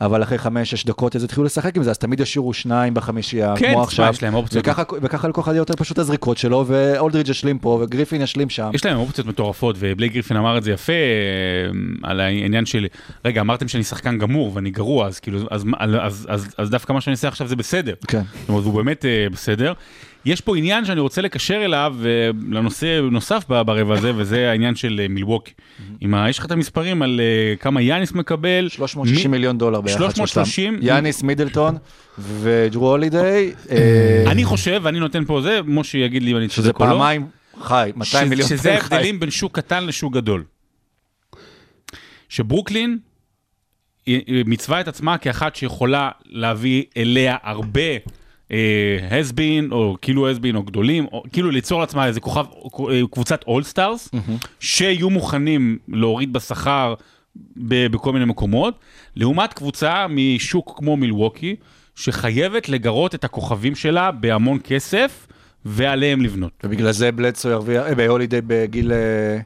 אבל 0.00 0.22
אחרי 0.22 0.38
חמש-שש 0.38 0.84
דקות 0.84 1.16
אז 1.16 1.24
התחילו 1.24 1.44
לשחק 1.44 1.76
עם 1.76 1.82
זה, 1.82 1.90
אז 1.90 1.98
תמיד 1.98 2.20
ישאירו 2.20 2.52
שניים 2.52 2.94
בחמישייה, 2.94 3.54
כן, 3.56 3.72
כמו 3.72 3.82
עכשיו, 3.82 4.10
יש 4.10 4.22
להם 4.22 4.34
אופציות. 4.34 4.68
וככה, 4.68 4.82
וככה 5.02 5.28
לכל 5.28 5.40
אחד 5.40 5.54
יותר 5.54 5.74
פשוט 5.76 5.98
הזריקות 5.98 6.38
שלו, 6.38 6.64
ואולדריץ' 6.66 7.28
ישלים 7.28 7.58
פה, 7.58 7.80
וגריפין 7.82 8.22
ישלים 8.22 8.50
שם. 8.50 8.70
יש 8.74 8.86
להם 8.86 8.98
אופציות 8.98 9.26
מטורפות, 9.26 9.76
ובלייק 9.78 10.12
גריפין 10.12 10.36
אמר 10.36 10.58
את 10.58 10.62
זה 10.62 10.72
יפה, 10.72 10.92
אה, 10.92 10.98
על 12.02 12.20
העניין 12.20 12.66
של, 12.66 12.86
רגע, 13.24 13.40
אמרתם 13.40 13.68
שאני 13.68 13.84
שחקן 13.84 14.18
גמור 14.18 14.50
ואני 14.54 14.70
גרוע, 14.70 15.06
אז 15.06 15.20
כאילו, 15.20 15.38
אז, 15.50 15.64
אז, 15.78 15.90
אז, 16.00 16.26
אז, 16.28 16.54
אז 16.58 16.70
דווקא 16.70 16.92
מה 16.92 17.00
שאני 17.00 17.14
עושה 17.14 17.28
עכשיו 17.28 17.48
זה 17.48 17.56
בסדר. 17.56 17.94
כן. 18.08 18.22
זאת 18.40 18.48
אומרת, 18.48 18.64
הוא 18.64 18.74
באמת 18.74 19.04
אה, 19.04 19.26
בסדר. 19.32 19.72
יש 20.26 20.40
פה 20.40 20.56
עניין 20.56 20.84
שאני 20.84 21.00
רוצה 21.00 21.22
לקשר 21.22 21.64
אליו, 21.64 21.96
אה, 22.04 22.10
לנושא 22.50 23.00
נוסף 23.10 23.44
ברבע 23.48 23.94
הזה, 23.94 24.12
וזה 24.16 24.50
העניין 24.50 24.74
של 24.74 25.00
אה, 25.02 25.08
מילווקי. 25.08 25.52
עם 26.00 26.14
ה- 26.14 26.28
יש 26.30 26.38
לך 26.38 26.44
את 26.46 26.50
המספרים 26.50 27.02
על 27.02 27.20
אה, 27.20 27.56
כמה 27.56 27.82
יאניס 27.82 28.12
מקבל. 28.12 28.68
360 28.68 29.30
מי- 29.30 29.36
מיליון 29.36 29.58
דולר 29.58 29.80
ביחד. 29.80 29.98
330. 29.98 30.72
שלושתם. 30.74 30.86
יאניס 30.86 31.22
מידלטון 31.22 31.76
וג'רו 32.18 32.90
הולידיי. 32.90 33.52
אה, 33.70 34.24
אני 34.26 34.44
חושב, 34.44 34.80
ואני 34.84 35.00
נותן 35.00 35.24
פה 35.24 35.40
זה, 35.40 35.60
משה 35.64 35.98
יגיד 35.98 36.22
לי 36.22 36.32
אם 36.32 36.36
אני 36.36 36.48
שזה 36.48 36.62
צודק 36.62 36.80
או 36.80 36.84
לא. 36.86 36.90
פעמיים 36.90 37.26
חי, 37.62 37.90
200 37.96 38.26
ש- 38.26 38.30
מיליון 38.30 38.48
שזה 38.48 38.58
חי. 38.62 38.70
ההבדלים 38.70 39.20
בין 39.20 39.30
שוק 39.30 39.56
קטן 39.56 39.86
לשוק 39.86 40.12
גדול. 40.14 40.44
שברוקלין 42.28 42.98
מצווה 44.46 44.80
את 44.80 44.88
עצמה 44.88 45.18
כאחת 45.18 45.56
שיכולה 45.56 46.10
להביא 46.26 46.82
אליה 46.96 47.36
הרבה 47.42 47.80
has 49.10 49.32
been, 49.32 49.72
או 49.72 49.96
כאילו 50.02 50.30
has 50.30 50.36
been, 50.38 50.56
או 50.56 50.62
גדולים, 50.62 51.06
או 51.12 51.22
כאילו 51.32 51.50
ליצור 51.50 51.80
לעצמה 51.80 52.06
איזה 52.06 52.20
כוכב, 52.20 52.44
אה, 52.90 53.00
קבוצת 53.10 53.44
all-stars, 53.46 54.08
שיהיו 54.60 55.10
מוכנים 55.10 55.78
להוריד 55.88 56.32
בשכר 56.32 56.94
בכל 57.56 58.12
מיני 58.12 58.24
מקומות, 58.24 58.78
לעומת 59.16 59.52
קבוצה 59.52 60.06
משוק 60.08 60.74
כמו 60.76 60.96
מילווקי, 60.96 61.56
שחייבת 61.94 62.68
לגרות 62.68 63.14
את 63.14 63.24
הכוכבים 63.24 63.74
שלה 63.74 64.10
בהמון 64.10 64.58
כסף, 64.64 65.26
ועליהם 65.64 66.22
לבנות. 66.22 66.52
ובגלל 66.64 66.92
זה 66.92 67.12
בלדסו 67.12 67.48
ירוויח, 67.48 67.86
אה, 67.86 67.94
בהולידיי 67.94 68.40
בגיל 68.46 68.92
אה, 68.92 69.38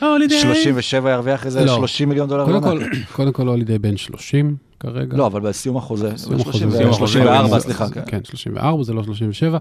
37 0.00 1.10
ירוויח 1.10 1.46
איזה 1.46 1.64
לא. 1.64 1.74
30 1.76 2.08
מיליון 2.08 2.28
דולר. 2.28 2.44
קודם. 3.12 3.32
כל, 3.32 3.46
הולידי 3.46 3.78
בן 3.78 3.96
30 3.96 4.56
כרגע. 4.80 5.16
לא, 5.16 5.26
אבל 5.26 5.40
בסיום 5.40 5.76
החוזה. 5.76 6.12
סיום 6.16 6.34
החוזה, 6.40 6.52
30, 6.58 6.70
סיום 6.70 6.90
החוזה, 6.90 7.12
34, 7.12 7.48
זה- 7.58 7.64
סליחה. 7.64 7.90
כן. 7.90 8.02
כן, 8.06 8.20
34, 8.24 8.82
זה 8.82 8.92
לא 8.92 9.02
37. 9.04 9.58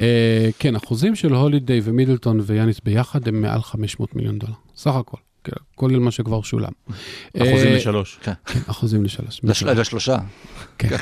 אה, 0.00 0.48
כן, 0.58 0.76
אחוזים 0.76 1.14
של 1.14 1.32
הולידיי 1.34 1.80
ומידלטון 1.84 2.40
ויאניס 2.46 2.80
ביחד 2.84 3.28
הם 3.28 3.42
מעל 3.42 3.62
500 3.62 4.16
מיליון 4.16 4.38
דולר. 4.38 4.52
סך 4.76 4.94
הכל, 4.94 5.16
כן, 5.44 5.52
כולל 5.74 5.98
מה 5.98 6.10
שכבר 6.10 6.42
שולם. 6.42 6.72
אחוזים 7.36 7.54
אה, 7.68 7.76
לשלוש. 7.76 8.18
כן, 8.22 8.32
אחוזים 8.66 9.04
לשלוש. 9.04 9.40
לש- 9.44 9.62
לשלושה. 9.62 10.16
כן. 10.78 10.96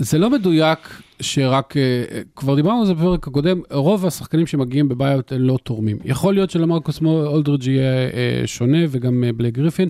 זה 0.00 0.18
לא 0.18 0.30
מדויק 0.30 0.78
שרק, 1.20 1.76
אה, 1.76 1.82
כבר 2.36 2.54
דיברנו 2.54 2.80
על 2.80 2.86
זה 2.86 2.94
בפרק 2.94 3.26
הקודם, 3.26 3.60
רוב 3.70 4.06
השחקנים 4.06 4.46
שמגיעים 4.46 4.88
בביי-אוט 4.88 5.32
הם 5.32 5.40
לא 5.40 5.58
תורמים. 5.62 5.98
יכול 6.04 6.34
להיות 6.34 6.50
שלמרקוס 6.50 7.02
אולדריג' 7.02 7.66
יהיה 7.66 8.10
אה, 8.12 8.42
שונה 8.46 8.78
וגם 8.88 9.24
אה, 9.24 9.32
בלייק 9.32 9.54
גריפין. 9.54 9.88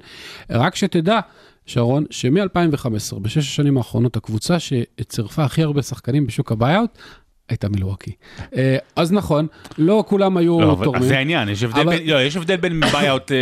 רק 0.51 0.77
שתדע, 0.77 1.21
שרון, 1.67 2.05
שמ-2015, 2.11 3.19
בשש 3.19 3.37
השנים 3.37 3.77
האחרונות, 3.77 4.17
הקבוצה 4.17 4.57
שצירפה 4.59 5.45
הכי 5.45 5.63
הרבה 5.63 5.83
שחקנים 5.83 6.27
בשוק 6.27 6.53
ה 6.53 6.58
buyout, 6.58 6.99
הייתה 7.51 7.69
מילווקי. 7.69 8.11
אה, 8.57 8.77
אז 8.97 9.13
נכון, 9.13 9.47
לא 9.79 10.05
כולם 10.09 10.37
היו 10.37 10.61
לא, 10.61 10.77
תורמים. 10.85 11.03
זה 11.03 11.19
העניין, 11.19 11.49
יש 11.49 11.63
הבדל 11.63 11.81
אבל- 11.81 11.97
בין- 11.99 12.07
לא, 12.09 12.23
יש 12.23 12.37
הבדל 12.37 12.57
בין 12.57 12.81
buyout 12.93 13.33
אה, 13.33 13.37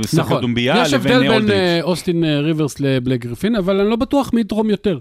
בסך 0.00 0.18
נכון, 0.18 0.40
דומביה 0.40 0.82
יש 0.82 0.92
לבין 0.94 1.12
הבדל 1.12 1.22
בין 1.28 1.32
אולדריץ'. 1.32 1.52
אה, 1.58 1.82
אוסטין 1.82 2.24
ריברס 2.24 2.80
לבלייק 2.80 3.22
גריפין, 3.26 3.54
אבל 3.56 3.80
אני 3.80 3.90
לא 3.90 3.96
בטוח 3.96 4.32
מי 4.32 4.40
יתרום 4.40 4.70
יותר. 4.70 4.98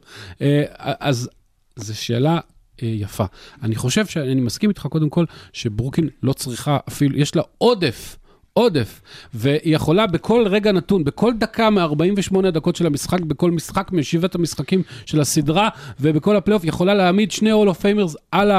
אז 0.79 1.29
זו 1.75 1.97
שאלה 2.01 2.39
יפה. 2.81 3.25
אני 3.63 3.75
חושב 3.75 4.05
שאני 4.05 4.35
מסכים 4.41 4.69
איתך 4.69 4.87
קודם 4.89 5.09
כל, 5.09 5.25
שברוקלין 5.53 6.09
לא 6.23 6.33
צריכה 6.33 6.77
אפילו, 6.87 7.17
יש 7.17 7.35
לה 7.35 7.41
עודף. 7.57 8.17
עודף, 8.53 9.01
והיא 9.33 9.75
יכולה 9.75 10.07
בכל 10.07 10.43
רגע 10.47 10.71
נתון, 10.71 11.03
בכל 11.03 11.33
דקה 11.37 11.69
מ-48 11.69 12.47
הדקות 12.47 12.75
של 12.75 12.85
המשחק, 12.85 13.19
בכל 13.21 13.51
משחק 13.51 13.91
משבעת 13.91 14.35
המשחקים 14.35 14.81
של 15.05 15.21
הסדרה, 15.21 15.69
ובכל 15.99 16.35
הפלייאוף, 16.35 16.63
יכולה 16.65 16.93
להעמיד 16.93 17.31
שני 17.31 17.51
Hall 17.51 17.69
of 17.69 17.79
Famers 17.81 18.15
על 18.31 18.51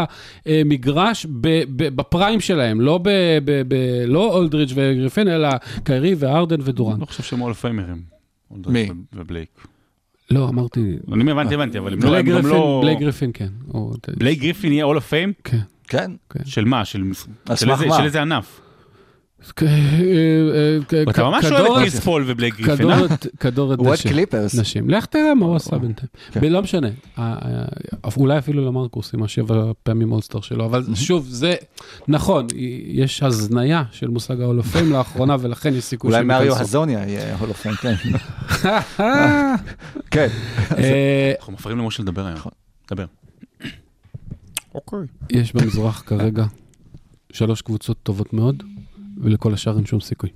המגרש 0.47 1.27
ב- 1.27 1.63
ב- 1.77 1.97
ב 1.97 2.04
prime 2.04 2.41
שלהם, 2.41 2.81
לא, 2.81 2.99
ב- 2.99 3.09
ב- 3.45 3.63
ב- 3.69 4.05
לא 4.07 4.35
אולדריץ' 4.37 4.71
וגריפין, 4.75 5.29
אלא 5.29 5.49
קיירי 5.85 6.15
והרדן 6.19 6.61
ודורנט. 6.65 6.93
אני 6.93 7.01
לא 7.01 7.07
חושב 7.07 7.23
שהם 7.23 7.39
Hall 7.39 7.55
Famers. 7.55 8.03
מי? 8.67 8.89
ובלייק. 9.15 9.49
לא, 10.31 10.49
אמרתי... 10.49 10.97
אני 11.13 11.31
הבנתי, 11.31 11.55
הבנתי, 11.55 11.79
אבל 11.79 11.93
הם 11.93 12.03
לא- 12.03 12.11
בלייק 12.11 12.27
גריפין, 12.27 12.51
לא... 12.51 12.83
גריפין, 13.01 13.31
כן. 13.35 13.49
בלייק 14.17 14.41
גריפין 14.41 14.73
יהיה 14.73 14.85
Hall 14.85 14.97
of 14.97 15.07
Fame? 15.09 15.33
כן. 15.45 15.59
כן. 15.89 16.13
של 16.45 16.65
מה? 16.65 16.85
של 16.85 17.03
איזה 18.05 18.23
ענף? 18.23 18.61
אה, 19.63 19.69
אה, 19.69 21.05
ואתה 21.07 21.25
ממש 21.25 21.45
אוהב 21.45 21.67
את 21.67 21.79
קריס 21.79 22.01
פול 22.01 22.25
ובלייק 22.27 22.61
גריפין, 22.61 22.91
אה? 22.91 22.99
כדורת. 23.41 23.79
קליפרס. 24.03 24.55
נשים. 24.55 24.91
לך 24.91 25.07
תראה 25.07 25.35
מה 25.35 25.47
הוא 25.47 25.57
עשה 25.57 25.79
בינתיים. 25.79 26.09
כן. 26.33 26.53
לא 26.53 26.63
משנה, 26.63 26.89
אולי 28.17 28.39
אפילו 28.39 28.67
למרקוס 28.67 29.15
עם 29.15 29.23
השבע 29.23 29.73
פעמים 29.83 30.13
All-Star 30.13 30.41
שלו, 30.41 30.65
אבל 30.65 30.85
שוב, 30.95 31.27
זה 31.29 31.55
נכון, 32.09 32.47
יש 32.87 33.23
הזניה 33.23 33.85
של 33.93 34.09
מושג 34.09 34.41
ה 34.41 34.45
hall 34.45 34.64
of 34.64 34.74
fame 34.74 34.93
לאחרונה, 34.93 35.37
ולכן 35.41 35.75
יש 35.75 35.85
סיכוי 35.85 36.13
אולי 36.13 36.25
מריו. 36.25 36.57
הזוניה 36.59 37.09
יהיה 37.09 37.37
hall 37.37 37.50
of 37.50 37.56
fame, 37.56 37.73
כן. 37.73 37.95
כן. 40.11 40.29
אה, 40.79 41.33
אנחנו 41.39 41.53
מפריעים 41.53 41.79
למשה 41.79 42.03
לדבר 42.03 42.27
היום. 42.27 42.37
נכון. 42.37 42.53
דבר. 42.91 43.05
אוקיי. 44.75 44.99
יש 45.31 45.53
במזרח 45.53 46.03
כרגע 46.07 46.45
שלוש 47.33 47.63
קבוצות 47.63 47.97
טובות 48.03 48.33
מאוד, 48.33 48.63
ולכל 49.17 49.55
השאר 49.55 49.77
אין 49.77 49.87
שום 49.87 50.01
סיכוי. 50.01 50.31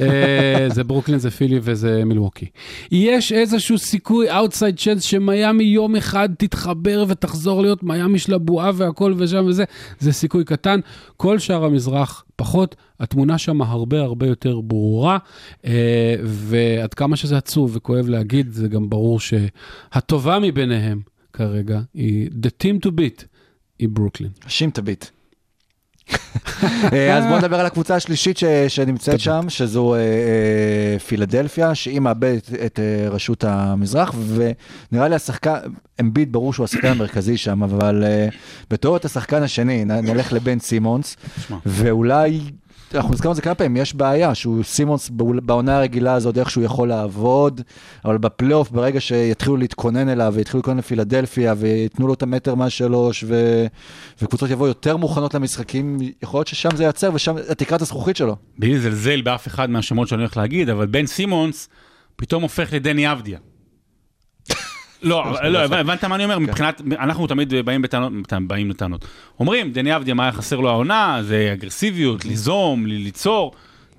אה, 0.00 0.66
זה 0.68 0.84
ברוקלין, 0.84 1.18
זה 1.18 1.30
פילי 1.30 1.58
וזה 1.62 2.04
מילווקי. 2.04 2.46
יש 2.90 3.32
איזשהו 3.32 3.78
סיכוי, 3.78 4.36
outside 4.36 4.76
chance, 4.76 5.02
שמיאמי 5.02 5.64
יום 5.64 5.96
אחד 5.96 6.28
תתחבר 6.38 7.04
ותחזור 7.08 7.62
להיות 7.62 7.82
מיאמי 7.82 8.18
של 8.18 8.34
הבועה 8.34 8.70
והכל 8.74 9.14
ושם 9.16 9.44
וזה, 9.46 9.64
זה 9.98 10.12
סיכוי 10.12 10.44
קטן. 10.44 10.80
כל 11.16 11.38
שאר 11.38 11.64
המזרח 11.64 12.24
פחות, 12.36 12.76
התמונה 13.00 13.38
שם 13.38 13.62
הרבה 13.62 14.00
הרבה 14.00 14.26
יותר 14.26 14.60
ברורה, 14.60 15.18
אה, 15.64 16.14
ועד 16.24 16.94
כמה 16.94 17.16
שזה 17.16 17.36
עצוב 17.36 17.70
וכואב 17.74 18.08
להגיד, 18.08 18.52
זה 18.52 18.68
גם 18.68 18.90
ברור 18.90 19.20
שהטובה 19.20 20.38
מביניהם 20.38 21.00
כרגע 21.32 21.80
היא 21.94 22.28
The 22.28 22.64
Team 22.64 22.86
to 22.86 22.90
Beat. 22.90 23.24
היא 23.78 23.88
ברוקלין. 23.88 24.30
שים 24.48 24.70
תביט. 24.70 25.04
אה, 25.04 25.21
אז 27.14 27.24
בואו 27.26 27.38
נדבר 27.38 27.60
על 27.60 27.66
הקבוצה 27.66 27.94
השלישית 27.94 28.38
ש- 28.38 28.44
שנמצאת 28.68 29.20
שם, 29.20 29.44
שזו 29.48 29.94
אה, 29.94 29.98
אה, 30.00 30.98
פילדלפיה, 30.98 31.74
שהיא 31.74 32.00
מאבדת 32.00 32.50
את 32.66 32.78
אה, 32.80 33.08
רשות 33.10 33.44
המזרח, 33.44 34.14
ונראה 34.92 35.08
לי 35.08 35.14
השחקן, 35.14 35.54
אמביט 36.00 36.28
ברור 36.28 36.52
שהוא 36.52 36.64
השחקן 36.64 36.88
המרכזי 36.88 37.36
שם, 37.36 37.62
אבל 37.62 38.04
אה, 38.06 38.28
בתור 38.70 38.96
את 38.96 39.04
השחקן 39.04 39.42
השני, 39.42 39.84
נ- 39.84 39.90
נלך 39.92 40.32
לבן 40.32 40.58
סימונס. 40.58 41.16
ואולי, 41.66 42.40
אנחנו 42.94 43.12
נזכרנו 43.12 43.32
את 43.32 43.36
זה 43.36 43.42
כמה 43.42 43.54
פעמים, 43.54 43.76
יש 43.76 43.94
בעיה 43.94 44.34
שהוא 44.34 44.62
סימונס 44.62 45.10
בעונה 45.42 45.76
הרגילה 45.76 46.14
הזאת, 46.14 46.38
איך 46.38 46.50
שהוא 46.50 46.64
יכול 46.64 46.88
לעבוד, 46.88 47.60
אבל 48.04 48.18
בפלייאוף, 48.18 48.70
ברגע 48.70 49.00
שיתחילו 49.00 49.56
להתכונן 49.56 50.08
אליו, 50.08 50.32
ויתחילו 50.36 50.58
להתכונן 50.58 50.78
לפילדלפיה, 50.78 51.54
וייתנו 51.56 52.06
לו 52.06 52.14
את 52.14 52.22
המטר 52.22 52.54
מהשלוש, 52.54 53.24
ו... 53.28 53.66
וקבוצות 54.22 54.50
יבואו 54.50 54.68
יותר 54.68 54.96
מוכנות 54.96 55.34
למשחקים, 55.34 55.98
יכול 56.22 56.38
להיות 56.38 56.48
ששם 56.48 56.76
זה 56.76 56.82
ייעצר, 56.82 57.10
ושם 57.14 57.36
תקרת 57.56 57.82
הזכוכית 57.82 58.16
שלו. 58.16 58.36
בלי 58.58 58.74
לזלזל 58.74 59.22
באף 59.22 59.46
אחד 59.46 59.70
מהשמות 59.70 60.08
שאני 60.08 60.20
הולך 60.20 60.36
להגיד, 60.36 60.68
אבל 60.68 60.86
בן 60.86 61.06
סימונס 61.06 61.68
פתאום 62.16 62.42
הופך 62.42 62.72
לדני 62.72 63.12
אבדיה. 63.12 63.38
לא, 65.02 65.30
אבל- 65.30 65.48
לא, 65.48 65.58
הבנת 65.58 66.04
מה 66.04 66.14
אני 66.14 66.24
אומר? 66.24 66.38
מבחינת, 66.38 66.82
אנחנו 66.98 67.26
תמיד 67.26 67.54
באים 67.64 67.82
בטענות, 67.82 68.12
באים 68.46 68.70
לטענות. 68.70 69.04
אומרים, 69.40 69.72
דני 69.72 69.96
אבדיה, 69.96 70.14
מה 70.14 70.22
היה 70.22 70.32
חסר 70.32 70.60
לו 70.60 70.68
העונה? 70.68 71.18
זה 71.22 71.50
אגרסיביות, 71.52 72.24
ליזום, 72.24 72.86
ל- 72.86 72.90
ליצור. 72.92 73.52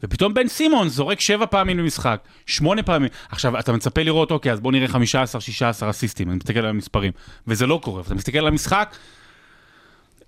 ופתאום 0.04 0.34
בן 0.34 0.48
סימונס 0.48 0.92
זורק 0.94 1.20
שבע 1.20 1.46
פעמים 1.46 1.78
במשחק, 1.78 2.20
שמונה 2.46 2.84
פעמים. 2.84 3.10
עכשיו, 3.30 3.60
אתה 3.60 3.72
מצפה 3.74 4.04
לראות, 4.04 4.32
אוקיי, 4.32 4.52
אז 4.52 4.60
בוא 4.60 4.72
נראה 4.72 4.88
15-16 4.88 4.96
אסיסטים, 5.90 6.30
אני 6.30 6.38
מסתכל 6.38 6.60
על 6.60 6.66
המספרים. 6.66 7.12
וזה 7.48 7.68
לא 7.68 7.80
קורה, 7.84 8.02
אתה 8.02 8.16
מסתכל 8.16 8.38
על 8.38 8.48
המשחק, 8.48 8.96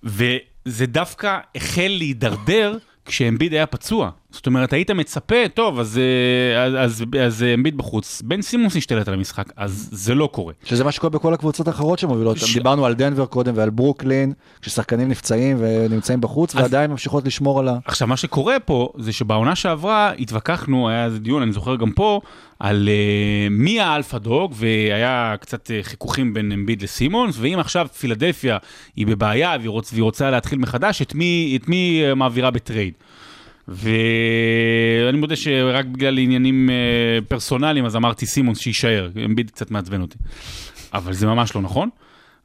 וזה 0.02 0.86
דווקא 0.86 1.38
החל 1.54 1.94
להידרדר 1.98 2.76
כשאמביד 3.04 3.52
היה 3.52 3.66
פצוע. 3.66 4.10
זאת 4.36 4.46
אומרת, 4.46 4.72
היית 4.72 4.90
מצפה, 4.90 5.48
טוב, 5.54 5.78
אז, 5.80 5.98
אה, 5.98 6.62
אז, 6.64 6.74
אז, 6.74 7.04
אז 7.20 7.44
אמביד 7.54 7.76
בחוץ, 7.76 8.22
בן 8.24 8.42
סימונס 8.42 8.76
השתלט 8.76 9.08
על 9.08 9.14
המשחק, 9.14 9.52
אז 9.56 9.88
זה 9.92 10.14
לא 10.14 10.28
קורה. 10.32 10.52
שזה 10.64 10.84
מה 10.84 10.92
שקורה 10.92 11.10
בכל 11.10 11.34
הקבוצות 11.34 11.68
האחרות 11.68 11.98
שמובילות. 11.98 12.36
ש- 12.38 12.54
דיברנו 12.54 12.86
על 12.86 12.94
דנבר 12.94 13.26
קודם 13.26 13.52
ועל 13.56 13.70
ברוקלין, 13.70 14.32
כששחקנים 14.62 15.08
נפצעים 15.08 15.56
ונמצאים 15.60 16.20
בחוץ, 16.20 16.54
אז- 16.56 16.62
ועדיין 16.62 16.90
ממשיכות 16.90 17.24
לשמור 17.26 17.60
על 17.60 17.68
ה... 17.68 17.78
עכשיו, 17.84 18.08
מה 18.08 18.16
שקורה 18.16 18.60
פה, 18.60 18.88
זה 18.98 19.12
שבעונה 19.12 19.56
שעברה 19.56 20.12
התווכחנו, 20.18 20.88
היה 20.88 21.04
איזה 21.04 21.18
דיון, 21.18 21.42
אני 21.42 21.52
זוכר 21.52 21.76
גם 21.76 21.90
פה, 21.92 22.20
על 22.60 22.88
אה, 22.88 23.50
מי 23.50 23.80
ה 23.80 23.86
alpha 23.86 24.18
dog, 24.18 24.52
והיה 24.56 25.34
קצת 25.40 25.66
אה, 25.66 25.86
חיכוכים 25.86 26.34
בין 26.34 26.52
אמביד 26.52 26.82
לסימונס, 26.82 27.36
ואם 27.40 27.58
עכשיו 27.58 27.86
פילדלפיה 27.98 28.58
היא 28.96 29.06
בבעיה 29.06 29.56
והיא, 29.58 29.70
רוצ, 29.70 29.92
והיא 29.92 30.02
רוצה 30.02 30.30
להתחיל 30.30 30.58
מחדש, 30.58 31.02
את 31.02 31.14
מי, 31.14 31.58
את 31.62 31.68
מי 31.68 32.02
אה, 32.10 32.14
מעבירה 32.14 32.50
ב 32.50 32.56
trade. 32.56 32.92
ואני 33.68 35.18
מודה 35.18 35.36
שרק 35.36 35.84
בגלל 35.84 36.18
עניינים 36.18 36.70
אה, 36.70 37.24
פרסונליים, 37.24 37.84
אז 37.84 37.96
אמרתי 37.96 38.26
סימונס 38.26 38.58
שיישאר, 38.58 39.10
אמביד 39.24 39.50
קצת 39.50 39.70
מעצבן 39.70 40.00
אותי. 40.00 40.18
אבל 40.94 41.12
זה 41.12 41.26
ממש 41.26 41.54
לא 41.54 41.62
נכון. 41.62 41.88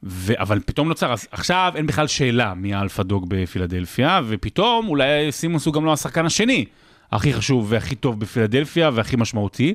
ו- 0.04 0.40
אבל 0.40 0.60
פתאום 0.66 0.88
נוצר, 0.88 1.12
אז 1.12 1.26
עכשיו 1.30 1.72
אין 1.74 1.86
בכלל 1.86 2.06
שאלה 2.06 2.54
מי 2.54 2.74
ה 2.74 2.79
alpha 2.79 3.02
dog 3.02 3.26
בפילדלפיה, 3.28 4.20
ופתאום 4.26 4.88
אולי 4.88 5.32
סימונס 5.32 5.66
הוא 5.66 5.74
גם 5.74 5.84
לא 5.84 5.92
השחקן 5.92 6.26
השני 6.26 6.64
הכי 7.12 7.32
חשוב 7.32 7.66
והכי 7.68 7.94
טוב 7.94 8.20
בפילדלפיה 8.20 8.90
והכי 8.94 9.16
משמעותי. 9.16 9.74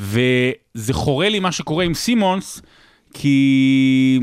וזה 0.00 0.92
חורה 0.92 1.28
לי 1.28 1.40
מה 1.40 1.52
שקורה 1.52 1.84
עם 1.84 1.94
סימונס, 1.94 2.62
כי, 3.14 4.20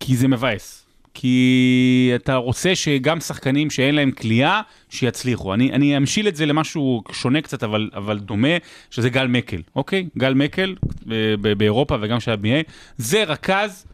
כי 0.00 0.16
זה 0.16 0.28
מבאס. 0.28 0.85
כי 1.18 2.12
אתה 2.14 2.34
רוצה 2.34 2.74
שגם 2.74 3.20
שחקנים 3.20 3.70
שאין 3.70 3.94
להם 3.94 4.10
כליאה, 4.10 4.60
שיצליחו. 4.88 5.54
אני, 5.54 5.72
אני 5.72 5.96
אמשיל 5.96 6.28
את 6.28 6.36
זה 6.36 6.46
למשהו 6.46 7.02
שונה 7.12 7.40
קצת, 7.40 7.62
אבל, 7.62 7.90
אבל 7.94 8.18
דומה, 8.18 8.48
שזה 8.90 9.10
גל 9.10 9.26
מקל, 9.26 9.62
אוקיי? 9.76 10.08
גל 10.18 10.34
מקל 10.34 10.74
ב- 11.06 11.52
באירופה 11.52 11.96
וגם 12.00 12.20
שהיה 12.20 12.36
ב-NBA, 12.36 12.70
זה 12.96 13.24
רכז 13.24 13.86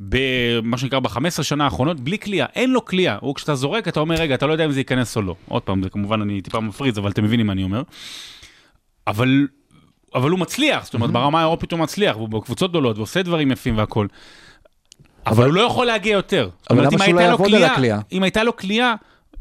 במה 0.00 0.78
שנקרא 0.78 1.00
ב-15 1.00 1.42
שנה 1.42 1.64
האחרונות, 1.64 2.00
בלי 2.00 2.18
כליאה, 2.18 2.46
אין 2.54 2.70
לו 2.70 2.84
כליאה. 2.84 3.16
הוא 3.20 3.34
כשאתה 3.34 3.54
זורק, 3.54 3.88
אתה 3.88 4.00
אומר, 4.00 4.14
רגע, 4.14 4.34
אתה 4.34 4.46
לא 4.46 4.52
יודע 4.52 4.64
אם 4.64 4.70
זה 4.70 4.80
ייכנס 4.80 5.16
או 5.16 5.22
לא. 5.22 5.34
עוד 5.48 5.62
פעם, 5.62 5.82
זה 5.82 5.90
כמובן, 5.90 6.22
אני 6.22 6.40
טיפה 6.40 6.60
מפריז, 6.60 6.98
אבל 6.98 7.10
אתם 7.10 7.24
מבינים 7.24 7.46
מה 7.46 7.52
אני 7.52 7.62
אומר. 7.62 7.82
אבל, 9.06 9.46
אבל 10.14 10.30
הוא 10.30 10.38
מצליח, 10.38 10.84
זאת 10.84 10.94
אומרת, 10.94 11.10
ברמה 11.10 11.38
האירופית 11.38 11.72
הוא 11.72 11.80
מצליח, 11.80 12.16
והוא 12.16 12.28
בקבוצות 12.28 12.70
גדולות, 12.70 12.96
ועושה 12.96 13.22
דברים 13.22 13.52
יפים 13.52 13.78
והכול. 13.78 14.08
אבל 15.28 15.44
הוא 15.46 15.54
לא 15.54 15.60
יכול 15.60 15.86
להגיע 15.86 16.12
יותר. 16.12 16.48
אבל 16.70 16.86
למה 16.86 16.98
שהוא 17.04 17.14
לא 17.14 17.20
יעבוד 17.20 17.54
על 17.54 17.64
הקליעה? 17.64 17.98
אם 18.12 18.22
הייתה 18.22 18.42
לו 18.44 18.56
קליעה, 18.56 18.94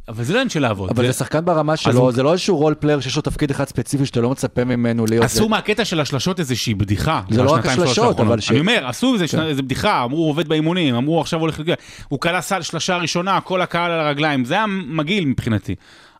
אבל 0.07 0.23
זה 0.23 0.33
לא 0.33 0.37
עניין 0.37 0.49
של 0.49 0.59
לעבוד. 0.61 0.89
אבל 0.89 1.07
זה- 1.07 1.13
שחקן 1.13 1.45
ברמה 1.45 1.77
שלו, 1.77 2.11
זה 2.11 2.23
לא 2.23 2.31
איזשהו 2.31 2.57
role 2.57 2.73
player 2.79 2.99
שיש 2.99 3.15
לו 3.15 3.21
תפקיד 3.21 3.51
אחד 3.51 3.67
ספציפי 3.67 4.05
שאתה 4.05 4.21
לא 4.21 4.29
מצפה 4.29 4.63
ממנו 4.63 5.05
להיות... 5.05 5.25
עשו 5.25 5.49
מהקטע 5.49 5.85
של 5.85 5.99
השלשות 5.99 6.39
איזושהי 6.39 6.73
בדיחה. 6.73 7.21
זה 7.29 7.43
לא 7.43 7.51
רק 7.51 7.65
השלשות. 7.65 8.19
אבל 8.19 8.39
ש- 8.39 8.51
אני 8.51 8.59
אומר, 8.59 8.87
עשו 8.87 9.13
איזה 9.13 9.27
כן. 9.27 9.41
איזה 9.41 9.61
בדיחה, 9.61 10.03
אמרו 10.03 10.17
הוא 10.17 10.29
עובד 10.29 10.47
באימונים, 10.47 10.95
אמרו 10.95 11.21
עכשיו 11.21 11.39
הולך. 11.39 11.61
הוא 12.09 12.19
קלע 12.19 12.41
סל 12.41 12.61
שלשה 12.61 12.97
ראשונה, 12.97 13.41
כל 13.41 13.61
הקהל 13.61 13.91
על 13.91 13.99
הרגליים, 13.99 14.45
זה 14.45 14.53
היה 14.53 14.65
מגעיל 14.67 15.25
מבחינתי. 15.25 15.75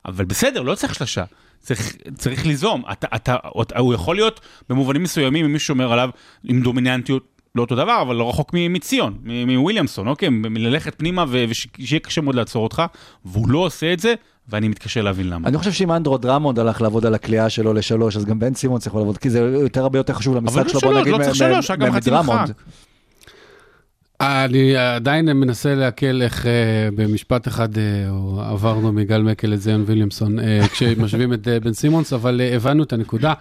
אבל 0.05 0.26
בסדר, 0.26 0.61
לא 0.61 0.76
צריך 0.76 0.95
שלשה. 0.95 1.24
צריך, 1.59 1.95
צריך 2.18 2.45
ליזום. 2.45 2.84
אתה, 2.91 3.07
אתה, 3.15 3.36
הוא 3.78 3.93
יכול 3.93 4.15
להיות 4.15 4.39
במובנים 4.70 5.03
מסוימים, 5.03 5.45
אם 5.45 5.53
מישהו 5.53 5.74
אומר 5.74 5.91
עליו, 5.93 6.09
עם 6.43 6.61
דומיננטיות, 6.61 7.36
לא 7.58 7.62
אותו 7.62 7.76
דבר, 7.76 8.01
אבל 8.01 8.16
לא 8.16 8.30
רחוק 8.30 8.51
מציון, 8.53 9.18
מוויליאמסון, 9.47 10.08
אוקיי? 10.08 10.30
מללכת 10.30 10.95
פנימה 10.97 11.26
ושיהיה 11.30 11.99
קשה 11.99 12.22
מאוד 12.22 12.36
לעצור 12.36 12.64
אותך, 12.64 12.84
והוא 13.26 13.49
לא 13.49 13.60
עושה 13.60 13.93
את 13.93 13.99
זה, 13.99 14.14
ואני 14.49 14.68
מתקשה 14.68 15.01
להבין 15.01 15.30
למה. 15.30 15.47
אני 15.47 15.58
חושב 15.58 15.72
שאם 15.72 15.91
אנדרו 15.91 16.18
דרמונד 16.18 16.60
הלך 16.60 16.82
לעבוד 16.82 17.05
על 17.05 17.16
הקליעה 17.16 17.49
שלו 17.49 17.74
לשלוש, 17.74 18.18
אז 18.18 18.26
גם 18.26 18.39
בן 18.39 18.53
סימונס 18.53 18.86
יכול 18.86 19.01
לעבוד, 19.01 19.18
כי 19.18 19.30
זה 19.30 19.39
יותר 19.39 19.82
הרבה 19.82 19.99
יותר 19.99 20.14
חשוב 20.14 20.36
למשחק 20.36 20.68
שלו, 20.68 20.80
בוא 20.80 21.01
נגיד, 21.01 21.16
צריך 21.22 21.72
מדרמונד. 21.80 22.53
אני 24.22 24.76
עדיין 24.76 25.26
מנסה 25.26 25.76
לעכל 25.76 26.22
איך 26.22 26.45
אה, 26.45 26.51
במשפט 26.95 27.47
אחד 27.47 27.78
אה, 27.78 27.84
עברנו 28.49 28.91
מגל 28.91 29.22
מקל 29.22 29.47
לזיון 29.47 29.84
ויליאמסון 29.86 30.39
אה, 30.39 30.68
כשמשווים 30.72 31.34
את 31.34 31.47
בן 31.63 31.74
סימונס, 31.74 32.13
אבל 32.13 32.41
הבנו 32.55 32.84
את 32.84 32.93
הנקודה. 32.93 33.34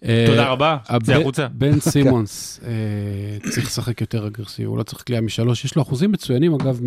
תודה 0.00 0.48
רבה, 0.48 0.76
צא 1.02 1.12
החוצה. 1.12 1.46
בן 1.52 1.80
סימונס 1.80 2.60
אה, 2.66 3.50
צריך 3.50 3.66
לשחק 3.66 4.00
יותר 4.00 4.26
אגרסיבי, 4.26 4.66
הוא 4.66 4.78
לא 4.78 4.82
צריך 4.82 5.02
קליעה 5.02 5.22
משלוש, 5.22 5.64
יש 5.64 5.76
לו 5.76 5.82
אחוזים 5.82 6.12
מצוינים 6.12 6.54
אגב 6.54 6.80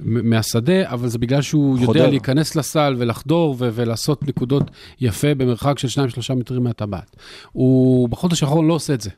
מהשדה, 0.00 0.90
אבל 0.90 1.08
זה 1.08 1.18
בגלל 1.18 1.42
שהוא. 1.42 1.78
יודע 1.80 2.08
להיכנס 2.08 2.56
לסל 2.56 2.94
ולחדור 2.98 3.56
ולעשות 3.58 4.28
נקודות 4.28 4.70
יפה 5.00 5.34
במרחק 5.34 5.78
של 5.78 6.00
2-3 6.32 6.34
מטרים 6.34 6.64
מהטבעת. 6.64 7.16
הוא 7.52 8.08
בחודש 8.08 8.42
האחרון 8.42 8.66
לא 8.68 8.74
עושה 8.74 8.94
את 8.94 9.00
זה. 9.00 9.10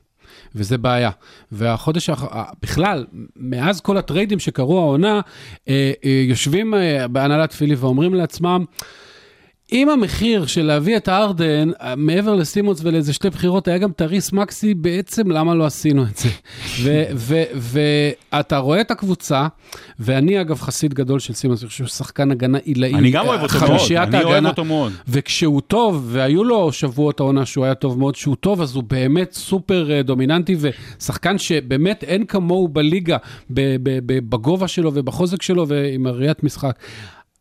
וזה 0.55 0.77
בעיה. 0.77 1.09
והחודש, 1.51 2.09
האח- 2.09 2.23
ה- 2.35 2.51
בכלל, 2.61 3.05
מאז 3.35 3.81
כל 3.81 3.97
הטריידים 3.97 4.39
שקרו 4.39 4.79
העונה, 4.79 5.21
אה, 5.69 5.91
אה, 6.05 6.23
יושבים 6.29 6.73
אה, 6.73 7.07
בהנהלת 7.07 7.51
פילי 7.53 7.75
ואומרים 7.75 8.13
לעצמם, 8.13 8.65
אם 9.71 9.89
המחיר 9.89 10.45
של 10.45 10.65
להביא 10.65 10.97
את 10.97 11.07
הארדן, 11.07 11.69
מעבר 11.97 12.35
לסימונס 12.35 12.79
ולאיזה 12.83 13.13
שתי 13.13 13.29
בחירות, 13.29 13.67
היה 13.67 13.77
גם 13.77 13.91
תריס 13.91 14.33
מקסי, 14.33 14.73
בעצם 14.73 15.31
למה 15.31 15.55
לא 15.55 15.65
עשינו 15.65 16.03
את 16.03 16.17
זה? 16.17 16.29
ואתה 18.33 18.57
רואה 18.57 18.81
את 18.81 18.91
הקבוצה, 18.91 19.47
ואני 19.99 20.41
אגב 20.41 20.59
חסיד 20.59 20.93
גדול 20.93 21.19
של 21.19 21.33
סימונס, 21.33 21.61
אני 21.61 21.67
חושב 21.69 21.77
שהוא 21.77 21.87
שחקן 21.87 22.31
הגנה 22.31 22.57
עילאי. 22.57 22.93
אני 22.93 23.11
גם 23.11 23.27
אוהב 23.27 23.41
אותו 23.41 23.59
מאוד, 23.59 23.91
אני 23.91 24.23
אוהב. 24.23 24.45
אותו 24.45 24.65
מאוד. 24.65 24.91
וכשהוא 25.07 25.61
טוב, 25.61 26.07
והיו 26.11 26.43
לו 26.43 26.71
שבועות 26.71 27.19
העונה 27.19 27.45
שהוא 27.45 27.65
היה 27.65 27.75
טוב 27.75 27.99
מאוד, 27.99 28.15
שהוא 28.15 28.35
טוב, 28.35 28.61
אז 28.61 28.75
הוא 28.75 28.83
באמת 28.83 29.33
סופר 29.33 29.91
אה, 29.91 30.01
דומיננטי, 30.03 30.55
ושחקן 30.59 31.37
שבאמת 31.37 32.03
אין 32.03 32.25
כמוהו 32.25 32.67
בליגה, 32.67 33.17
בגובה 33.49 34.67
שלו 34.67 34.91
ובחוזק 34.93 35.41
שלו 35.41 35.67
ועם 35.67 36.07
הראיית 36.07 36.43
משחק. 36.43 36.75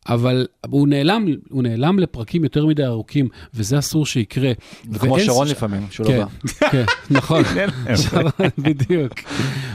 אבל 0.09 0.47
הוא 0.67 0.89
נעלם, 0.89 1.27
הוא 1.51 1.63
נעלם 1.63 1.99
לפרקים 1.99 2.45
יותר 2.45 2.67
מדי 2.67 2.85
ארוכים, 2.85 3.29
וזה 3.55 3.79
אסור 3.79 4.07
שיקרה. 4.07 4.53
כמו 4.99 5.13
ואין 5.15 5.27
שרון 5.27 5.47
ס- 5.47 5.51
לפעמים, 5.51 5.87
שהוא 5.91 6.07
לא 6.07 6.11
כן, 6.13 6.19
בא. 6.61 6.69
כן, 6.71 6.85
נכון, 7.11 7.43
שרון, 8.11 8.23
בדיוק, 8.59 9.13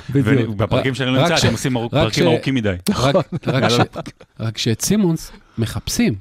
בדיוק. 0.09 0.49
ובפרקים 0.49 0.95
שאני 0.95 1.11
לא 1.11 1.21
נמצא, 1.21 1.37
ש- 1.37 1.45
אתם 1.45 1.53
עושים 1.53 1.77
פרקים 1.91 2.23
ש- 2.23 2.27
ארוכים 2.27 2.55
מדי. 2.55 2.73
רק, 2.95 3.15
ש, 3.69 3.77
שאת 4.57 4.81
סימונס 4.81 5.31
מחפשים, 5.57 6.15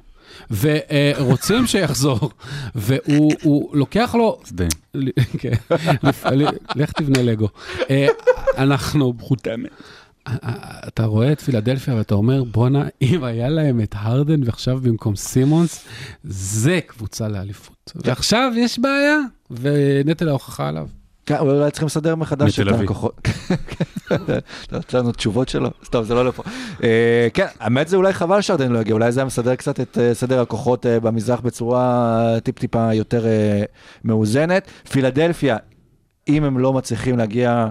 ורוצים 0.51 1.67
שיחזור, 1.67 2.31
והוא 2.75 3.33
הוא 3.43 3.77
לוקח 3.77 4.15
לו, 4.19 4.39
שדה. 4.49 4.65
כן, 5.39 5.53
לך 6.77 6.93
תבנה 6.93 7.23
לגו. 7.23 7.49
אה, 7.91 8.07
אנחנו, 8.59 9.13
אה, 9.47 9.53
אתה 10.89 11.05
רואה 11.05 11.33
את 11.33 11.41
פילדלפיה 11.41 11.95
ואתה 11.95 12.15
אומר, 12.15 12.45
בואנה, 12.45 12.85
אם 13.03 13.25
היה 13.25 13.49
להם 13.49 13.81
את 13.81 13.95
הרדן 13.99 14.43
ועכשיו 14.45 14.79
במקום 14.83 15.17
סימונס, 15.17 15.85
זה 16.25 16.81
קבוצה 16.87 17.29
לאליפות. 17.29 17.93
ועכשיו 17.95 18.53
יש 18.57 18.79
בעיה, 18.79 19.19
ונטל 19.51 20.29
ההוכחה 20.29 20.69
עליו. 20.69 20.89
כן, 21.27 21.39
אולי 21.39 21.71
צריכים 21.71 21.87
לסדר 21.87 22.17
מחדש 22.17 22.61
מתל 22.61 22.69
את 22.69 22.75
אביב. 22.75 22.85
הכוחות. 22.85 23.21
אתה 24.13 24.77
רוצה 24.77 24.99
לנו 24.99 25.13
תשובות 25.13 25.49
שלו? 25.49 25.71
סתם, 25.85 26.03
זה 26.03 26.15
לא 26.15 26.25
לפה. 26.25 26.43
אה, 26.83 27.29
כן, 27.35 27.47
האמת 27.61 27.89
זה 27.89 27.97
אולי 27.97 28.13
חבל 28.13 28.41
שארדן 28.41 28.73
לא 28.73 28.79
יגיע, 28.79 28.95
אולי 28.95 29.13
זה 29.13 29.21
היה 29.21 29.27
מסדר 29.27 29.55
קצת 29.55 29.81
את 29.81 29.99
אה, 29.99 30.15
סדר 30.15 30.41
הכוחות 30.41 30.87
אה, 30.87 31.01
במזרח 31.01 31.41
בצורה 31.41 32.37
טיפ-טיפה 32.43 32.95
יותר 32.95 33.25
מאוזנת. 34.05 34.69
פילדלפיה, 34.91 35.57
אם 36.29 36.45
הם 36.45 36.59
לא 36.59 36.73
מצליחים 36.73 37.19
להגיע 37.19 37.67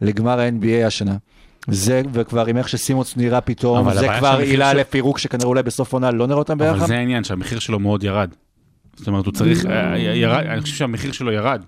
לגמר 0.00 0.40
ה-NBA 0.40 0.86
השנה, 0.86 1.16
זה, 1.68 2.02
וכבר 2.12 2.46
עם 2.46 2.56
איך 2.56 2.68
שסימוץ 2.68 3.16
נראה 3.16 3.40
פתאום, 3.40 3.78
אבל 3.78 3.98
זה 3.98 4.08
כבר 4.18 4.38
עילה 4.42 4.74
לפירוק 4.74 5.18
שכנראה 5.18 5.48
אולי 5.48 5.62
בסוף 5.62 5.92
עונה 5.92 6.10
לא 6.10 6.26
נראה 6.26 6.38
אותם 6.38 6.60
אבל 6.60 6.72
ביחד. 6.72 6.86
זה 6.86 6.96
העניין, 6.96 7.24
שהמחיר 7.24 7.58
שלו 7.58 7.78
מאוד 7.78 8.04
ירד. 8.04 8.30
זאת 8.96 9.08
אומרת, 9.08 9.26
הוא 9.26 9.32
צריך, 9.34 9.66
אה, 9.66 9.98
ירד, 9.98 10.44
אני 10.46 10.60
חושב 10.60 10.74
שהמחיר 10.74 11.12
שלו 11.12 11.32
ירד 11.32 11.62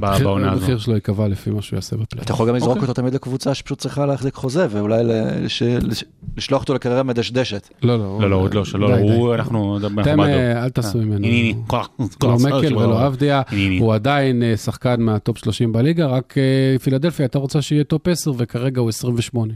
בעונה 0.00 0.52
הזו. 0.52 0.60
המחיר 0.60 0.78
שלו 0.78 0.94
ייקבע 0.94 1.28
לפי 1.28 1.50
מה 1.50 1.62
שהוא 1.62 1.76
יעשה 1.76 1.96
בפלייאוף. 1.96 2.24
אתה 2.24 2.32
יכול 2.32 2.48
גם 2.48 2.54
לזרוק 2.54 2.70
אוקיי. 2.70 2.82
אותו 2.88 2.92
תמיד 3.02 3.14
לקבוצה 3.14 3.54
שפשוט 3.54 3.78
צריכה 3.78 4.06
להחזיק 4.06 4.34
חוזה, 4.34 4.66
ואולי 4.70 5.04
לש- 5.04 5.62
לש- 5.62 6.04
לשלוח 6.36 6.62
אותו 6.62 6.74
לקריירה 6.74 7.02
מדשדשת. 7.02 7.68
לא, 7.82 7.98
לא, 7.98 8.18
לא, 8.20 8.30
לא, 8.30 8.36
עוד 8.36 8.54
לא, 8.54 8.64
שלא, 8.64 8.96
די. 8.96 9.02
הוא, 9.02 9.34
אנחנו, 9.34 9.78
אתם. 10.00 10.20
אה, 10.20 10.64
אל 10.64 10.68
תעשו 10.70 10.98
ממנו. 10.98 11.26
הנה, 11.26 11.26
הנה, 11.26 11.58
כוח, 11.66 11.88
לא 12.22 12.36
מקל. 12.36 12.76
ולא 12.76 13.06
הנה. 13.48 13.80
הוא 13.80 13.94
עדיין 13.94 14.42
אה, 14.42 14.56
שחקן 14.56 15.00
מה 15.02 15.16
top 15.16 15.38
30 15.38 15.72
בליגה, 15.72 16.06
רק 16.06 16.34
אה, 16.38 16.78
פילדלפיה 16.78 17.24
הייתה 17.24 17.38
רוצה 17.38 17.62
שיהיה 17.62 17.84
top 17.84 18.08
10 18.08 18.32
וכרגע 18.38 18.80
הוא 18.80 18.88
28. 18.88 19.52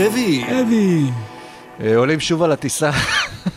רבע 0.00 0.60
רביעי. 0.60 1.10
אה, 1.80 1.96
עולים 1.96 2.20
שוב 2.20 2.42
על 2.42 2.52
הטיסה. 2.52 2.90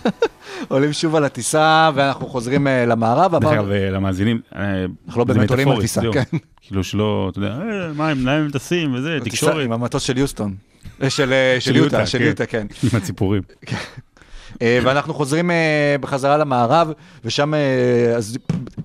עולים 0.67 0.93
שוב 0.93 1.15
על 1.15 1.23
הטיסה, 1.25 1.89
ואנחנו 1.95 2.27
חוזרים 2.27 2.67
אה, 2.67 2.85
למערב. 2.85 3.35
דרך 3.35 3.51
אגב, 3.53 3.71
אה, 3.71 3.89
למאזינים, 3.89 4.41
אנחנו 4.55 5.19
לא 5.19 5.25
באמת 5.25 5.49
עולים 5.49 5.69
על 5.69 5.81
טיסה. 5.81 6.01
כן. 6.13 6.23
כאילו 6.61 6.83
שלא, 6.83 7.29
אתה 7.31 7.39
יודע, 7.39 7.57
מה, 7.95 8.09
הם- 8.09 8.49
טסים 8.51 8.93
וזה, 8.93 9.17
תקשורת, 9.23 9.65
עם 9.65 9.71
המטוס 9.71 10.03
של 10.03 10.17
יוסטון. 10.17 10.55
של 11.09 11.33
יוטה, 11.75 12.05
של 12.05 12.17
כן. 12.17 12.23
יוטה, 12.23 12.45
כן. 12.45 12.67
עם 12.83 12.89
הציפורים. 12.93 13.41
אה, 14.61 14.79
ואנחנו 14.83 15.13
חוזרים 15.13 15.51
אה, 15.51 15.95
בחזרה 16.01 16.37
למערב, 16.37 16.91
ושם 17.25 17.53
אה, 17.53 18.13
אז 18.15 18.37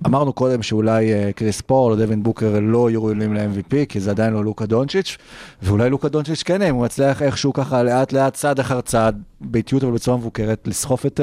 אמרנו 0.06 0.32
קודם 0.32 0.62
שאולי 0.62 1.32
קריס 1.36 1.60
פול 1.60 1.92
או 1.92 1.96
דווין 1.96 2.22
בוקר 2.22 2.60
לא 2.60 2.90
יהיו 2.90 3.04
ראויים 3.04 3.34
ל-MVP, 3.34 3.86
כי 3.88 4.00
זה 4.00 4.10
עדיין 4.10 4.32
לא 4.32 4.44
לוקה 4.44 4.66
דונצ'יץ', 4.66 5.16
ואולי 5.62 5.90
לוקה 5.90 6.08
דונצ'יץ' 6.08 6.42
כן, 6.42 6.62
אם 6.62 6.74
הוא 6.74 6.84
מצליח 6.84 7.22
איכשהו 7.22 7.52
ככה 7.52 7.82
לאט 7.82 8.12
לאט, 8.12 8.34
צעד 8.34 8.60
אחר 8.60 8.80
צעד, 8.80 9.22
באיטיות 9.40 9.84
אבל 9.84 9.92
בצורה 9.92 10.16
מבוקרת, 10.16 10.68
לסחוף 10.68 11.06
את, 11.06 11.20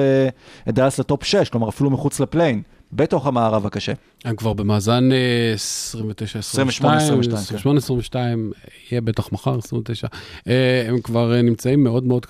את 0.69 0.73
דאלאס 0.73 0.99
ל 0.99 1.05
top 1.05 1.23
6, 1.23 1.49
כלומר 1.49 1.69
אפילו 1.69 1.89
מחוץ 1.89 2.19
ל 2.19 2.24
play-in, 2.24 2.61
בתוך 2.93 3.27
המערב 3.27 3.65
הקשה. 3.65 3.93
הם 4.25 4.35
כבר 4.35 4.53
במאזן 4.53 5.09
אה, 5.11 5.53
29, 5.53 6.39
22, 6.39 6.93
22, 6.93 7.37
28, 7.37 7.79
22, 7.79 8.51
יהיה 8.91 9.01
בטח 9.01 9.31
מחר 9.31 9.57
29. 9.57 10.07
אה, 10.47 10.85
הם 10.87 11.01
כבר 11.01 11.41
נמצאים 11.41 11.83
מאוד 11.83 12.03
מאוד... 12.03 12.25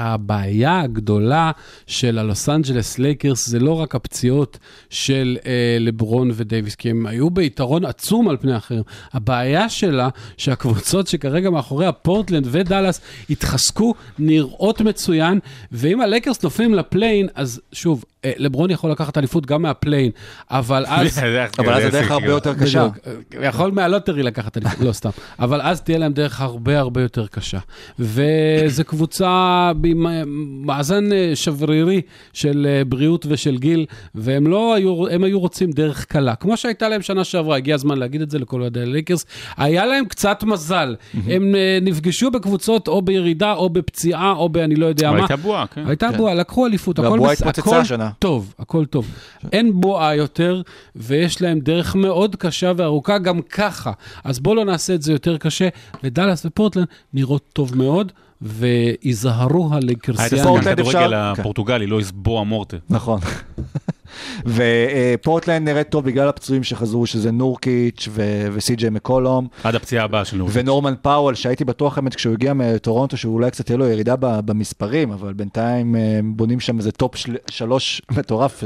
הבעיה 0.00 0.80
הגדולה 0.80 1.50
של 1.86 2.18
הלוס 2.18 2.48
אנג'לס 2.48 2.98
לייקרס 2.98 3.48
זה 3.48 3.58
לא 3.58 3.80
רק 3.80 3.94
הפציעות 3.94 4.58
של 4.90 5.38
אה, 5.46 5.76
לברון 5.80 6.30
ודייוויס, 6.34 6.74
כי 6.74 6.90
הם 6.90 7.06
היו 7.06 7.30
ביתרון 7.30 7.84
עצום 7.84 8.28
על 8.28 8.36
פני 8.36 8.56
אחרים. 8.56 8.82
הבעיה 9.12 9.68
שלה 9.68 10.08
שהקבוצות 10.36 11.06
שכרגע 11.06 11.50
מאחוריה, 11.50 11.92
פורטלנד 11.92 12.46
ודאלאס, 12.50 13.00
התחזקו, 13.30 13.94
נראות 14.18 14.80
מצוין, 14.80 15.38
ואם 15.72 16.00
הלייקרס 16.00 16.42
נופלים 16.42 16.74
ל 16.74 16.80
play-in, 16.80 17.28
אז 17.34 17.60
שוב, 17.72 18.04
לברון 18.26 18.70
יכול 18.70 18.90
לקחת 18.90 19.18
אליפות 19.18 19.46
גם 19.46 19.62
מה 19.62 19.72
play-in, 19.72 20.10
אבל 20.50 20.84
אז... 20.88 21.18
אבל 21.58 21.74
אז 21.74 21.84
הדרך 21.84 22.10
הרבה 22.10 22.26
יותר 22.26 22.54
קשה. 22.54 22.88
יכול 23.42 23.70
מה 23.70 23.82
lottery 23.82 24.22
לקחת 24.22 24.56
אליפות, 24.56 24.80
לא 24.80 24.92
סתם. 24.92 25.10
אבל 25.38 25.60
אז 25.62 25.80
תהיה 25.80 25.98
להם 25.98 26.12
דרך 26.12 26.40
הרבה 26.40 26.78
הרבה 26.78 27.02
יותר 27.02 27.26
קשה. 27.26 27.58
וזו 27.98 28.84
קבוצה 28.86 29.72
במאזן 29.80 31.12
אה, 31.12 31.32
שברירי 31.34 32.00
של 32.32 32.66
אה, 32.70 32.84
בריאות 32.84 33.26
ושל 33.28 33.58
גיל, 33.58 33.86
והם 34.14 34.46
לא 34.46 34.74
היו, 34.74 35.08
הם 35.08 35.24
היו 35.24 35.40
רוצים 35.40 35.70
דרך 35.70 36.04
קלה. 36.04 36.34
כמו 36.34 36.56
שהייתה 36.56 36.88
להם 36.88 37.02
שנה 37.02 37.24
שעברה, 37.24 37.56
הגיע 37.56 37.74
הזמן 37.74 37.98
להגיד 37.98 38.22
את 38.22 38.30
זה 38.30 38.38
לכל 38.38 38.60
אוהדי 38.60 38.80
הלייקרס, 38.80 39.26
היה 39.56 39.86
להם 39.86 40.04
קצת 40.04 40.44
מזל. 40.44 40.96
הם 41.26 41.54
אה, 41.54 41.78
נפגשו 41.82 42.30
בקבוצות 42.30 42.88
או 42.88 43.02
בירידה 43.02 43.52
או 43.52 43.70
בפציעה 43.70 44.32
או 44.32 44.48
באני 44.48 44.74
לא 44.74 44.86
יודע 44.86 45.10
מה. 45.10 45.16
הייתה 45.16 45.36
בועה, 45.36 45.66
כן. 45.66 45.86
הייתה 45.86 46.10
בועה, 46.16 46.34
לקחו 46.34 46.66
אליפות, 46.66 46.98
הכל 46.98 47.08
והבועה 47.08 47.32
התפוצצה 47.32 47.78
השנה. 47.78 48.09
טוב, 48.18 48.54
הכל 48.58 48.84
טוב. 48.86 49.06
אין 49.52 49.80
בועה 49.80 50.16
יותר, 50.16 50.62
ויש 50.96 51.42
להם 51.42 51.60
דרך 51.60 51.94
מאוד 51.96 52.36
קשה 52.36 52.72
וארוכה 52.76 53.18
גם 53.18 53.42
ככה. 53.42 53.92
אז 54.24 54.38
בואו 54.40 54.54
לא 54.54 54.64
נעשה 54.64 54.94
את 54.94 55.02
זה 55.02 55.12
יותר 55.12 55.36
קשה. 55.38 55.68
ודאלאס 56.04 56.46
ופורטלנד 56.46 56.86
נראות 57.14 57.42
טוב 57.52 57.76
מאוד, 57.76 58.12
את 58.42 59.74
הלייקרסיאנים. 59.76 60.44
פורטלנד 60.44 60.80
אפשר- 60.80 61.14
הפורטוגלי, 61.14 61.86
לא 61.86 62.00
יסבוע 62.00 62.44
מורטה. 62.44 62.76
נכון. 62.90 63.20
ופורטלנד 64.46 65.68
נראית 65.68 65.88
טוב 65.88 66.04
בגלל 66.04 66.28
הפצועים 66.28 66.62
שחזרו, 66.62 67.06
שזה 67.06 67.30
נורקיץ' 67.30 68.08
ו- 68.10 68.48
וסי.ג'יי 68.52 68.90
מקולום. 68.90 69.48
עד 69.64 69.74
הפציעה 69.74 70.04
הבאה 70.04 70.24
של 70.24 70.36
נורקיץ'. 70.36 70.56
ונורמן 70.56 70.94
פאוול, 71.02 71.34
שהייתי 71.34 71.64
בטוח 71.64 71.98
האמת 71.98 72.14
כשהוא 72.14 72.32
הגיע 72.32 72.52
מטורונטו, 72.52 73.16
שאולי 73.16 73.50
קצת 73.50 73.66
תהיה 73.66 73.78
לו 73.78 73.86
ירידה 73.86 74.14
במספרים, 74.18 75.12
אבל 75.12 75.32
בינתיים 75.32 75.96
אה, 75.96 76.20
בונים 76.24 76.60
שם 76.60 76.78
איזה 76.78 76.92
top 76.92 77.16
של... 77.16 77.36
שלוש 77.50 78.02
מטורף. 78.18 78.64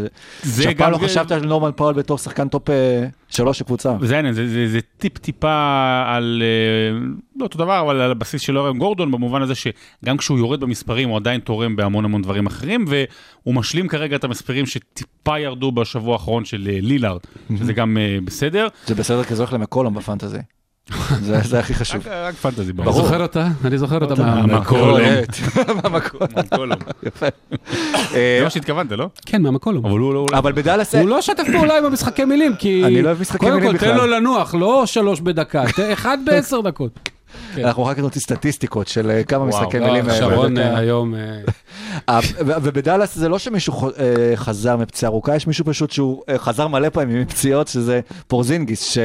שאף 0.62 0.74
פעם 0.76 0.92
לא 0.92 0.98
חשבת 0.98 1.32
על 1.32 1.46
נורמן 1.46 1.70
פאוול 1.76 1.94
בתור 1.94 2.18
שחקן 2.18 2.48
top 2.48 2.70
אה, 2.70 3.06
שלוש 3.28 3.58
של 3.58 3.64
קבוצה. 3.64 3.96
זה 4.00 4.22
זה, 4.32 4.48
זה, 4.48 4.68
זה 4.68 4.78
טיפ-טיפה 4.98 6.02
על, 6.06 6.42
אה, 6.42 6.98
לא 7.36 7.44
אותו 7.44 7.58
דבר, 7.58 7.80
אבל 7.80 8.00
על 8.00 8.10
הבסיס 8.10 8.42
של 8.42 8.58
ארון 8.58 8.78
גורדון, 8.78 9.10
במובן 9.10 9.42
הזה 9.42 9.54
שגם 9.54 10.16
כשהוא 10.16 10.38
יורד 10.38 10.60
במספרים, 10.60 11.08
הוא 11.08 11.16
עדיין 11.16 11.40
תורם 11.40 11.76
בהמון 11.76 12.04
המון 12.04 12.22
דברים 12.22 12.46
אחרים, 12.46 12.84
והוא 12.88 13.54
משלים 13.54 13.88
כרגע 13.88 14.16
את 14.16 14.24
המספרים 14.24 14.66
שטיפה 14.66 15.33
ירדו 15.38 15.72
בשבוע 15.72 16.12
האחרון 16.12 16.44
של 16.44 16.68
אה, 16.70 16.78
לילארד, 16.82 17.20
שזה 17.58 17.72
גם 17.72 17.98
אה, 18.00 18.18
בסדר. 18.24 18.68
זה 18.86 18.94
בסדר 18.94 19.24
כי 19.24 19.34
זה 19.34 19.42
הולך 19.42 19.52
למקולום 19.52 19.94
בפנטזי. 19.94 20.38
זה 21.20 21.40
זה 21.44 21.58
הכי 21.58 21.74
חשוב. 21.74 22.00
רק, 22.06 22.12
רק 22.12 22.34
פנטזי, 22.34 22.72
אתה 22.72 22.82
ברור. 22.82 23.02
זוכר 23.02 23.22
אותה? 23.22 23.48
אני 23.64 23.78
זוכר 23.78 24.04
אותה 24.04 24.22
מה- 24.22 24.34
מה- 24.34 24.46
מהמקולום. 24.46 25.00
מהמקולום. 26.34 26.78
יפה. 27.06 27.26
זה 28.10 28.16
אה, 28.16 28.40
מה 28.44 28.50
שהתכוונת, 28.50 28.92
לא? 28.92 29.08
כן, 29.26 29.42
מהמקולום. 29.42 29.86
אבל 29.86 29.98
הוא 29.98 30.14
לא... 30.14 30.26
אבל 30.32 30.52
בדאלאס... 30.52 30.94
הוא 30.94 31.08
לא 31.08 31.22
שתף 31.22 31.44
פעולה 31.52 31.78
עם 31.78 31.84
המשחקי 31.84 32.24
מילים, 32.24 32.52
כי... 32.58 32.84
אני 32.84 33.02
לא 33.02 33.08
אוהב 33.08 33.20
משחקי 33.20 33.46
מילים 33.46 33.60
קודם 33.60 33.72
כל, 33.72 33.78
תן 33.78 33.92
בכלל. 33.92 34.06
לו 34.06 34.16
לנוח, 34.16 34.54
לא 34.54 34.86
שלוש 34.86 35.20
בדקה, 35.20 35.64
אחד 35.92 36.18
בעשר 36.26 36.60
דקות. 36.60 37.10
אנחנו 37.58 37.84
רק 37.84 37.98
נוציא 37.98 38.20
סטטיסטיקות 38.20 38.88
של 38.88 39.20
כמה 39.28 39.44
משחקי 39.44 39.78
מילים. 39.78 40.04
שרון 40.18 40.56
היום... 40.58 41.14
ובדאלאס 42.46 43.14
זה 43.16 43.28
לא 43.28 43.38
שמישהו 43.38 43.88
אה, 43.88 43.92
חזר 44.36 44.76
מפציעה 44.76 45.10
ארוכה, 45.10 45.36
יש 45.36 45.46
מישהו 45.46 45.64
פשוט 45.64 45.90
שהוא 45.90 46.22
אה, 46.28 46.38
חזר 46.38 46.68
מלא 46.68 46.88
פעמים 46.88 47.20
מפציעות, 47.20 47.68
שזה 47.68 48.00
פורזינגיס, 48.26 48.96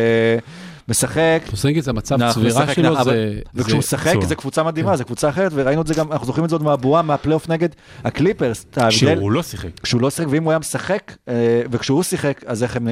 שמשחק. 0.87 1.41
פורזינגיס, 1.49 1.87
המצב 1.87 2.21
אנחנו 2.21 2.41
צבירה 2.41 2.73
שלו 2.73 2.97
אבל- 2.97 3.03
זה... 3.03 3.39
וכשהוא 3.55 3.71
זה- 3.71 3.77
משחק. 3.77 4.15
זה 4.27 4.35
קבוצה 4.35 4.63
מדהימה, 4.63 4.97
זה 4.97 5.03
קבוצה 5.03 5.29
אחרת, 5.29 5.51
וראינו 5.55 5.81
את 5.81 5.87
זה 5.87 5.93
גם, 5.93 6.11
אנחנו 6.11 6.25
זוכרים 6.27 6.45
את 6.45 6.49
זה 6.49 6.55
עוד 6.55 6.63
מהבועה, 6.63 7.01
מהפלייאוף 7.01 7.49
נגד 7.49 7.69
הקליפרס. 8.03 8.65
את 8.71 8.77
ההבדל- 8.77 8.91
שהוא 8.91 9.31
לא 9.31 9.43
שיחק. 9.43 9.69
כשהוא 9.83 10.01
לא 10.01 10.09
שיחק, 10.09 10.27
ואם 10.29 10.43
הוא 10.43 10.51
היה 10.51 10.59
משחק, 10.59 11.11
אה, 11.27 11.33
וכשהוא 11.71 12.03
שיחק, 12.03 12.43
אז 12.45 12.63
איך 12.63 12.75
הם... 12.75 12.87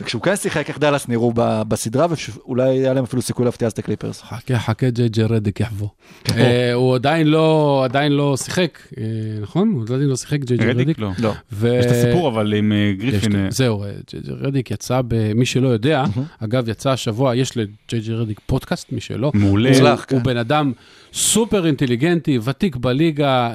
וכשהוא 0.00 0.22
כן 0.22 0.36
שיחק, 0.36 0.68
איך 0.68 0.78
דאלאס 0.78 1.08
נראו 1.08 1.32
בסדרה, 1.68 2.06
ואולי 2.36 2.68
היה 2.78 2.92
להם 2.94 3.04
אפילו 3.04 3.22
סיכוי 3.22 3.44
להפתיע 3.44 3.66
אז 3.66 3.72
את 3.72 3.78
הקליפרס. 3.78 4.22
חכה, 4.22 4.58
חכה, 4.58 4.90
ג'יי 4.90 5.08
ג'יי 5.08 5.24
רדיק 5.24 5.60
יבוא. 5.60 5.88
אה, 6.36 6.72
הוא 6.72 6.94
עדיין 6.94 7.26
לא, 7.26 7.80
עדיין 7.84 8.12
לא 8.12 8.36
שיחק, 8.36 8.78
אה, 8.98 9.02
נכון? 9.42 9.68
הוא 9.74 9.82
עדיין 9.82 10.00
לא 10.08 10.16
שיחק, 10.16 10.38
ג'יי 10.44 10.56
ג'יי 10.56 10.68
רדיק 10.68 10.80
רדיק. 10.86 10.98
לא. 10.98 11.10
לא. 11.18 11.32
יש 11.68 11.86
את 11.86 11.90
הסיפור 11.90 12.28
אבל 12.28 12.54
עם 12.54 12.72
אה, 12.72 12.92
גריפין. 12.98 13.50
זהו, 13.50 13.84
ג'יי 14.10 14.20
ג'יי 14.20 14.34
רדיק 14.40 14.70
יצא, 14.70 15.00
מי 15.34 15.46
שלא 15.46 15.68
יודע, 15.68 16.04
אגב, 16.40 16.68
יצא 16.68 16.90
השבוע, 16.90 17.36
יש 17.36 17.56
לג'יי 17.56 17.70
ג'יי 18.00 18.14
רדיק 18.14 18.40
פודקאסט, 18.46 18.92
מי 18.92 19.00
שלא. 19.00 19.30
מעולה. 19.34 19.70
הוא- 19.92 19.96
כן. 19.96 20.22
בן 20.22 20.36
אדם 20.36 20.72
סופר 21.12 21.66
אינטליגנטי, 21.66 22.38
ותיק 22.44 22.76
בליגה, 22.76 23.50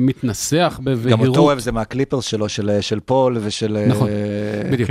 מתנסח 0.00 0.80
גם 0.84 0.92
אותו 0.92 1.00
בבהירות. 1.00 1.36
אוהב 1.36 1.58
זה 1.58 1.72
מהקליפרס 1.72 2.24
שלו, 2.24 2.48
של 2.48 2.78
של 2.80 3.00
פול 3.00 3.36
ושל... 3.40 3.78
נכון, 3.88 4.08
בדיוק. 4.72 4.90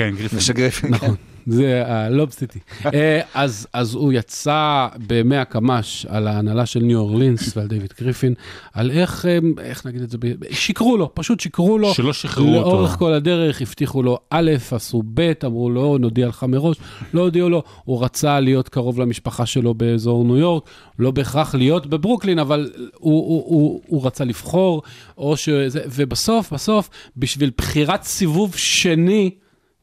גריפין. 0.67 0.91
נכון, 0.95 1.15
זה 1.47 1.83
ה 1.85 1.93
Lob 1.93 2.18
City. 2.18 2.59
אה, 2.85 3.21
אז 3.33 3.67
אז 3.73 3.93
הוא 3.93 4.13
יצא 4.13 4.87
במאה 5.07 5.37
קמ"ש 5.37 6.05
על 6.09 6.27
ההנהלה 6.27 6.65
של 6.65 6.79
ניו 6.79 6.99
אורלינס 6.99 7.41
ועל 7.57 7.67
דיוויד 7.67 7.93
גריפין, 8.01 8.33
על 8.73 8.91
איך, 8.91 9.25
אה, 9.25 9.37
איך 9.61 9.85
נגיד 9.85 10.01
את 10.01 10.09
זה, 10.09 10.17
שיקרו 10.51 10.97
לו, 10.97 11.11
פשוט 11.13 11.39
שיקרו 11.39 11.77
לו. 11.77 11.93
שלא 11.93 12.13
שחררו 12.13 12.57
אותו. 12.57 12.69
לאורך 12.69 12.91
כל 12.91 13.13
הדרך 13.13 13.61
הבטיחו 13.61 14.03
לו 14.03 14.17
א', 14.29 14.51
עשו 14.71 15.03
ב', 15.13 15.31
אמרו 15.45 15.69
לו, 15.69 15.97
נודיע 15.97 16.27
לך 16.27 16.43
מראש, 16.43 16.77
לא 17.13 17.21
הודיעו 17.21 17.49
לו, 17.49 17.63
הוא 17.83 18.03
רצה 18.03 18.39
להיות 18.39 18.69
קרוב 18.69 18.99
למשפחה 18.99 19.45
שלו 19.45 19.73
באזור 19.73 20.25
ניו 20.25 20.37
יורק, 20.37 20.69
לא 20.99 21.11
בהכרח 21.11 21.55
להיות 21.55 21.87
בברוקלין, 21.87 22.39
אבל 22.39 22.71
הוא, 22.77 23.27
הוא, 23.27 23.43
הוא, 23.45 23.81
הוא 23.87 24.05
רצה 24.05 24.23
לבחור, 24.23 24.81
או 25.17 25.37
שזה, 25.37 25.81
ובסוף, 25.95 26.53
בסוף, 26.53 26.89
בשביל 27.17 27.51
בחירת 27.57 28.03
סיבוב 28.03 28.55
שני, 28.55 29.29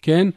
כן? 0.03 0.29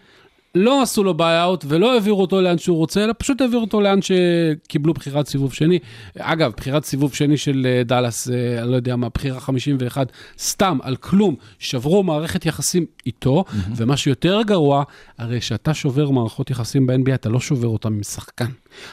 לא 0.57 0.81
עשו 0.81 1.03
לו 1.03 1.13
buyout 1.13 1.65
ולא 1.67 1.93
העבירו 1.93 2.21
אותו 2.21 2.41
לאן 2.41 2.57
שהוא 2.57 2.77
רוצה, 2.77 3.03
אלא 3.03 3.13
פשוט 3.17 3.41
העבירו 3.41 3.61
אותו 3.61 3.81
לאן 3.81 3.99
שקיבלו 4.01 4.93
בחירת 4.93 5.27
סיבוב 5.27 5.53
שני. 5.53 5.79
אגב, 6.19 6.51
בחירת 6.57 6.85
סיבוב 6.85 7.13
שני 7.13 7.37
של 7.37 7.67
אה, 7.69 7.83
דאלאס, 7.83 8.29
אה, 8.29 8.61
אני 8.61 8.71
לא 8.71 8.75
יודע 8.75 8.95
מה, 8.95 9.07
בחירה 9.09 9.39
51, 9.39 10.11
סתם, 10.39 10.77
על 10.81 10.95
כלום, 10.95 11.35
שברו 11.59 12.03
מערכת 12.03 12.45
יחסים 12.45 12.85
איתו, 13.05 13.43
ומה 13.75 13.97
שיותר 13.97 14.41
גרוע, 14.45 14.83
הרי 15.17 15.39
כשאתה 15.39 15.73
שובר 15.73 16.09
מערכות 16.09 16.49
יחסים 16.49 16.87
ב-NBA, 16.87 17.13
אתה 17.13 17.29
לא 17.29 17.39
שובר 17.39 17.67
אותם 17.67 17.93
עם 17.93 18.03
שחקן, 18.03 18.45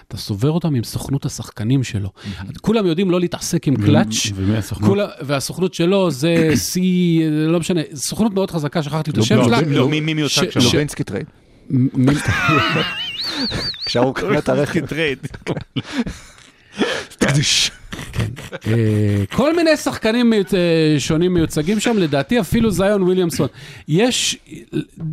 אתה 0.09 0.17
שובר 0.17 0.51
אותם 0.51 0.75
עם 0.75 0.85
סוכנות 0.85 1.25
השחקנים 1.27 1.85
שלו. 1.85 2.09
כולם 2.61 2.87
יודעים 2.87 3.11
לא 3.11 3.21
להתעסק 3.21 3.69
עם 3.69 3.77
Klutch, 3.77 4.15
ומי 4.35 4.57
הסוכנות? 4.57 4.89
כולה, 4.89 5.09
והסוכנות 5.21 5.75
שלו 5.75 6.11
זה 6.11 6.51
C, 6.73 6.79
לא 7.31 7.61
משנה, 7.61 7.81
סוכנות 7.95 8.35
מאוד 8.35 8.51
חזקה, 8.51 8.83
שכחתי 8.83 9.11
את 9.11 9.19
השם 9.19 9.37
לא, 9.37 9.45
שלה. 9.45 9.61
לא, 9.61 9.89
מי- 9.89 10.01
מי 10.01 10.15
מיוצג 10.15 10.51
שם? 10.51 10.61
לובינסקי 10.61 11.05
trade. 11.05 11.27
כשהוא 13.87 14.15
קנה 14.15 14.39
את 14.39 14.49
הרכב. 14.49 14.85
אה, 18.67 19.25
כל 19.33 19.57
מיני 19.57 19.77
שחקנים 19.77 20.33
אה, 20.33 20.41
שונים 20.99 21.35
מיוצגים 21.35 21.81
שם, 21.81 21.99
לדעתי 21.99 22.41
אפילו 22.41 22.71
זיון 22.71 23.03
וויליאמסון. 23.03 23.49
יש, 23.89 24.39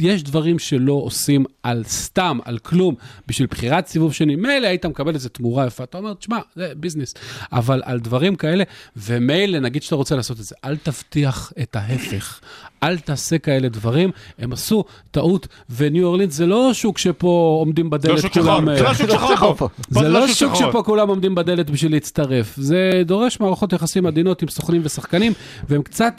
יש 0.01 0.23
דברים 0.23 0.59
שלא 0.59 0.93
עושים 0.93 1.45
על 1.63 1.83
סתם, 1.87 2.39
על 2.45 2.57
כלום, 2.57 2.95
בשביל 3.27 3.47
בחירת 3.51 3.87
סיבוב 3.87 4.13
שני. 4.13 4.35
מילא 4.35 4.67
היית 4.67 4.85
מקבל 4.85 5.13
איזה 5.13 5.29
תמורה 5.29 5.65
יפה, 5.65 5.83
אתה 5.83 5.97
אומר, 5.97 6.13
תשמע, 6.13 6.39
זה 6.55 6.71
ביזנס. 6.75 7.13
אבל 7.51 7.81
על 7.85 7.99
דברים 7.99 8.35
כאלה, 8.35 8.63
ומילא, 8.97 9.59
נגיד 9.59 9.83
שאתה 9.83 9.95
רוצה 9.95 10.15
לעשות 10.15 10.39
את 10.39 10.43
זה, 10.43 10.55
אל 10.65 10.75
תבטיח 10.77 11.53
את 11.61 11.75
ההפך. 11.75 12.39
אל 12.83 12.97
תעשה 12.97 13.37
כאלה 13.37 13.69
דברים, 13.69 14.11
הם 14.39 14.53
עשו 14.53 14.83
טעות, 15.11 15.47
וניו 15.69 16.05
אורלינס 16.05 16.33
זה 16.33 16.45
לא 16.45 16.73
שוק 16.73 16.97
שפה 16.97 17.57
עומדים 17.59 17.85
לא 17.85 17.91
בדלת 17.91 18.33
כולם... 18.33 18.69
אה, 18.69 18.75
זה 18.93 19.07
לא 19.07 19.17
שוק 19.17 19.35
שחור 19.35 19.69
זה 19.89 20.09
לא 20.09 20.27
שוק. 20.27 20.55
שפה 20.55 20.83
כולם 20.83 21.09
עומדים 21.09 21.35
בדלת 21.35 21.69
בשביל 21.69 21.91
להצטרף. 21.91 22.55
זה 22.71 23.01
דורש 23.05 23.39
מערכות 23.39 23.73
יחסים 23.73 24.05
עדינות 24.05 24.41
עם 24.41 24.47
סוכנים 24.47 24.81
ושחקנים, 24.85 25.33
והם 25.69 25.81
קצת 25.81 26.13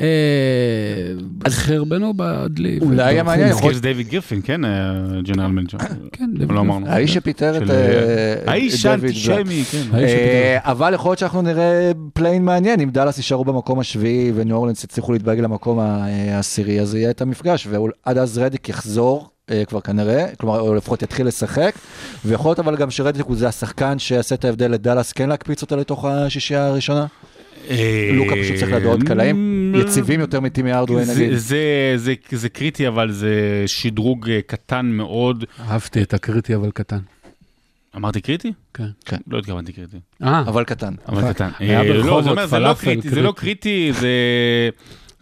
אה, 0.00 0.06
חרבנו 1.50 2.12
בדלי. 2.16 2.78
אולי 2.82 3.02
היה 3.02 3.22
וברחו 3.22 3.26
מעניין, 3.26 3.48
מזה. 3.48 3.58
יכול- 3.58 3.72
יש 3.72 3.80
דיוויד 3.80 4.08
גריפין, 4.08 4.40
כן, 4.44 4.60
general 5.22 5.46
manager. 5.46 5.78
כן, 6.12 6.30
דיוויד 6.32 6.52
לא 6.52 6.60
אמרנו. 6.60 6.86
האיש 6.88 7.14
שפיטר 7.14 7.56
את 7.56 7.70
אה, 7.70 8.34
האיש 8.46 8.86
דויד 8.86 9.00
האנטישמי, 9.00 9.64
כן. 9.70 9.82
אה, 9.94 10.58
אבל 10.60 10.94
יכול 10.94 11.10
להיות 11.10 11.18
שאנחנו 11.18 11.42
נראה 11.42 11.90
play-in 12.12 12.44
מעניין, 12.44 12.80
אם 12.80 12.90
דאלאס 12.90 13.16
יישארו 13.16 13.44
במקום 13.44 13.78
השביעי 13.78 14.32
וניו 14.34 14.56
אורלינס 14.56 14.84
יצליחו 14.84 15.12
להתברג 15.12 15.40
למקום 15.40 15.78
העשירי, 15.78 16.80
אז 16.80 16.94
יהיה 16.94 17.10
את 17.10 17.20
המפגש, 17.22 17.68
ועד 17.70 18.18
אז 18.18 18.38
רדיק 18.38 18.68
יחזור. 18.68 19.30
אה, 19.50 19.64
כבר 19.64 19.80
כנראה, 19.80 20.26
כלומר, 20.36 20.60
או 20.60 20.74
לפחות 20.74 21.02
יתחיל 21.02 21.26
לשחק, 21.26 21.74
ויכול 22.24 22.48
להיות 22.48 22.58
אבל 22.58 22.76
גם 22.76 22.90
שרדיק 22.90 23.26
הוא 23.26 23.36
זה 23.36 23.48
השחקן 23.48 23.98
שיעשה 23.98 24.34
את 24.34 24.44
ההבדל 24.44 24.70
לדאלאס, 24.70 25.12
כן 25.12 25.28
להקפיץ 25.28 25.62
אותה 25.62 25.76
לתוך 25.76 26.04
השישייה 26.04 26.66
הראשונה? 26.66 27.06
לוקה 28.12 28.34
פשוט 28.42 28.56
צריך 28.56 28.72
לידו 28.72 28.88
עוד 28.88 29.02
קלעים, 29.02 29.72
יציבים 29.78 30.20
יותר 30.20 30.40
מטימי 30.40 30.72
ארדווי 30.72 31.04
זה- 31.04 31.14
נגיד. 31.14 31.34
זה- 31.36 32.48
קריטי, 32.48 32.88
אבל 32.88 33.12
זה 33.12 33.32
שדרוג 33.66 34.30
אה, 34.30 34.40
קטן 34.46 34.86
מאוד. 34.86 35.44
אהבתי 35.60 36.02
את 36.02 36.14
הקריטי 36.14 36.54
אבל 36.54 36.70
קטן. 36.70 36.98
אמרתי 37.96 38.20
קריטי? 38.20 38.52
כן. 38.74 39.16
לא 39.26 39.38
התכוונתי 39.38 39.72
קריטי. 39.72 39.96
אה, 40.22 40.40
אבל 40.40 40.64
קטן. 40.64 40.94
אבל 41.08 41.32
קטן. 41.32 41.50
אה, 41.60 41.82
לא, 41.84 42.22
זה 42.22 42.30
לא 42.30 42.46
פלאפל 42.46 42.74
קריטי, 42.84 43.08
זה 43.10 43.22
לא. 43.22 43.32
קריטי, 43.36 43.92
זה... 44.00 44.08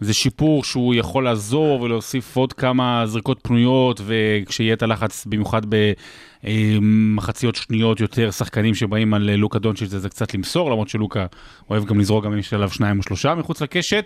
זה 0.01 0.15
שיפור 0.15 0.65
שהוא 0.65 0.95
יכול 0.95 1.25
לעזור 1.25 1.81
ולהוסיף 1.81 2.37
עוד 2.37 2.53
כמה 2.53 3.03
זריקות 3.07 3.39
פנויות, 3.43 4.01
וכשיהיה 4.05 4.75
את 4.75 4.83
הלחץ, 4.83 5.27
במיוחד 5.27 5.63
במחציות 6.45 7.55
שניות 7.55 8.01
יותר, 8.01 8.31
שחקנים 8.31 8.75
שבאים 8.75 9.15
על 9.15 9.31
לוקה 9.37 9.59
דונצ'יץ' 9.59 9.91
זה, 9.91 9.99
זה 9.99 10.09
קצת 10.09 10.35
למסור, 10.35 10.71
למרות 10.71 10.89
שלוקה 10.89 11.27
אוהב 11.71 11.85
גם 11.85 12.01
לזרוק 12.01 12.25
גם 12.25 12.33
אם 12.33 12.39
יש 12.39 12.55
עליו 12.55 12.71
שניים 12.71 12.99
או 12.99 13.03
שלושה 13.03 13.35
מחוץ 13.35 13.63
לקשת. 13.63 14.05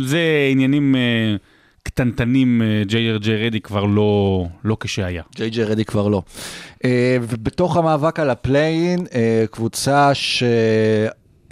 זה 0.00 0.48
עניינים 0.52 0.96
אה, 0.96 1.36
קטנטנים, 1.82 2.62
אה, 2.62 2.82
ג'יי 2.86 3.18
ג'יי 3.18 3.46
רדיק 3.46 3.60
כבר 3.60 3.84
לא, 3.84 4.44
לא 4.64 4.76
כשהיה. 4.80 5.22
ג'יי 5.36 5.50
ג'יי 5.50 5.64
רדיק 5.64 5.84
כבר 5.84 6.08
לא. 6.08 6.22
אה, 6.84 7.16
ובתוך 7.22 7.76
המאבק 7.76 8.20
על 8.20 8.30
ה 8.30 8.38
play-in, 8.38 9.06
קבוצה 9.50 10.14
ש... 10.14 10.42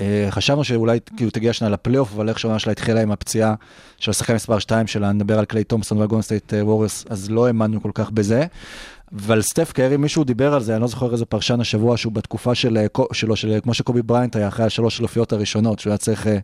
אה, 0.01 0.26
חשבנו 0.30 0.64
שאולי 0.64 0.99
כאילו 1.16 1.30
תגיע 1.30 1.53
שנה 1.53 1.68
לפלייאוף, 1.68 2.12
אבל 2.14 2.28
איך 2.28 2.38
שהעונה 2.38 2.59
שלה 2.59 2.72
התחילה 2.72 3.03
עם 3.03 3.11
הפציעה 3.12 3.55
של 3.99 4.11
השחקן 4.11 4.34
מספר 4.34 4.59
2 4.59 4.86
שלה, 4.86 5.12
נדבר 5.12 5.38
על 5.38 5.44
קליי 5.44 5.64
תומפסון 5.64 5.99
והגולדן 5.99 6.22
סטייט 6.22 6.53
ווריוס, 6.62 7.05
אז 7.11 7.30
לא 7.30 7.47
האמנו 7.47 7.82
כל 7.82 7.90
כך 7.94 8.11
בזה. 8.11 8.44
אבל 9.26 9.42
סטף 9.42 9.72
קרי, 9.72 9.97
מישהו 9.97 10.24
דיבר 10.24 10.55
על 10.55 10.62
זה, 10.62 10.72
אני 10.74 10.82
לא 10.82 10.86
זוכר 10.88 11.12
איזה 11.12 11.24
פרשן 11.24 11.61
השבוע, 11.61 11.97
שהוא 11.97 12.12
בתקופה 12.12 12.55
של, 12.55 12.76
אה, 12.76 12.86
שלו, 13.12 13.36
של, 13.36 13.59
כמו 13.62 13.74
שקובי 13.74 14.03
בריינט 14.03 14.36
היה 14.36 14.49
אחרי 14.49 14.64
השלוש 14.66 15.01
אלופיות 15.01 15.32
הראשונות, 15.32 15.78
שהוא 15.78 15.90
היה 15.90 15.99
צריך 15.99 16.26
אה, 16.26 16.38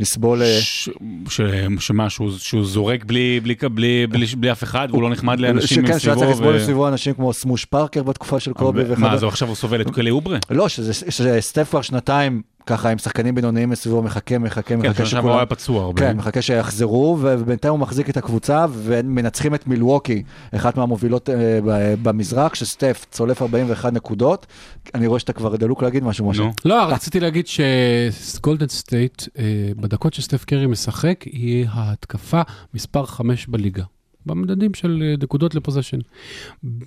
לסבול... 0.00 0.42
אה, 0.42 0.58
ש- 0.60 0.88
ש- 1.28 1.40
שמה, 1.80 2.10
שהוא 2.10 2.30
שהוא 2.38 2.64
זורק 2.64 3.04
בלי- 3.04 3.40
בלי- 3.40 3.54
בלי- 3.74 4.06
בלי- 4.06 4.26
בלי 4.36 4.52
אף 4.52 4.62
אחד, 4.62 4.88
והוא 4.90 5.02
לא 5.02 5.10
נחמד 5.10 5.40
לאנשים 5.40 5.86
שכן, 5.86 5.98
שהיה 5.98 6.16
צריך 6.16 6.30
לסבול 6.30 6.56
מסביבו 6.56 6.88
אנשים 6.88 7.14
כמו 7.14 7.32
סמוש 7.32 7.64
פארקר 7.64 8.02
בתקופה 8.02 8.40
של 8.40 8.52
קובי 8.52 8.82
מה. 8.96 9.12
אז 9.12 9.24
עכשיו 9.24 9.48
הוא 9.48 9.56
סובל 9.56 9.80
את 9.80 9.90
קלי 9.90 10.10
אוברה? 10.10 10.38
לא, 10.50 10.68
שזה- 10.68 10.92
שסטף 10.94 11.70
כבר 11.70 11.82
שנתיים 11.82 12.42
ככה 12.68 12.88
עם 12.90 12.98
שחקנים 12.98 13.34
בינוניים 13.34 13.70
מסביבו, 13.70 14.02
מחכה, 14.02 14.38
מחכה, 14.38 14.62
כן, 14.62 14.78
מחכה 14.78 15.02
עכשיו 15.02 15.22
הוא 15.24 15.32
היה 15.32 15.46
פצוע 15.46 15.82
הרבה. 15.84 16.00
כן, 16.02 16.16
מחכה 16.16 16.42
שיחזרו, 16.42 17.18
ובינתיים 17.20 17.72
הוא 17.72 17.80
מחזיק 17.80 18.10
את 18.10 18.16
הקבוצה, 18.16 18.66
ומנצחים 18.72 19.54
את 19.54 19.66
מילווקי, 19.66 20.22
אחת 20.54 20.76
מהמובילות 20.76 21.30
אה, 21.30 21.58
במזרח, 22.02 22.54
שסטף 22.54 23.06
צולף 23.10 23.42
41 23.42 23.92
נקודות. 23.92 24.46
אני 24.94 25.06
רואה 25.06 25.18
שאתה 25.20 25.32
כבר 25.32 25.56
דלוק 25.56 25.82
להגיד 25.82 26.04
משהו, 26.04 26.28
משה. 26.30 26.42
לא, 26.64 26.82
רציתי 26.84 27.20
להגיד 27.20 27.46
שגולדן 27.46 28.68
סטייט, 28.68 29.22
אה, 29.38 29.44
בדקות 29.76 30.14
שסטף 30.14 30.44
קרי 30.44 30.66
משחק, 30.66 31.22
היא 31.22 31.66
ההתקפה 31.70 32.40
מספר 32.74 33.06
5 33.06 33.46
בליגה. 33.46 33.82
במדדים 34.26 34.74
של 34.74 35.02
אה, 35.02 35.14
נקודות 35.22 35.54
ל 35.54 35.58
possession. 35.58 35.98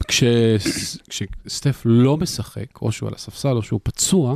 כש- 0.08 0.24
כשסטף 1.10 1.82
לא 1.86 2.18
משחק, 2.18 2.82
או 2.82 2.92
שהוא 2.92 3.10
על 3.10 3.16
הספסל 3.16 3.50
או 3.56 3.62
שהוא 3.62 3.80
פצוע, 3.84 4.36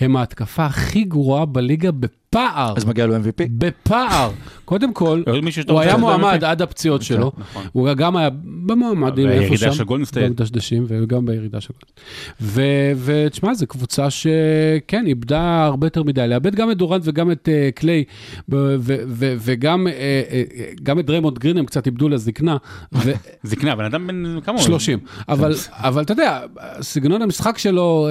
הם 0.00 0.16
ההתקפה 0.16 0.66
הכי 0.66 1.04
גרועה 1.04 1.44
בליגה 1.44 1.90
בפער. 2.36 2.74
אז 2.76 2.84
מגיע 2.84 3.06
לו 3.06 3.16
MVP. 3.16 3.42
בפער. 3.50 4.30
קודם 4.64 4.92
כל, 4.92 5.22
הוא 5.68 5.80
היה 5.80 5.96
מועמד? 5.96 6.44
עד 6.44 6.62
הפציעות 6.62 7.02
שלו. 7.02 7.32
נכון. 7.38 7.62
הוא 7.72 7.92
גם 7.92 8.16
היה 8.16 8.28
במועמדים 8.66 9.26
בירידה 9.28 9.44
איפה 9.44 9.56
שם. 9.56 9.72
של 9.72 9.84
גולדן 9.84 10.04
סטייט. 10.04 10.26
במדשדשים 10.26 10.84
וגם 10.88 11.26
בירידה 11.26 11.60
של 11.60 11.72
גולדן. 11.72 13.00
ותשמע, 13.04 13.54
זו 13.54 13.66
קבוצה 13.66 14.10
שכן, 14.10 15.06
איבדה 15.06 15.64
הרבה 15.64 15.86
יותר 15.86 16.02
מדי. 16.02 16.24
לאבד 16.28 16.54
גם 16.54 16.70
את 16.70 16.76
דורנט 16.76 17.02
וגם 17.04 17.30
את 17.30 17.48
אה, 17.52 17.68
קליי, 17.74 18.04
ב- 18.48 18.54
ו- 18.54 18.76
ו- 19.08 19.34
וגם 19.38 19.86
אה, 19.86 19.92
אה, 20.30 21.00
את 21.00 21.06
דריימונד 21.06 21.38
גרין 21.38 21.56
הם 21.58 21.64
קצת 21.66 21.86
איבדו 21.86 22.08
לזקנה. 22.08 22.56
זקנה, 23.42 23.76
בן 23.76 23.84
אדם 23.84 24.06
בן 24.06 24.40
כמה 24.44 24.56
הוא? 24.58 24.64
30. 24.66 24.98
אבל, 25.28 25.54
אבל 25.72 26.02
אתה 26.02 26.12
יודע, 26.12 26.40
סגנון 26.80 27.22
המשחק 27.22 27.58
שלו 27.58 28.08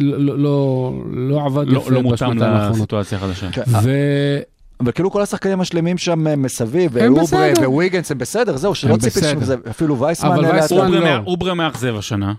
לא, 0.00 0.38
לא, 0.38 0.92
לא 1.12 1.44
עבד 1.44 1.66
לא 1.68 1.78
יפה 1.78 1.90
לא 1.90 2.02
מותאם 2.02 2.12
בשנתיים 2.30 2.52
האחרונות. 2.52 2.76
לסיטואציה 2.76 3.18
החדשה. 3.18 3.48
ו... 3.68 3.90
אבל 4.80 4.92
כאילו 4.92 5.10
כל 5.10 5.22
השחקנים 5.22 5.60
השלמים 5.60 5.98
שם 5.98 6.26
אה, 6.26 6.36
מסביב, 6.36 6.90
ואוברה 6.94 7.22
בסדר. 7.52 7.70
וויגנס 7.72 8.10
הם 8.10 8.18
בסדר, 8.18 8.56
זהו, 8.56 8.74
שלא 8.74 8.96
ציפיתי. 8.96 9.26
שזה, 9.40 9.56
אפילו 9.70 9.98
וייסמן. 10.00 10.30
אבל 10.32 10.44
אה. 10.44 11.16
לא. 11.16 11.22
אוברה 11.26 11.54
מאכזב 11.54 11.96
השנה. 11.96 12.32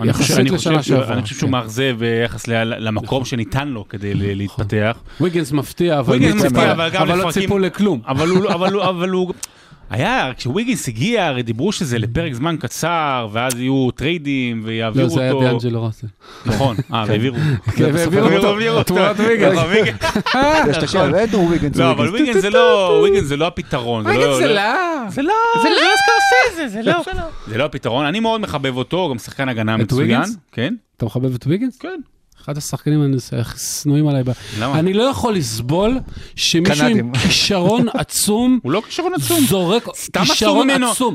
אני 0.00 0.12
חושב- 0.12 0.22
יחסית 0.22 0.38
אני 0.38 0.50
לשנה 0.50 0.56
חושב 0.78 0.88
שהוא- 0.88 0.98
שעברה, 1.00 1.14
אני 1.14 1.22
חושב 1.22 1.34
שהוא. 1.36 1.50
מאכזב 1.50 1.96
ביחס 1.98 2.48
למקום 2.48 3.24
שניתן 3.24 3.68
לו 3.68 3.88
כדי 3.88 4.14
להתפתח. 4.14 4.96
ויגנס 5.20 5.52
מפתיע, 5.52 6.00
אבל 6.00 7.18
לא 7.18 7.30
ציפו 7.30 7.58
לכלום. 7.58 8.00
אבל 8.06 8.28
הוא, 9.10 9.32
לא- 9.90 9.96
היה, 9.96 10.32
כשוויגינס 10.36 10.88
הגיע, 10.88 11.26
הרי 11.26 11.42
דיברו 11.42 11.72
שזה 11.72 11.98
לפרק 11.98 12.32
זמן 12.32 12.56
קצר, 12.60 13.28
ואז 13.32 13.60
יהיו 13.60 13.90
טריידים, 13.90 14.60
לא, 14.62 14.66
ויעבירו 14.68 15.08
זה 15.08 15.20
היה 15.20 15.32
אותו. 15.32 15.48
דיאנג'לו 15.58 15.84
ראסל. 15.84 16.06
נכון, 16.46 16.76
אה, 16.92 17.04
והעבירו. 17.08 17.36
כן, 17.76 17.90
והעבירו 17.94 18.28
אותו. 18.28 18.68
אותו. 18.70 18.94
תמורת 18.94 19.16
ויגינס. 19.20 19.52
נכון, 19.54 19.68
ויגינס. 19.70 19.98
יש 20.70 20.76
את 20.78 20.82
השיר, 20.82 21.00
ואיתנו 21.12 21.38
וויגנס. 21.48 21.76
לא, 21.76 21.90
אבל 21.90 22.08
ויגינס 22.08 22.36
זה 22.42 22.50
לא, 22.50 23.00
ויגינס 23.04 23.26
זה 23.26 23.36
לא 23.36 23.46
הפתרון. 23.46 24.04
זה 24.04 24.12
לא- 24.18 24.38
זה 24.40 24.46
לא. 24.54 24.62
זה 25.08 25.22
לא, 25.22 25.34
זה 25.62 25.68
לא 25.68 25.76
סקורסזה, 25.96 26.68
זה 26.68 26.82
לא. 26.82 27.02
זה 27.46 27.58
לא 27.58 27.64
הפתרון, 27.64 28.06
אני 28.06 28.20
מאוד 28.20 28.40
מחבב 28.40 28.76
אותו, 28.76 29.08
גם 29.10 29.18
שחקן 29.18 29.48
הגנה 29.48 29.74
את 29.74 29.80
מצוין. 29.80 30.00
ויגינס? 30.10 30.36
כן? 30.52 30.74
אתה 30.96 31.06
מחבב 31.06 31.34
את 31.34 31.46
ויגינס? 31.46 31.78
כן. 31.78 32.00
אחד 32.46 32.56
השחקנים 32.56 33.14
השנואים 33.32 34.08
עליי. 34.08 34.22
למה? 34.60 34.78
אני 34.78 34.92
לא 34.92 35.02
יכול 35.02 35.34
לסבול 35.34 35.98
שמישהו 36.36 36.86
עם. 36.86 37.12
כישרון 37.22 37.86
עצום 37.94 38.58
הוא 38.62 38.72
לא 38.72 38.82
כישרון 38.86 39.14
עצום. 39.14 39.40
זורק 39.40 39.88
כישרון. 40.12 40.70
עצום. 40.70 41.14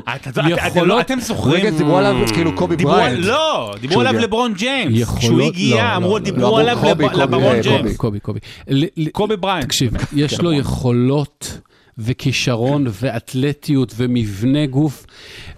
אתם 1.00 1.20
זוכרים? 1.20 1.54
ויגנס 1.54 1.78
דיברו 1.78 1.98
עליו 1.98 2.26
כאילו 2.34 2.56
קובי 2.56 2.76
בריינט. 2.76 3.24
לא, 3.24 3.74
דיברו 3.80 4.00
עליו. 4.00 4.12
לברון 4.12 4.54
ג'יימס. 4.54 5.14
כשהוא 5.18 5.40
הגיע, 5.40 5.84
לא, 5.84 5.96
אמרו, 5.96 6.18
לא, 6.18 6.24
דיברו 6.24 6.58
לא, 6.58 6.60
עליו 6.60 6.78
לברון 7.16 7.60
ג'יימס. 7.60 7.96
קובי, 7.96 8.20
קובי, 8.20 8.40
קובי. 9.12 9.36
בריינט. 9.36 9.64
תקשיב, 9.64 9.92
יש 10.12 10.40
לו 10.40 10.52
יכולות 10.52 11.58
וכישרון 11.98 12.86
ואתלטיות 12.88 13.94
ומבנה 13.96 14.66
גוף 14.66 15.06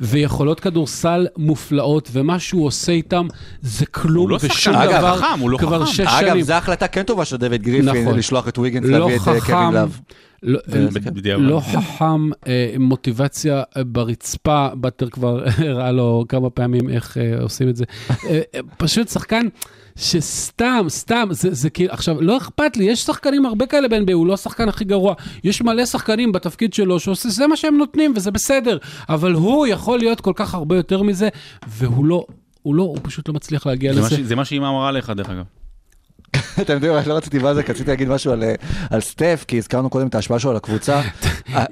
ויכולות 0.00 0.60
כדורסל 0.60 1.26
מופלאות, 1.36 2.08
ומה 2.12 2.38
שהוא 2.38 2.66
עושה 2.66 2.92
איתם 2.92 3.26
זה 3.60 3.86
כלום 3.86 4.24
הוא 4.24 4.30
לא 4.30 4.36
ושום 4.36 4.50
שחקן, 4.50 4.74
אגב, 4.78 4.98
דבר 4.98 5.16
חכם, 5.16 5.40
הוא 5.40 5.50
לא 5.50 5.58
כבר 5.58 5.84
חכם. 5.84 5.92
שש 5.92 6.00
אגב, 6.00 6.30
שנים. 6.30 6.44
זו 6.44 6.52
החלטה 6.54 6.88
כן 6.88 7.02
טובה 7.02 7.24
של 7.24 7.36
דויד 7.36 7.62
גריפין, 7.62 7.88
נכון. 7.88 8.18
לשלוח 8.18 8.48
את 8.48 8.58
ויגנס 8.58 8.88
לא 8.88 8.98
להביא 8.98 9.16
את 9.16 9.28
אה, 9.28 9.40
חכם, 9.40 9.52
קווין 9.52 9.74
לאב. 9.74 10.00
לא. 10.42 10.60
בדיעבד. 10.90 11.42
לא 11.42 11.60
חכם, 11.60 12.30
אה, 12.46 12.74
מוטיבציה 12.78 13.62
אה, 13.76 13.84
ברצפה, 13.84 14.68
באטר 14.74 15.08
כבר 15.10 15.44
הראה 15.58 15.92
לו 15.92 16.24
כמה 16.28 16.50
פעמים 16.50 16.88
איך 16.88 17.18
אה, 17.18 17.42
עושים 17.42 17.68
את 17.68 17.76
זה. 17.76 17.84
אה, 18.10 18.40
אה, 18.54 18.60
פשוט 18.76 19.08
שחקן 19.08 19.46
שסתם, 19.96 20.86
סתם, 20.88 21.28
זה, 21.30 21.54
זה 21.54 21.70
כאילו, 21.70 21.92
עכשיו, 21.92 22.20
לא 22.22 22.36
אכפת 22.36 22.76
לי, 22.76 22.84
יש 22.84 23.00
שחקנים 23.02 23.46
הרבה 23.46 23.66
כאלה 23.66 23.88
ב-NBA, 23.88 24.12
הוא 24.12 24.26
לא 24.26 24.34
השחקן 24.34 24.68
הכי 24.68 24.84
גרוע. 24.84 25.14
יש 25.44 25.62
מלא 25.62 25.86
שחקנים 25.86 26.32
בתפקיד 26.32 26.74
שלו 26.74 27.00
שעושה, 27.00 27.28
זה 27.28 27.46
מה 27.46 27.56
שהם 27.56 27.76
נותנים 27.76 28.12
וזה 28.16 28.30
בסדר, 28.30 28.78
אבל 29.08 29.32
הוא 29.32 29.66
יכול 29.66 29.98
להיות 29.98 30.20
כל 30.20 30.32
כך 30.36 30.54
הרבה 30.54 30.76
יותר 30.76 31.02
מזה, 31.02 31.28
והוא 31.68 32.04
לא, 32.04 32.26
הוא 32.62 32.74
לא, 32.74 32.82
הוא 32.82 32.98
פשוט 33.02 33.28
לא 33.28 33.34
מצליח 33.34 33.66
להגיע 33.66 33.92
זה 33.94 34.00
מה 34.00 34.06
לזה. 34.06 34.16
ש- 34.16 34.20
זה 34.20 34.36
מה 34.36 34.44
שאימא 34.44 34.66
אמרה 34.68 34.92
לך, 34.92 35.10
דרך 35.16 35.30
אגב. 35.30 35.44
אתם 36.60 36.72
יודעים, 36.72 36.92
לא 37.06 37.14
רציתי 37.14 37.38
מה 37.38 37.54
זה, 37.54 37.62
כי 37.62 37.72
רציתי 37.72 37.90
להגיד 37.90 38.08
משהו 38.08 38.32
על, 38.32 38.42
אה, 38.42 38.54
על 38.90 39.00
סטף, 39.00 39.44
כי 39.48 39.58
הזכרנו 39.58 39.90
קודם 39.90 40.06
את 40.06 40.14
ההשפעה 40.14 40.38
שלו 40.38 40.50
על 40.50 40.56
הקבוצה. 40.56 41.00
אה, 41.54 41.64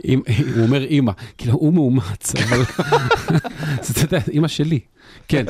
הוא 0.56 0.62
אומר 0.66 0.82
אימא, 0.84 1.12
כאילו 1.38 1.54
הוא 1.54 1.72
מאומץ, 1.74 2.34
אבל 2.36 2.62
יודע, 4.02 4.18
אימא 4.30 4.48
שלי, 4.48 4.80
כן. 5.28 5.44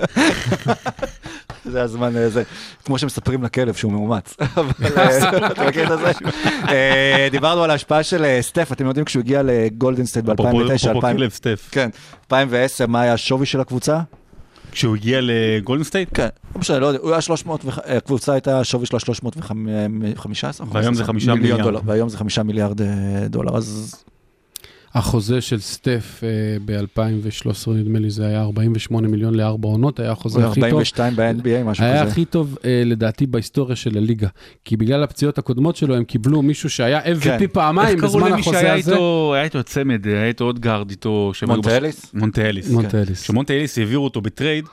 זה 1.72 1.82
הזמן, 1.82 2.16
אה, 2.16 2.28
זה 2.28 2.42
כמו 2.84 2.98
שמספרים 2.98 3.42
לכלב 3.42 3.74
שהוא 3.74 3.92
מאומץ. 3.92 4.36
אה, 4.40 5.46
אתה 5.52 5.64
מכיר 5.68 5.94
את 5.94 5.98
זה? 5.98 6.12
אה, 6.68 7.28
דיברנו 7.30 7.62
על 7.64 7.70
ההשפעה 7.70 8.02
של 8.02 8.38
סטף, 8.40 8.72
אתם 8.72 8.86
יודעים, 8.86 9.04
כשהוא 9.04 9.20
הגיע 9.20 9.42
לגולדן 9.44 10.04
סטייט 10.06 10.24
ב-2009, 10.24 10.34
אפרופו 10.90 11.00
כלב 11.00 11.30
סטף. 11.30 11.68
כן, 11.72 11.90
2010, 12.24 12.86
מה 12.86 13.00
היה 13.00 13.12
השווי 13.12 13.46
של 13.46 13.60
הקבוצה? 13.60 14.00
כשהוא 14.72 14.96
הגיע 14.96 15.18
לגולדן 15.22 15.84
סטייט? 15.84 16.08
כן, 16.14 16.28
לא 16.54 16.60
משנה, 16.60 16.78
לא 16.78 16.86
יודע, 16.86 16.98
הוא 17.02 17.10
היה 17.10 17.20
300, 17.20 17.64
וח- 17.64 17.78
אה, 17.78 17.96
הקבוצה 17.96 18.32
הייתה, 18.32 18.60
השווי 18.60 18.86
שלה 18.86 19.00
315. 19.00 20.66
והיום 20.72 20.94
זה 20.94 21.04
חמישה 21.04 21.34
מיליארד. 21.34 21.62
דולר, 21.62 21.80
והיום 21.84 22.08
זה 22.08 22.18
חמישה 22.18 22.42
מיליארד 22.42 22.80
דולר, 23.26 23.56
אז 23.56 23.94
החוזה 24.94 25.40
של 25.40 25.60
סטף 25.60 26.20
אה, 26.24 26.28
ב-2013, 26.64 27.70
נדמה 27.70 27.98
לי, 27.98 28.10
זה 28.10 28.26
היה 28.26 28.42
48 28.42 29.08
מיליון 29.08 29.34
לארבע 29.34 29.68
עונות, 29.68 30.00
היה 30.00 30.12
החוזה 30.12 30.38
היה 30.40 30.48
הכי 30.48 30.60
טוב. 30.60 30.64
42 30.80 31.16
ב-NBA, 31.16 31.64
משהו 31.64 31.84
היה 31.84 32.02
כזה. 32.02 32.10
הכי 32.12 32.24
טוב 32.24 32.58
אה, 32.64 32.82
לדעתי 32.86 33.26
בהיסטוריה 33.26 33.76
של 33.76 33.96
הליגה, 33.98 34.28
כי 34.64 34.76
בגלל 34.76 35.02
הפציעות 35.02 35.38
הקודמות 35.38 35.76
שלו 35.76 35.94
הם 35.96 36.04
קיבלו 36.04 36.42
מישהו 36.42 36.70
שהיה 36.70 37.00
כן. 37.20 37.38
MVP 37.38 37.48
פעמיים 37.52 37.88
איך 37.88 38.00
קראו 38.00 38.08
בזמן 38.16 38.30
למי 38.30 38.40
החוזה 38.40 38.58
שהיה 38.60 38.74
הזה. 38.74 38.92
איתו, 38.92 39.32
היה 39.34 39.44
איתו 39.44 39.62
צמד, 39.62 40.06
היה 40.06 40.26
איתו 40.26 40.44
עוד 40.44 40.60
guard 40.60 40.90
איתו. 40.90 41.30
שהם 41.34 41.50
היו 41.50 41.60
בס- 41.62 41.66
מונטאליס? 41.66 42.14
מונטאליס. 42.14 42.70
מונטליס. 42.70 43.22
כשמונטאליס 43.22 43.78
העבירו 43.78 44.04
אותו 44.04 44.20
ב 44.20 44.27
trade, 44.27 44.64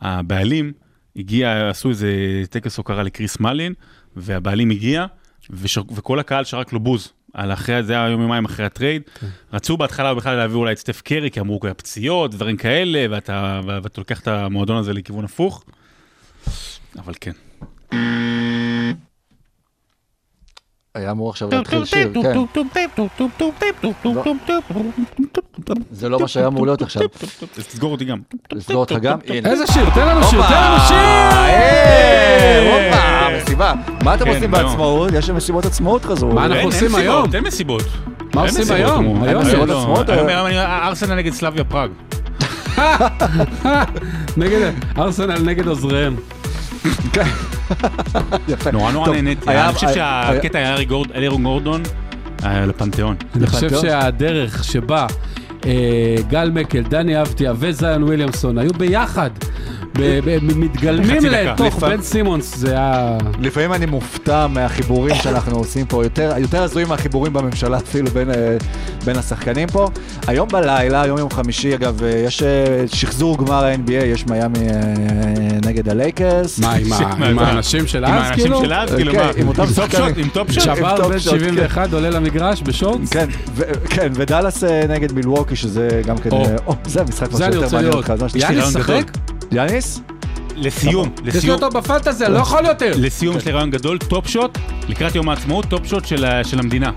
הבעלים 0.00 0.72
הגיע, 1.16 1.68
עשו 1.70 1.88
איזה 1.90 2.08
טקס 2.50 2.76
הוקרה 2.78 3.02
לקריס 3.02 3.40
מלין, 3.40 3.72
והבעלים 4.16 4.70
הגיע, 4.70 5.06
ושר, 5.50 5.82
וכל 5.96 6.18
הקהל 6.18 6.44
שרק 6.44 6.72
לו 6.72 6.80
בוז. 6.80 7.12
על 7.34 7.52
אחרי, 7.52 7.82
זה 7.82 7.92
היה 7.92 8.08
יום 8.08 8.20
יומיים 8.20 8.44
אחרי 8.44 8.66
ה 8.66 8.71
trade. 8.71 9.02
רצו 9.52 9.76
בהתחלה 9.76 10.14
בכלל 10.14 10.36
להביא 10.36 10.56
אולי 10.56 10.72
את 10.72 10.78
סטף 10.78 11.00
קרי, 11.00 11.30
כי 11.30 11.40
אמרו 11.40 11.60
היה 11.62 11.74
פציעות, 11.74 12.30
דברים 12.30 12.56
כאלה, 12.56 13.06
ואתה, 13.10 13.60
ואתה 13.66 14.00
לוקח 14.00 14.20
את 14.20 14.28
המועדון 14.28 14.76
הזה 14.76 14.92
לכיוון 14.92 15.24
הפוך. 15.24 15.64
אבל 16.98 17.12
כן. 17.20 17.32
היה 20.98 21.10
אמור 21.10 21.30
עכשיו 21.30 21.48
להתחיל 21.52 21.84
שיר, 21.84 22.10
כן. 22.22 22.38
זה 25.92 26.08
לא 26.08 26.20
מה 26.20 26.28
שהיה 26.28 26.46
אמור 26.46 26.66
להיות 26.66 26.82
עכשיו. 26.82 27.02
אז 27.58 27.66
תסגור 27.66 27.92
אותי 27.92 28.04
גם. 28.04 28.18
לסגור 28.52 28.76
אותך 28.76 28.94
גם? 29.02 29.18
איזה 29.44 29.66
שיר? 29.66 29.90
תן 29.94 30.08
לנו 30.08 30.22
שיר, 30.24 30.42
תן 30.48 30.54
לנו 30.62 30.76
שיר! 30.88 30.96
אה, 30.98 32.88
הופה, 32.90 33.42
מסיבה. 33.42 33.72
מה 34.04 34.14
אתם 34.14 34.24
כן, 34.24 34.30
עושים 34.30 34.54
היום. 34.54 34.66
בעצמות? 34.68 35.10
יש 35.12 35.30
מסיבות 35.30 35.66
עצמאות 35.66 36.04
חזרו. 36.04 36.32
מה 36.32 36.44
אנחנו 36.46 36.62
עושים 36.62 36.94
היום? 36.94 37.34
אין 37.34 37.44
מסיבות. 37.44 37.82
מה 38.34 38.42
עושים 38.42 38.74
היום? 38.74 39.22
היום 39.24 39.42
מסיבות 39.42 39.68
לא. 39.68 39.80
עצמאות, 39.80 40.08
היום- 40.08 40.28
אה? 40.28 40.88
ארסנל 40.88 41.14
נגד 41.14 41.32
סלאביה 41.32 41.64
פראג. 41.64 41.90
ארסנל 44.98 45.38
נגד 45.38 45.66
עוזריהם. 45.66 46.16
יפה. 48.48 48.70
נורא 48.70 48.92
נורא 48.92 49.08
נהניתי. 49.08 49.50
אני 49.50 49.72
חושב 49.72 49.94
שהקטע 49.94 50.58
היה 50.58 50.74
אלי 50.76 50.84
גורדון, 50.84 51.82
היה 52.42 52.66
לפנתיאון. 52.66 53.16
אני 53.36 53.46
חושב? 53.46 53.80
שהדרך 53.80 54.64
שבה... 54.64 55.06
אה, 55.66 56.16
גל 56.28 56.50
מקל, 56.50 56.82
דני 56.82 57.20
אבדיה 57.20 57.52
וזיון 57.56 58.02
וויליאמסון 58.02 58.58
היו 58.58 58.72
ביחד, 58.72 59.30
מתגלמים. 60.56 61.20
לתוך 61.26 61.78
בן 61.78 62.02
סימונס, 62.02 62.56
זה 62.56 62.70
היה... 62.70 63.18
לפעמים 63.40 63.72
אני 63.72 63.86
מופתע 63.86 64.46
מהחיבורים 64.46 65.14
שאנחנו 65.14 65.56
עושים 65.56 65.86
פה, 65.86 66.04
יותר, 66.04 66.32
יותר 66.38 66.62
הזויים 66.62 66.88
מהחיבורים 66.88 67.32
בממשלה 67.32 67.76
אפילו 67.76 68.10
בין, 68.10 68.30
אה, 68.30 68.56
בין 69.04 69.16
השחקנים 69.16 69.68
פה. 69.68 69.88
היום 70.26 70.48
בלילה, 70.48 71.02
היום 71.02 71.18
יום 71.18 71.30
חמישי, 71.30 71.74
אגב, 71.74 72.02
אה, 72.02 72.08
יש 72.26 72.42
אה, 72.42 72.48
שחזור 72.86 73.38
גמר 73.38 73.64
ה-NBA, 73.64 73.90
יש 74.04 74.26
מיאמי 74.26 74.58
נגד 75.66 75.88
הלייקרס. 75.88 76.58
מה, 76.58 76.72
עם 76.72 76.92
ה- 76.92 77.16
מה, 77.18 77.26
עם 77.28 77.36
מה? 77.36 77.42
האנשים 77.48 77.86
של 77.86 78.04
עם 78.04 78.14
אז, 78.14 78.26
האנשים 78.26 78.42
כאילו? 78.44 78.60
של 78.64 78.72
אז, 78.72 78.90
כאילו 78.94 79.12
מה? 79.14 79.30
עם 79.36 79.52
top 79.52 79.70
שחקנים. 79.74 80.08
shot? 80.08 80.18
עם 80.18 80.28
top 80.28 80.50
shot? 80.52 80.62
שבר 80.62 81.08
בן 81.08 81.18
shot, 81.18 81.32
כן. 81.32 81.38
71 81.38 81.92
עולה 81.92 82.10
למגרש 82.10 82.62
בשורטס? 82.62 83.10
כן, 83.10 83.26
ו- 83.54 83.62
כן, 83.90 84.08
ודאלאס 84.14 84.64
נגד 84.88 85.12
מילווקי, 85.12 85.56
שזה 85.56 85.88
גם 86.06 86.18
כן, 86.18 86.30
זה 86.86 87.00
המשחק 87.00 87.26
שיותר 87.30 87.58
רוצה 87.62 87.76
מעניין 87.76 87.92
לראות. 87.92 88.10
אותך. 88.10 88.14
זה 88.18 88.24
מה 88.24 88.28
שתשמע. 88.28 89.27
יאניס? 89.52 89.72
יאניס? 89.72 90.00
לסיום, 90.56 91.10
יש 91.24 91.34
לי 91.34 91.38
לסיום, 91.38 91.62
אותו 91.62 91.78
בפנטזיה, 91.80 92.28
לא 92.28 92.38
יכול 92.38 92.66
יותר. 92.66 92.92
לסיום 92.96 93.36
יש 93.36 93.44
לי 93.46 93.52
רעיון 93.52 93.70
גדול, 93.70 93.98
top 93.98 94.28
shot, 94.28 94.58
לקראת 94.88 95.14
יום 95.14 95.28
העצמאות, 95.28 95.66
top 95.66 95.86
shot 95.86 96.06
של 96.06 96.58
המדינה. 96.58 96.90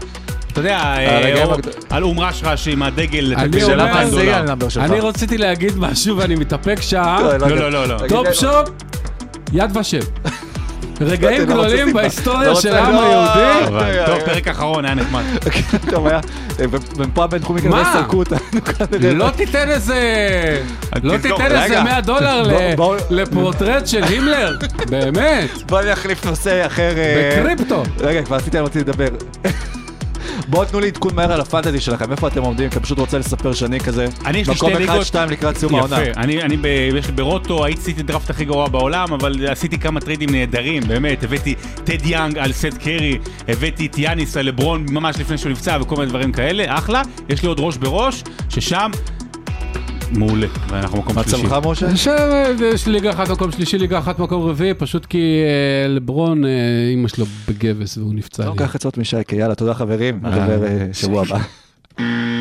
אתה 0.51 0.59
יודע, 0.59 0.77
אה, 0.77 1.43
הגד- 1.43 1.67
על 1.89 2.03
אום 2.03 2.19
רשרש 2.19 2.67
עם 2.67 2.83
הדגל, 2.83 3.33
אני 3.37 3.59
של 3.59 3.71
אומר- 3.71 3.83
2,000 3.83 4.09
זה 4.09 4.15
יהיה 4.15 4.25
דולר. 4.31 4.43
ה 4.43 4.47
number 4.47 4.69
שלך. 4.69 4.83
אני 4.83 4.99
רציתי 4.99 5.37
להגיד 5.37 5.77
משהו 5.77 6.17
ואני 6.17 6.35
מתאפק 6.35 6.81
שעה. 6.81 7.21
לא, 7.37 7.47
לא, 7.49 7.71
לא, 7.71 7.87
לא. 7.87 7.97
תגיד, 7.97 8.09
top 8.09 8.27
אה, 8.27 8.33
shot, 8.33 8.69
יד 9.53 9.77
ושם. 9.77 9.99
רגעים 11.03 11.39
לא 11.39 11.45
גדולים. 11.45 11.93
בהיסטוריה 11.93 12.49
לא 12.49 12.61
של 12.61 12.73
העם 12.73 12.93
לא, 12.93 13.01
היהודי. 13.01 14.05
טוב, 14.05 14.19
פרק 14.25 14.47
אחרון 14.47 14.85
היה 14.85 14.93
נחמד. 14.93 15.23
טוב, 15.91 16.07
היה, 16.07 16.19
אה, 16.59 16.65
ומפה 16.95 17.23
הבינתחומי 17.23 17.61
כנראה 17.61 17.83
מה? 17.83 17.93
סרקו 17.93 18.17
אותנו 18.17 18.37
כנראה. 18.91 19.13
לא 19.13 19.29
תיתן 19.35 19.69
איזה... 19.69 19.99
לא 21.03 21.17
תיתן 21.17 21.45
איזה 21.45 21.63
רגע. 21.63 21.83
100 21.83 22.01
דולר 22.01 22.43
לפורטרט 23.09 23.87
של 23.87 24.03
הימלר. 24.03 24.57
באמת. 24.91 25.49
בוא 25.65 25.81
נחליף 25.81 26.25
נושא 26.25 26.65
אחר. 26.65 26.93
אה, 26.97 27.39
בקריפטו. 27.41 27.83
רגע, 27.99 28.21
כבר 28.23 28.35
עשיתי, 28.35 28.57
אני 28.57 28.63
רוצה 28.63 28.79
לדבר. 28.79 29.07
בואו 30.47 30.65
תנו 30.65 30.79
לי 30.79 30.87
עדכון 30.87 31.15
מהר 31.15 31.31
על 31.31 31.41
הפנטזי 31.41 31.79
שלכם, 31.79 32.11
איפה 32.11 32.27
אתם 32.27 32.41
עומדים? 32.41 32.69
כי 32.69 32.75
אני 32.75 32.83
פשוט 32.83 32.99
רוצה 32.99 33.17
לספר 33.17 33.53
שאני 33.53 33.79
כזה 33.79 34.07
מקום 34.41 34.55
שתי 34.55 34.71
אחד, 34.71 34.79
ליגות. 34.79 35.05
שתיים 35.05 35.29
לקראת 35.29 35.57
סיום 35.57 35.75
העונה. 35.75 36.03
יפה, 36.03 36.21
אני, 36.21 36.41
אני 36.41 36.57
ב, 36.57 36.65
יש 36.95 37.05
לי 37.05 37.11
ברוטו, 37.11 37.65
הייתי 37.65 37.81
עשיתי 37.81 38.03
דראפט 38.03 38.29
הכי 38.29 38.45
גרוע 38.45 38.67
בעולם, 38.67 39.13
אבל 39.13 39.47
עשיתי 39.47 39.79
כמה 39.79 39.99
trade 39.99 40.21
ים 40.21 40.29
נהדרים, 40.29 40.83
באמת, 40.87 41.23
הבאתי 41.23 41.55
ת'אד 41.83 42.05
יאנג 42.05 42.37
על 42.37 42.51
סט 42.51 42.77
קרי, 42.79 43.17
הבאתי 43.47 43.85
את 43.85 43.97
יאניס 43.97 44.37
על 44.37 44.45
לברון 44.45 44.85
ממש 44.89 45.19
לפני 45.19 45.37
שהוא 45.37 45.51
נפצע 45.51 45.77
וכל 45.81 45.95
מיני 45.95 46.09
דברים 46.09 46.31
כאלה, 46.31 46.77
אחלה, 46.77 47.01
יש 47.29 47.41
לי 47.41 47.47
עוד 47.47 47.59
ראש 47.59 47.77
בראש, 47.77 48.23
ששם, 48.49 48.91
מעולה, 50.11 50.47
ואנחנו 50.69 50.97
מקום 50.97 51.15
מה 51.15 51.23
שלישי. 51.23 51.41
צמח, 51.41 51.55
משה? 51.65 51.95
שם 51.95 52.11
אה, 52.11 52.67
יש 52.73 52.87
ליגה 52.87 53.09
אחת 53.09 53.29
מקום 53.29 53.51
שלישי, 53.51 53.77
ליגה 53.77 53.99
אחת 53.99 54.19
מקום 54.19 54.43
רביעי, 54.43 54.73
פשוט 54.73 55.05
כי 55.05 55.41
אה, 55.43 55.87
לברון, 55.87 56.45
אה, 56.45 56.49
אימא 56.89 57.07
שלו 57.07 57.25
בגבס 57.47 57.97
והוא 57.97 58.13
נפצע 58.13 58.45
לא. 58.45 58.53
קח 58.57 58.75
עצות 58.75 58.97
משייקה, 58.97 59.35
יאללה, 59.35 59.55
תודה 59.55 59.73
חברים, 59.73 60.19
נדבר 60.23 60.59
שבוע 60.93 61.21
הבא. 61.21 61.39